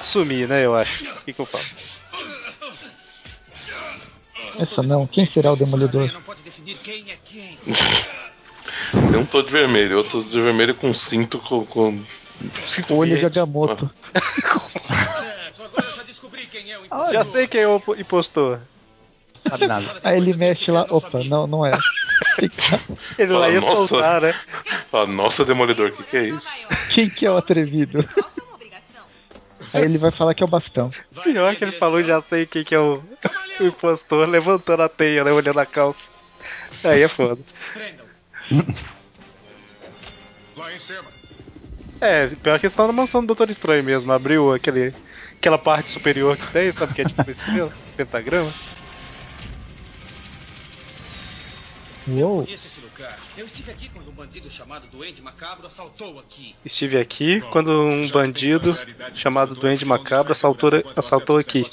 Assumir, 0.00 0.46
né? 0.48 0.64
Eu 0.64 0.76
acho. 0.76 1.04
O 1.04 1.24
que, 1.24 1.32
que 1.32 1.40
eu 1.40 1.46
faço? 1.46 1.96
Essa 4.58 4.82
não. 4.82 5.06
Quem 5.06 5.26
será 5.26 5.52
o 5.52 5.56
demolidor? 5.56 6.12
Não 6.12 6.22
pode 6.22 6.42
definir 6.42 6.78
quem 6.78 7.10
é 7.10 7.18
quem. 7.24 7.58
Tem 8.92 9.20
um 9.20 9.26
todo 9.26 9.46
de 9.46 9.52
vermelho, 9.52 9.98
outro 9.98 10.22
de 10.22 10.40
vermelho 10.40 10.74
com 10.74 10.94
cinto 10.94 11.38
com. 11.38 11.66
com... 11.66 12.04
Cinto 12.64 12.94
Olho 12.94 13.18
de. 13.18 13.24
Agamotto 13.24 13.90
agora 15.64 15.88
eu 15.88 15.96
já 15.96 16.02
descobri 16.02 16.46
quem 16.46 16.70
é 16.70 16.75
o 16.75 16.75
impostor. 16.86 17.12
Já 17.12 17.24
sei 17.24 17.46
quem 17.46 17.62
é 17.62 17.68
o 17.68 17.82
impostor. 17.98 18.60
Sabe 19.48 19.66
nada. 19.66 20.00
Aí 20.02 20.16
ele 20.16 20.34
mexe 20.34 20.70
lá. 20.70 20.86
Opa, 20.90 21.22
não, 21.24 21.46
não 21.46 21.64
é. 21.64 21.72
Ele 23.18 23.32
lá 23.32 23.48
ia 23.48 23.60
nossa. 23.60 23.86
soltar, 23.86 24.20
né? 24.20 24.34
Fala, 24.90 25.06
nossa, 25.06 25.44
Demolidor, 25.44 25.88
o 25.88 25.92
que, 25.92 26.02
que 26.02 26.16
é 26.16 26.24
isso? 26.24 26.66
Quem 26.92 27.08
que 27.08 27.24
é 27.24 27.30
o 27.30 27.36
atrevido? 27.36 28.04
Aí 29.72 29.82
ele 29.82 29.98
vai 29.98 30.10
falar 30.10 30.34
que 30.34 30.42
é 30.42 30.46
o 30.46 30.48
bastão. 30.48 30.90
Pior 31.22 31.54
que 31.54 31.64
ele 31.64 31.72
falou, 31.72 32.02
já 32.02 32.20
sei 32.20 32.46
quem 32.46 32.64
que 32.64 32.74
é 32.74 32.78
o, 32.78 33.02
o 33.60 33.64
impostor, 33.64 34.28
levantando 34.28 34.82
a 34.82 34.88
teia, 34.88 35.24
né? 35.24 35.32
Olhando 35.32 35.60
a 35.60 35.66
calça. 35.66 36.10
Aí 36.82 37.02
é 37.02 37.08
foda. 37.08 37.40
Lá 40.56 40.72
em 40.72 40.78
cima. 40.78 41.04
É, 42.00 42.28
pior 42.28 42.58
que 42.60 42.66
estão 42.66 42.86
na 42.86 42.92
mansão 42.92 43.22
do 43.22 43.28
Doutor 43.28 43.50
Estranho 43.50 43.84
mesmo. 43.84 44.12
Abriu 44.12 44.52
aquele, 44.52 44.94
aquela 45.38 45.58
parte 45.58 45.90
superior 45.90 46.36
que 46.36 46.46
tem, 46.52 46.72
sabe 46.72 46.94
que 46.94 47.02
é 47.02 47.04
tipo 47.04 47.22
uma 47.22 47.30
estrela, 47.30 47.72
pentagrama. 47.96 48.52
Uou. 52.08 52.44
Conheço 52.44 52.66
esse 52.68 52.80
lugar. 52.80 53.18
Eu 53.36 53.46
estive 53.46 53.70
aqui 53.72 53.88
quando 53.88 54.08
um 54.08 54.12
bandido 54.12 54.48
chamado 54.48 54.86
Duende 54.86 55.20
Macabro 55.20 55.66
assaltou 55.66 56.20
aqui. 56.20 56.54
Estive 56.64 56.98
aqui 56.98 57.40
quando 57.50 57.72
um 57.82 58.08
bandido 58.08 58.78
chamado 59.14 59.56
Duende 59.56 59.84
Macabro 59.84 60.30
assaltou, 60.32 60.70
assaltou 60.94 61.36
aqui. 61.36 61.66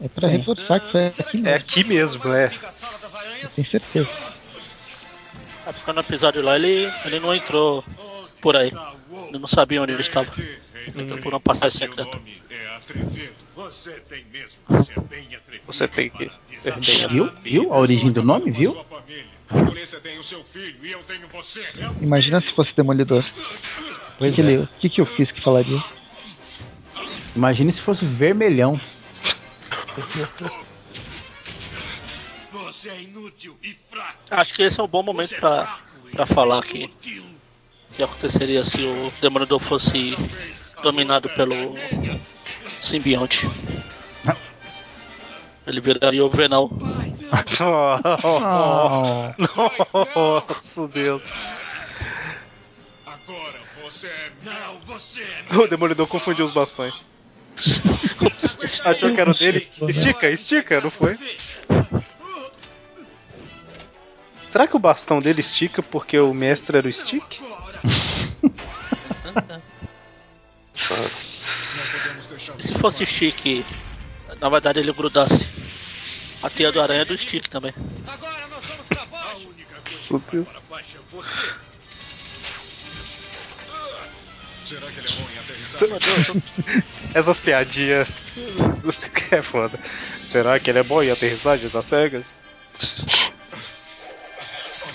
É 0.00 0.08
pra 0.08 0.28
reforçar 0.28 0.80
que 0.80 0.92
foi 0.92 1.06
aqui 1.06 1.36
É 1.38 1.40
mesmo. 1.40 1.56
aqui 1.56 1.84
mesmo, 1.84 2.32
é. 2.34 2.52
Eu 3.42 3.48
tenho 3.48 3.66
certeza. 3.66 4.10
Ah, 5.66 5.72
porque 5.72 5.92
no 5.92 6.00
episódio 6.00 6.42
lá 6.42 6.56
ele, 6.56 6.92
ele 7.06 7.20
não 7.20 7.34
entrou 7.34 7.82
por 8.42 8.54
aí. 8.54 8.70
Ele 9.28 9.38
não 9.38 9.48
sabia 9.48 9.80
onde 9.80 9.92
ele 9.92 10.02
estava. 10.02 10.30
Por 10.92 11.32
uma 11.32 11.40
passagem 11.40 11.78
secreta. 11.78 12.20
É. 12.50 12.74
Você 13.54 13.92
tem 14.08 14.24
mesmo 14.32 14.60
que 14.66 14.84
ser 14.84 15.00
bem 15.00 15.34
atrevido. 15.34 15.64
Você 15.66 15.88
tem 15.88 16.10
que 16.10 16.28
ser 16.30 16.74
bem 16.78 17.08
Viu? 17.08 17.32
Viu 17.40 17.72
a 17.72 17.78
origem 17.78 18.10
do 18.10 18.22
nome? 18.22 18.50
Viu? 18.50 18.76
Você. 21.32 21.62
Imagina 22.00 22.40
se 22.40 22.52
fosse 22.52 22.74
demolidor. 22.74 23.24
Pois 24.18 24.34
que 24.34 24.40
é. 24.40 24.58
O 24.58 24.68
que, 24.78 24.88
que 24.88 25.00
eu 25.00 25.06
fiz 25.06 25.30
que 25.30 25.40
falaria? 25.40 25.82
Imagine 27.34 27.72
se 27.72 27.80
fosse 27.80 28.04
vermelhão. 28.04 28.80
Você 32.52 32.90
é 32.90 33.02
inútil 33.02 33.56
e 33.62 33.76
fraco. 33.90 34.18
Acho 34.30 34.54
que 34.54 34.62
esse 34.62 34.80
é 34.80 34.82
um 34.82 34.88
bom 34.88 35.02
momento 35.02 35.34
pra, 35.36 35.80
pra 36.12 36.26
falar 36.26 36.62
que 36.62 36.90
o 37.90 37.94
que 37.96 38.02
aconteceria 38.02 38.64
se 38.64 38.82
o 38.82 39.12
Demolidor 39.20 39.60
fosse 39.60 40.16
dominado 40.84 41.28
pelo 41.30 41.74
simbionte. 42.82 43.48
Ele 45.66 45.80
viraria 45.80 46.24
o 46.24 46.28
Venal. 46.28 46.70
Nossa, 49.56 50.88
Deus. 50.88 51.22
Agora 53.06 53.60
você 53.82 54.08
é. 54.08 54.30
Não, 54.44 54.78
você 54.80 55.22
é. 55.22 55.56
O 55.56 55.66
Demolidor 55.66 56.06
confundiu 56.06 56.44
os 56.44 56.50
bastões. 56.50 57.08
Achou 58.84 59.14
que 59.14 59.20
era 59.20 59.30
o 59.30 59.34
dele. 59.34 59.66
Estica, 59.88 60.28
estica, 60.28 60.80
não 60.82 60.90
foi? 60.90 61.16
Será 64.46 64.66
que 64.66 64.76
o 64.76 64.78
bastão 64.78 65.18
dele 65.18 65.40
estica 65.40 65.82
porque 65.82 66.18
o 66.18 66.34
mestre 66.34 66.76
era 66.76 66.86
o 66.86 66.92
Stick? 66.92 67.40
E 72.58 72.62
se 72.62 72.74
fosse 72.78 73.06
Stick, 73.06 73.64
na 74.40 74.48
verdade 74.48 74.80
ele 74.80 74.92
grudasse 74.92 75.46
a 76.42 76.50
teia 76.50 76.72
do 76.72 76.80
aranha 76.80 77.04
do 77.04 77.16
Stick 77.16 77.48
também. 77.48 77.72
Nossa, 79.84 80.20
Deus. 80.32 80.48
Será 84.64 84.90
que 84.90 84.98
ele 84.98 85.08
é 85.08 85.12
bom 85.12 85.28
em 85.30 85.38
aterrissagem? 85.38 85.98
Essas 87.14 87.40
piadinhas. 87.40 88.08
É 89.30 89.42
foda. 89.42 89.78
Será 90.22 90.58
que 90.58 90.70
ele 90.70 90.78
é 90.78 90.82
bom 90.82 91.02
em 91.02 91.10
aterrissagens 91.10 91.74
às 91.74 91.84
cegas? 91.84 92.38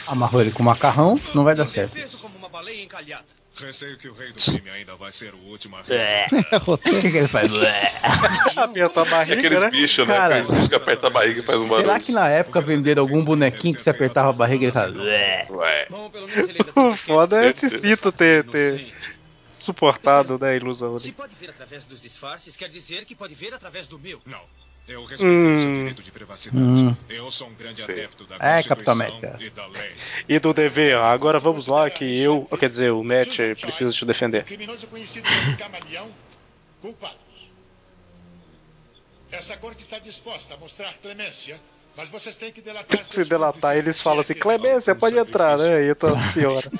Amarrou 0.07 0.41
ele 0.41 0.51
com 0.51 0.63
macarrão, 0.63 1.19
não 1.33 1.43
vai 1.43 1.55
dar 1.55 1.65
certo. 1.65 1.95
Receio 3.61 3.97
que 3.97 4.07
o 4.07 4.13
rei 4.13 4.31
do 4.31 4.41
crime 4.41 4.69
ainda 4.69 4.95
vai 4.95 5.11
ser 5.11 5.33
o 5.33 5.37
último 5.49 5.75
a 5.75 5.81
o 6.65 6.77
que, 6.77 7.11
que 7.11 7.17
ele 7.17 7.27
faz? 7.27 7.51
Aperta 8.55 9.01
a 9.01 9.05
barriga, 9.05 9.39
Aqueles 9.39 9.61
né? 9.61 9.69
bichos, 9.69 10.07
né? 10.07 10.15
Cara, 10.15 10.35
Aqueles 10.35 10.55
bichos 10.55 10.67
que 10.69 10.75
apertam 10.75 11.09
a 11.09 11.13
barriga 11.13 11.39
e 11.41 11.43
faz 11.43 11.59
um 11.59 11.67
barulho. 11.67 11.85
Será 11.85 11.99
que 11.99 12.11
na 12.11 12.29
época 12.29 12.61
venderam 12.61 13.01
algum 13.03 13.23
bonequinho 13.23 13.75
que 13.75 13.81
você 13.81 13.89
apertava 13.89 14.29
a 14.29 14.33
barriga 14.33 14.63
e 14.63 14.67
ele 14.67 14.73
faz. 14.73 14.95
Ué. 14.95 15.87
O 16.75 16.95
foda 16.95 17.45
é 17.45 17.49
esse 17.49 17.69
cito 17.69 18.11
ter, 18.11 18.45
ter 18.45 18.93
suportado 19.47 20.39
né, 20.39 20.51
a 20.51 20.55
ilusão 20.55 20.97
Se 20.97 21.11
pode 21.11 21.35
ver 21.35 21.49
através 21.49 21.85
dos 21.85 22.01
disfarces, 22.01 22.55
quer 22.55 22.69
dizer 22.69 23.05
que 23.05 23.13
pode 23.13 23.35
ver 23.35 23.53
através 23.53 23.87
do 23.87 23.99
meu. 23.99 24.21
Não. 24.25 24.41
Eu 24.89 25.05
respeito 25.05 25.31
Hum. 25.31 25.55
o 25.55 25.59
seu 25.59 25.73
direito 25.73 26.01
de 26.03 26.11
privacidade. 26.11 26.65
Hum. 26.65 26.95
Eu 27.07 27.29
sou 27.29 27.47
um 27.47 27.53
grande 27.53 27.83
adepto 27.83 28.25
da 28.25 28.37
É, 28.39 28.63
Capitão 28.63 28.93
América. 28.93 29.37
e 29.39 29.49
da 29.51 29.67
lei. 29.67 29.91
E 30.27 30.39
do 30.39 30.51
dever, 30.51 30.95
agora 30.97 31.37
vamos 31.37 31.67
lá 31.67 31.87
que 31.91 32.19
eu, 32.19 32.43
quer 32.59 32.69
dizer, 32.69 32.91
o 32.91 33.03
Matt 33.03 33.37
precisa 33.61 33.93
te 33.93 34.03
defender. 34.03 34.43
Criminoso 34.45 34.87
conhecido 34.87 35.27
como 35.29 35.57
Camaleão, 35.57 36.09
culpados. 36.81 37.19
Essa 39.31 39.55
corte 39.57 39.83
está 39.83 39.99
disposta 39.99 40.55
a 40.55 40.57
mostrar 40.57 40.91
clemência, 41.03 41.59
mas 41.95 42.09
vocês 42.09 42.35
têm 42.35 42.51
que 42.51 42.61
delatar 42.61 43.05
Se 43.05 43.23
delatar, 43.25 43.77
eles 43.77 44.01
falam 44.01 44.21
assim, 44.21 44.33
Clemência, 44.33 44.95
pode 44.95 45.15
entrar, 45.19 45.55
né? 45.59 45.83
E 45.83 45.91
então, 45.91 46.19
senhora. 46.19 46.67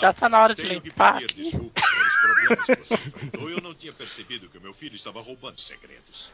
Já 0.00 0.10
tá 0.14 0.26
na 0.30 0.42
hora 0.42 0.54
de 0.54 0.62
limpar. 0.62 1.20
Desculpa 1.26 1.70
pelos 1.74 1.79
problemas 2.20 2.66
você 2.66 2.94
enfrentou. 2.94 3.50
Eu 3.50 3.60
não 3.60 3.74
tinha 3.74 3.92
percebido 3.92 4.48
que 4.48 4.58
o 4.58 4.60
meu 4.60 4.74
filho 4.74 4.96
estava 4.96 5.20
roubando 5.20 5.60
segredos. 5.60 6.30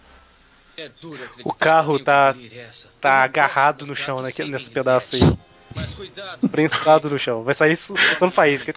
É 0.76 0.90
duro 1.00 1.22
acreditar 1.24 1.48
O 1.48 1.54
carro 1.54 1.98
que 1.98 2.04
tá, 2.04 2.36
tá 3.00 3.24
agarrado 3.24 3.86
no 3.86 3.96
chão, 3.96 4.20
né, 4.20 4.30
nesse 4.46 4.70
pedaço 4.70 5.16
aí. 5.16 5.38
Mas 5.74 5.94
cuidado. 5.94 6.48
Prensado 6.48 7.10
no 7.10 7.18
chão. 7.18 7.42
Vai 7.42 7.54
sair 7.54 7.76
soltando 7.76 8.30
faísca. 8.30 8.74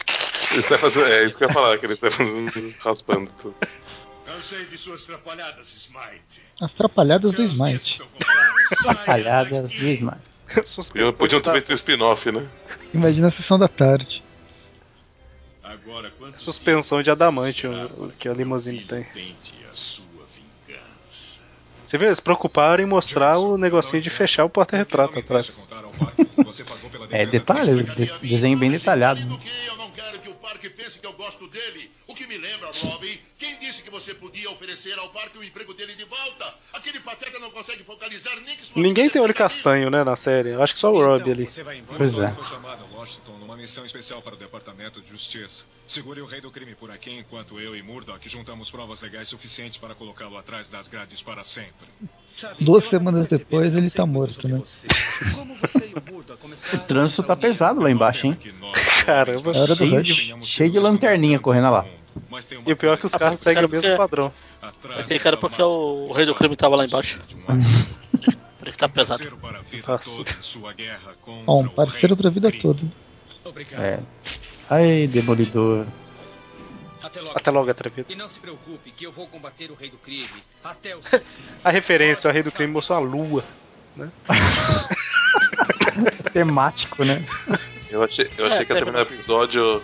Isso 0.55 0.70
vai 0.70 0.78
fazer, 0.78 1.12
é 1.12 1.26
isso 1.26 1.38
que 1.38 1.43
eu 1.43 1.47
ia 1.47 1.53
falar, 1.53 1.78
que 1.78 1.86
ele 1.86 1.95
tá 1.95 2.10
fazendo, 2.10 2.51
raspando 2.80 3.32
tudo. 3.41 3.55
Cansei 4.26 4.66
de 4.66 4.78
suas 4.78 5.05
trapalhadas, 5.05 5.68
Smite. 5.74 6.41
As 6.62 6.74
trapalhadas 6.74 7.34
do 7.34 7.43
Smite. 7.43 8.01
Atrapalhadas 8.72 9.72
do 9.72 9.86
Smite. 9.86 10.30
Podiam, 10.88 11.14
podiam 11.18 11.41
ter 11.41 11.51
feito 11.51 11.72
um 11.72 11.76
spin-off, 11.76 12.32
né? 12.32 12.47
Imagina 12.93 13.28
a 13.28 13.32
sessão 13.32 13.60
da 13.60 13.68
tarde. 13.68 14.19
Agora, 15.72 16.12
Suspensão 16.38 17.02
de 17.04 17.12
adamante 17.12 17.68
o, 17.68 17.72
o 18.06 18.12
que 18.18 18.28
a 18.28 18.34
limusine 18.34 18.84
tem. 18.86 19.06
Você 21.86 21.98
vê, 21.98 22.06
eles 22.06 22.18
se 22.18 22.22
preocuparam 22.22 22.84
em 22.84 22.88
mostrar 22.88 23.38
o 23.40 23.58
negocinho 23.58 24.02
de 24.02 24.10
fechar 24.10 24.46
o 24.46 24.50
porta-retrato 24.50 25.18
atrás. 25.20 25.68
É 27.12 27.26
detalhe, 27.26 27.84
de- 27.84 28.28
desenho 28.28 28.58
bem 28.58 28.70
detalhado. 28.72 29.20
né? 29.22 29.40
Quem 33.40 33.58
disse 33.58 33.82
que 33.82 33.90
você 33.90 34.14
podia 34.14 34.52
oferecer 34.52 35.00
ao 35.00 35.08
parque 35.12 35.38
o 35.38 35.44
emprego 35.44 35.74
dele 35.74 35.96
de 35.96 36.04
volta? 36.04 36.54
Aquele 36.74 37.00
pateta 37.00 37.40
não 37.40 37.50
consegue 37.50 37.86
focalizar 37.86 38.36
nem 38.42 38.58
que 38.58 38.66
sua 38.66 38.82
Ninguém 38.82 39.10
tem 39.10 39.22
olho 39.22 39.34
castanho, 39.34 39.90
né, 39.90 40.04
na 40.04 40.18
série. 40.18 40.50
Eu 40.50 40.62
acho 40.62 40.74
que 40.74 40.80
só 40.80 40.94
o 40.94 40.98
Rob 40.98 41.32
ali. 41.32 41.48
Pois 41.98 42.20
é. 42.20 42.32
foi 42.32 42.44
chamado 42.44 42.84
a 42.84 42.98
Washington 42.98 43.38
numa 43.40 43.56
missão 43.56 43.86
especial 43.86 44.22
para 44.22 44.36
o 44.36 44.38
Departamento 44.38 45.02
de 45.02 45.08
Justiça. 45.08 45.64
Segure 45.88 46.20
o 46.20 46.26
rei 46.26 46.42
do 46.42 46.52
crime 46.52 46.76
por 46.76 46.92
aqui 46.92 47.12
enquanto 47.12 47.62
eu 47.62 47.78
e 47.78 47.82
Murdoch 47.82 48.28
juntamos 48.28 48.70
provas 48.70 49.02
legais 49.02 49.30
suficientes 49.30 49.78
para 49.78 49.96
colocá-lo 49.96 50.38
atrás 50.38 50.70
das 50.70 50.90
grades 50.90 51.22
para 51.22 51.42
sempre. 51.42 51.88
Duas 52.60 52.90
semanas 52.90 53.30
depois 53.30 53.74
ele 53.74 53.90
tá 53.90 54.06
morto, 54.06 54.48
né? 54.50 54.62
O 56.74 56.78
trânsito 56.88 57.24
tá 57.24 57.36
pesado 57.36 57.82
lá 57.82 57.90
embaixo, 57.90 58.28
hein? 58.28 58.38
Caramba. 59.06 59.52
É 59.52 59.76
cheio, 59.76 60.04
de, 60.04 60.46
cheio 60.46 60.70
de 60.70 60.80
lanterninha 60.80 61.40
correndo 61.40 61.70
lá. 61.70 61.86
E 62.66 62.72
o 62.72 62.78
pior 62.78 62.93
é 62.93 62.97
que 62.97 63.05
os 63.05 63.14
carros 63.14 63.39
seguem 63.39 63.66
o 63.66 63.70
mesmo 63.70 63.97
padrão. 63.97 64.32
Que 65.07 65.28
era 65.28 65.38
porque 65.38 65.62
o, 65.62 66.07
o 66.10 66.12
rei 66.12 66.26
do 66.26 66.36
crime 66.36 66.55
tava 66.55 66.76
lá 66.76 66.86
embaixo. 66.86 67.20
Por 67.45 68.68
isso 68.68 68.72
que 68.72 68.78
tá 68.78 68.89
pesado. 68.89 69.24
Nossa. 69.88 70.24
Um 71.47 71.68
parceiro 71.70 72.18
pra 72.18 72.30
vida 72.30 72.51
toda. 72.51 72.82
É. 73.74 74.03
Ai, 74.70 75.07
demolidor. 75.07 75.86
Até 77.01 77.22
logo. 77.22 77.38
Até 77.38 77.51
logo, 77.51 77.72
atrevido. 77.72 78.12
E 78.12 78.16
não 78.16 78.30
se 78.30 78.39
preocupe 78.39 78.91
que 78.91 79.05
eu 79.05 79.12
vou 79.12 79.26
combater 79.28 79.72
o 79.72 79.76
rei 79.76 79.89
do 79.89 79.97
crime 79.97 80.43
até 80.64 80.95
o 80.95 81.01
seu 81.01 81.20
fim. 81.20 81.43
A 81.64 81.70
referência 81.70 82.28
ao 82.28 82.34
rei 82.34 82.43
do 82.43 82.51
crime 82.51 82.72
mostrou 82.72 82.97
a 82.97 83.01
lua. 83.01 83.43
Né? 83.95 84.10
Temático, 86.34 87.03
né? 87.03 87.24
Eu 87.92 88.04
achei, 88.04 88.30
eu 88.38 88.46
achei 88.46 88.60
É, 88.60 88.66
que 88.66 88.72
ia 88.74 88.78
terminar 88.78 89.00
o 89.00 89.02
episódio 89.02 89.82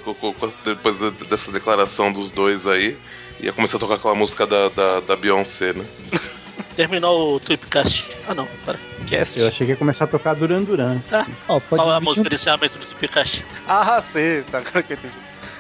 depois 0.64 0.98
de- 1.00 1.12
dessa 1.28 1.52
declaração 1.52 2.12
dos 2.12 2.30
dois 2.32 2.68
aí. 2.68 2.96
Ia 3.40 3.52
começar 3.52 3.78
a 3.78 3.80
tocar 3.80 3.96
aquela 3.96 4.16
música 4.16 4.46
da, 4.46 4.70
da, 4.70 5.00
da 5.02 5.16
Beyoncé, 5.16 5.74
né? 5.74 5.86
Terminou 6.76 7.36
o 7.36 7.40
Tweepcast. 7.40 8.06
Ah 8.28 8.34
não, 8.36 8.48
pera. 8.66 8.78
Cast. 9.08 9.40
Eu 9.40 9.48
achei 9.48 9.66
que 9.66 9.74
ia 9.74 9.78
começar 9.78 10.04
a 10.06 10.08
tocar 10.08 10.34
Duran 10.36 10.62
Duran. 10.64 11.00
Ah, 11.12 11.26
Ó, 11.48 11.60
pode 11.60 11.82
qual 11.82 11.92
é 11.92 11.96
a 11.96 12.00
música 12.02 12.30
de 12.30 12.36
encerramento 12.36 12.78
do 12.78 12.86
Tweepcast? 12.86 13.46
Ah, 13.68 14.02
sei, 14.02 14.42
tá 14.44 14.58
agora 14.60 14.84
que 14.84 14.94
eu 14.94 14.98
entendi. 14.98 15.14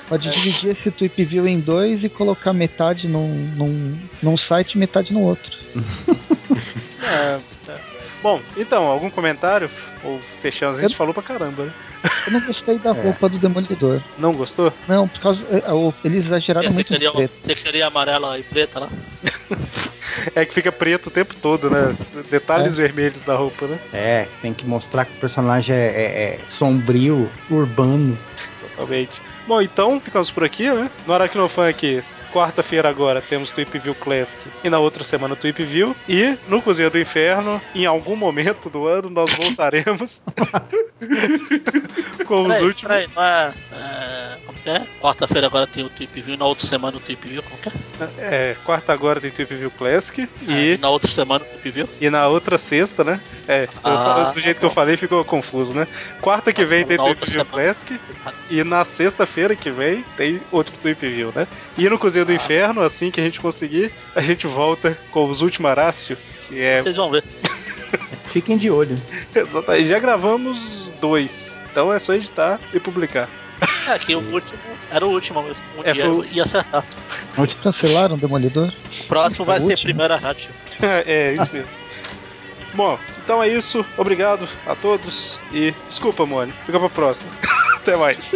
pode 0.09 0.29
dividir 0.29 0.71
esse 0.71 0.91
Tweep 0.91 1.23
View 1.23 1.47
em 1.47 1.59
dois 1.59 2.03
e 2.03 2.09
colocar 2.09 2.51
metade 2.53 3.07
num, 3.07 3.27
num, 3.55 3.99
num 4.21 4.37
site 4.37 4.73
e 4.73 4.77
metade 4.77 5.11
no 5.13 5.21
outro. 5.21 5.51
É, 7.07 7.39
é. 7.69 7.94
Bom, 8.25 8.41
então, 8.57 8.85
algum 8.85 9.07
comentário? 9.07 9.69
Ou 10.03 10.19
fechamos? 10.41 10.79
A 10.79 10.81
gente 10.81 10.95
falou 10.95 11.13
pra 11.13 11.21
caramba, 11.21 11.65
né? 11.65 11.71
Eu 12.25 12.33
não 12.33 12.39
gostei 12.41 12.79
da 12.79 12.89
É. 12.97 13.01
roupa 13.03 13.29
do 13.29 13.37
Demolidor. 13.37 14.01
Não 14.17 14.33
gostou? 14.33 14.73
Não, 14.87 15.07
por 15.07 15.19
causa. 15.21 15.43
é, 15.51 15.71
o- 15.71 15.93
Eles 16.03 16.25
exageraram 16.25 16.67
Você 16.67 16.73
muito 16.73 16.87
queria, 16.87 17.11
você 17.11 17.53
queria 17.53 17.85
amarela 17.85 18.39
e 18.39 18.41
preta 18.41 18.79
lá? 18.79 18.89
É 20.33 20.45
que 20.45 20.53
fica 20.53 20.71
preto 20.71 21.07
o 21.07 21.11
tempo 21.11 21.35
todo, 21.41 21.69
né? 21.69 21.93
Detalhes 22.31 22.77
vermelhos 22.77 23.23
da 23.25 23.35
roupa, 23.35 23.67
né? 23.67 23.77
É, 23.93 24.27
tem 24.41 24.53
que 24.53 24.65
mostrar 24.65 25.03
que 25.05 25.11
o 25.11 25.19
personagem 25.19 25.75
é, 25.75 25.79
é- 25.85 26.23
é 26.35 26.39
sombrio, 26.47 27.29
urbano. 27.49 28.17
Totalmente. 28.61 29.21
Bom, 29.47 29.61
então 29.61 29.99
ficamos 29.99 30.31
por 30.31 30.43
aqui, 30.43 30.67
né? 30.71 30.89
No 31.05 31.13
aqui, 31.69 32.01
quarta-feira 32.33 32.89
agora, 32.89 33.21
temos 33.21 33.51
Tweep 33.51 33.77
View 33.77 33.93
Classic 33.93 34.41
e 34.63 34.69
na 34.71 34.79
outra 34.79 35.03
semana 35.03 35.35
Tweep 35.35 35.63
View. 35.63 35.95
E 36.09 36.35
no 36.47 36.61
Cozinha 36.63 36.89
do 36.89 36.99
Inferno, 36.99 37.61
em 37.75 37.85
algum 37.85 38.15
momento 38.15 38.71
do 38.71 38.87
ano, 38.87 39.07
nós 39.09 39.31
voltaremos 39.33 40.23
com 42.25 42.41
os 42.41 42.47
Peraí, 42.47 42.63
últimos. 42.63 42.81
peraí, 42.81 43.07
não 43.15 43.23
é, 43.23 43.53
é, 43.71 44.37
como 44.47 44.57
que 44.59 44.69
é? 44.69 44.81
Quarta-feira 44.99 45.45
agora 45.47 45.67
tem 45.67 45.83
o 45.85 45.89
Tweep 45.89 46.21
View, 46.21 46.37
na 46.37 46.45
outra 46.45 46.65
semana 46.65 46.97
o 46.97 46.99
Tweep 46.99 47.27
View, 47.27 47.43
como 47.43 47.57
que 47.61 47.69
é? 47.69 47.71
É, 48.17 48.55
quarta 48.65 48.93
agora 48.93 49.21
tem 49.21 49.29
Tweep 49.29 49.53
View 49.55 49.69
Classic 49.71 50.27
E 50.47 50.73
e, 50.73 50.77
na 50.79 50.89
outra 50.89 51.07
semana 51.09 51.45
o 51.45 51.47
Tweep 51.47 51.69
View? 51.71 51.89
e 52.01 52.09
na 52.09 52.27
outra 52.27 52.57
sexta, 52.57 53.03
né? 53.03 53.21
É, 53.47 53.65
eu 53.65 53.69
Ah, 53.83 54.03
falo- 54.03 54.33
do 54.33 54.39
jeito 54.39 54.59
que 54.59 54.65
eu 54.65 54.71
falei 54.71 54.97
ficou 54.97 55.23
confuso, 55.23 55.75
né? 55.75 55.87
Quarta 56.19 56.51
que 56.51 56.65
vem 56.65 56.83
tem 56.83 56.97
Tweep 56.97 57.17
View 57.19 57.27
semana. 57.27 57.49
Classic 57.51 57.99
e 58.49 58.63
na 58.63 58.83
sexta-feira 58.83 59.34
que 59.55 59.69
vem 59.69 60.03
tem 60.15 60.39
outro 60.51 60.73
Tweep 60.81 61.07
View, 61.07 61.31
né? 61.35 61.47
E 61.77 61.89
no 61.89 61.99
Cozinha 61.99 62.23
do 62.25 62.31
Ah. 62.31 62.35
Inferno, 62.35 62.81
assim 62.81 63.11
que 63.11 63.19
a 63.19 63.23
gente 63.23 63.39
conseguir, 63.39 63.91
a 64.15 64.21
gente 64.21 64.47
volta 64.47 64.97
com 65.11 65.29
os 65.29 65.41
últimos 65.41 65.69
Horácio, 65.69 66.17
que 66.47 66.61
é. 66.61 66.81
Vocês 66.81 66.95
vão 66.95 67.09
ver. 67.11 67.23
Fiquem 68.31 68.57
de 68.57 68.69
olho. 68.71 68.97
Exatamente, 69.33 69.87
já 69.89 69.99
gravamos 69.99 70.91
dois. 71.01 71.63
Então 71.71 71.91
é 71.93 71.99
só 71.99 72.13
editar 72.13 72.59
e 72.73 72.79
publicar. 72.79 73.27
É 73.87 73.97
que 73.99 74.15
o 74.15 74.19
último 74.33 74.59
era 74.91 75.05
o 75.05 75.09
último 75.09 75.41
mesmo. 75.43 75.63
Um 75.77 75.81
É, 75.83 75.93
dia 75.93 76.05
foi 76.05 76.11
o- 76.13 76.25
ia 76.25 76.43
acertar. 76.43 76.83
Onde 77.37 77.55
cancelaram 77.55 78.15
o 78.15 78.17
Demolidor? 78.17 78.71
O 79.01 79.03
próximo 79.05 79.45
vai 79.45 79.57
O 79.57 79.61
ser 79.61 79.71
último? 79.73 79.83
primeira 79.83 80.17
rádio. 80.17 80.49
é, 80.81 81.33
isso 81.39 81.49
mesmo. 81.53 81.69
Bom, 82.73 82.99
então 83.23 83.41
é 83.41 83.47
isso. 83.47 83.85
Obrigado 83.97 84.47
a 84.67 84.75
todos. 84.75 85.39
E 85.53 85.73
desculpa, 85.87 86.25
Mônio. 86.25 86.53
Fica 86.65 86.77
pra 86.79 86.89
próxima. 86.89 87.31
Até 87.77 87.95
mais. 87.95 88.31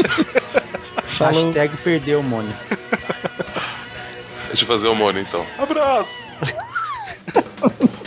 Hashtag 1.20 1.76
perdeu, 1.78 2.24
Mônio. 2.24 2.54
Deixa 4.48 4.64
eu 4.64 4.68
fazer 4.68 4.88
o 4.88 4.96
Mônio 4.96 5.22
então. 5.22 5.46
Abraço! 5.58 6.30